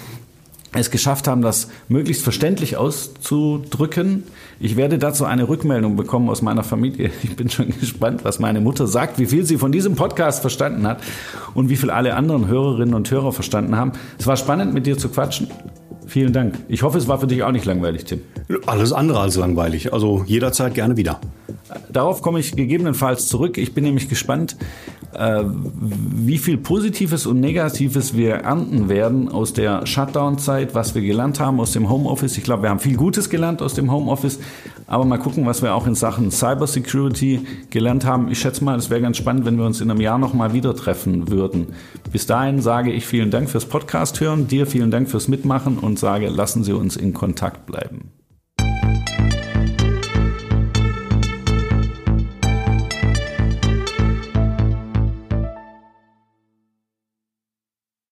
es 0.73 0.91
geschafft 0.91 1.27
haben, 1.27 1.41
das 1.41 1.69
möglichst 1.87 2.23
verständlich 2.23 2.77
auszudrücken. 2.77 4.23
Ich 4.59 4.75
werde 4.75 4.97
dazu 4.97 5.25
eine 5.25 5.47
Rückmeldung 5.47 5.95
bekommen 5.95 6.29
aus 6.29 6.41
meiner 6.41 6.63
Familie. 6.63 7.11
Ich 7.23 7.35
bin 7.35 7.49
schon 7.49 7.73
gespannt, 7.79 8.23
was 8.23 8.39
meine 8.39 8.59
Mutter 8.59 8.87
sagt, 8.87 9.19
wie 9.19 9.27
viel 9.27 9.45
sie 9.45 9.57
von 9.57 9.71
diesem 9.71 9.95
Podcast 9.95 10.41
verstanden 10.41 10.85
hat 10.87 11.01
und 11.53 11.69
wie 11.69 11.75
viel 11.75 11.89
alle 11.89 12.15
anderen 12.15 12.47
Hörerinnen 12.47 12.93
und 12.93 13.09
Hörer 13.09 13.31
verstanden 13.31 13.75
haben. 13.75 13.93
Es 14.17 14.27
war 14.27 14.37
spannend, 14.37 14.73
mit 14.73 14.85
dir 14.85 14.97
zu 14.97 15.09
quatschen. 15.09 15.47
Vielen 16.07 16.33
Dank. 16.33 16.59
Ich 16.67 16.83
hoffe, 16.83 16.97
es 16.97 17.07
war 17.07 17.19
für 17.19 17.27
dich 17.27 17.43
auch 17.43 17.51
nicht 17.51 17.65
langweilig, 17.65 18.05
Tim. 18.05 18.21
Alles 18.65 18.91
andere 18.91 19.19
als 19.19 19.35
langweilig. 19.35 19.93
Also 19.93 20.23
jederzeit 20.27 20.73
gerne 20.73 20.97
wieder. 20.97 21.19
Darauf 21.91 22.21
komme 22.21 22.39
ich 22.39 22.55
gegebenenfalls 22.55 23.27
zurück. 23.27 23.57
Ich 23.57 23.73
bin 23.73 23.83
nämlich 23.83 24.09
gespannt, 24.09 24.55
äh, 25.13 25.43
wie 25.45 26.37
viel 26.37 26.57
Positives 26.57 27.25
und 27.25 27.39
Negatives 27.39 28.15
wir 28.15 28.35
ernten 28.35 28.89
werden 28.89 29.29
aus 29.29 29.53
der 29.53 29.85
Shutdown-Zeit, 29.85 30.73
was 30.75 30.95
wir 30.95 31.01
gelernt 31.01 31.39
haben 31.39 31.59
aus 31.59 31.71
dem 31.71 31.89
Homeoffice. 31.89 32.37
Ich 32.37 32.43
glaube, 32.43 32.63
wir 32.63 32.69
haben 32.69 32.79
viel 32.79 32.97
Gutes 32.97 33.29
gelernt 33.29 33.61
aus 33.61 33.73
dem 33.73 33.91
Homeoffice, 33.91 34.39
aber 34.87 35.05
mal 35.05 35.17
gucken, 35.17 35.45
was 35.45 35.61
wir 35.61 35.75
auch 35.75 35.87
in 35.87 35.95
Sachen 35.95 36.31
Cybersecurity 36.31 37.41
gelernt 37.69 38.05
haben. 38.05 38.31
Ich 38.31 38.39
schätze 38.39 38.63
mal, 38.63 38.77
es 38.77 38.89
wäre 38.89 39.01
ganz 39.01 39.17
spannend, 39.17 39.45
wenn 39.45 39.57
wir 39.57 39.65
uns 39.65 39.81
in 39.81 39.91
einem 39.91 40.01
Jahr 40.01 40.17
nochmal 40.17 40.53
wieder 40.53 40.75
treffen 40.75 41.29
würden. 41.29 41.67
Bis 42.11 42.25
dahin 42.25 42.61
sage 42.61 42.91
ich 42.91 43.05
vielen 43.05 43.31
Dank 43.31 43.49
fürs 43.49 43.65
Podcast 43.65 44.19
hören, 44.19 44.47
dir 44.47 44.65
vielen 44.65 44.91
Dank 44.91 45.09
fürs 45.09 45.27
Mitmachen 45.27 45.77
und 45.77 45.99
sage, 45.99 46.29
lassen 46.29 46.63
Sie 46.63 46.73
uns 46.73 46.95
in 46.95 47.13
Kontakt 47.13 47.65
bleiben. 47.65 48.11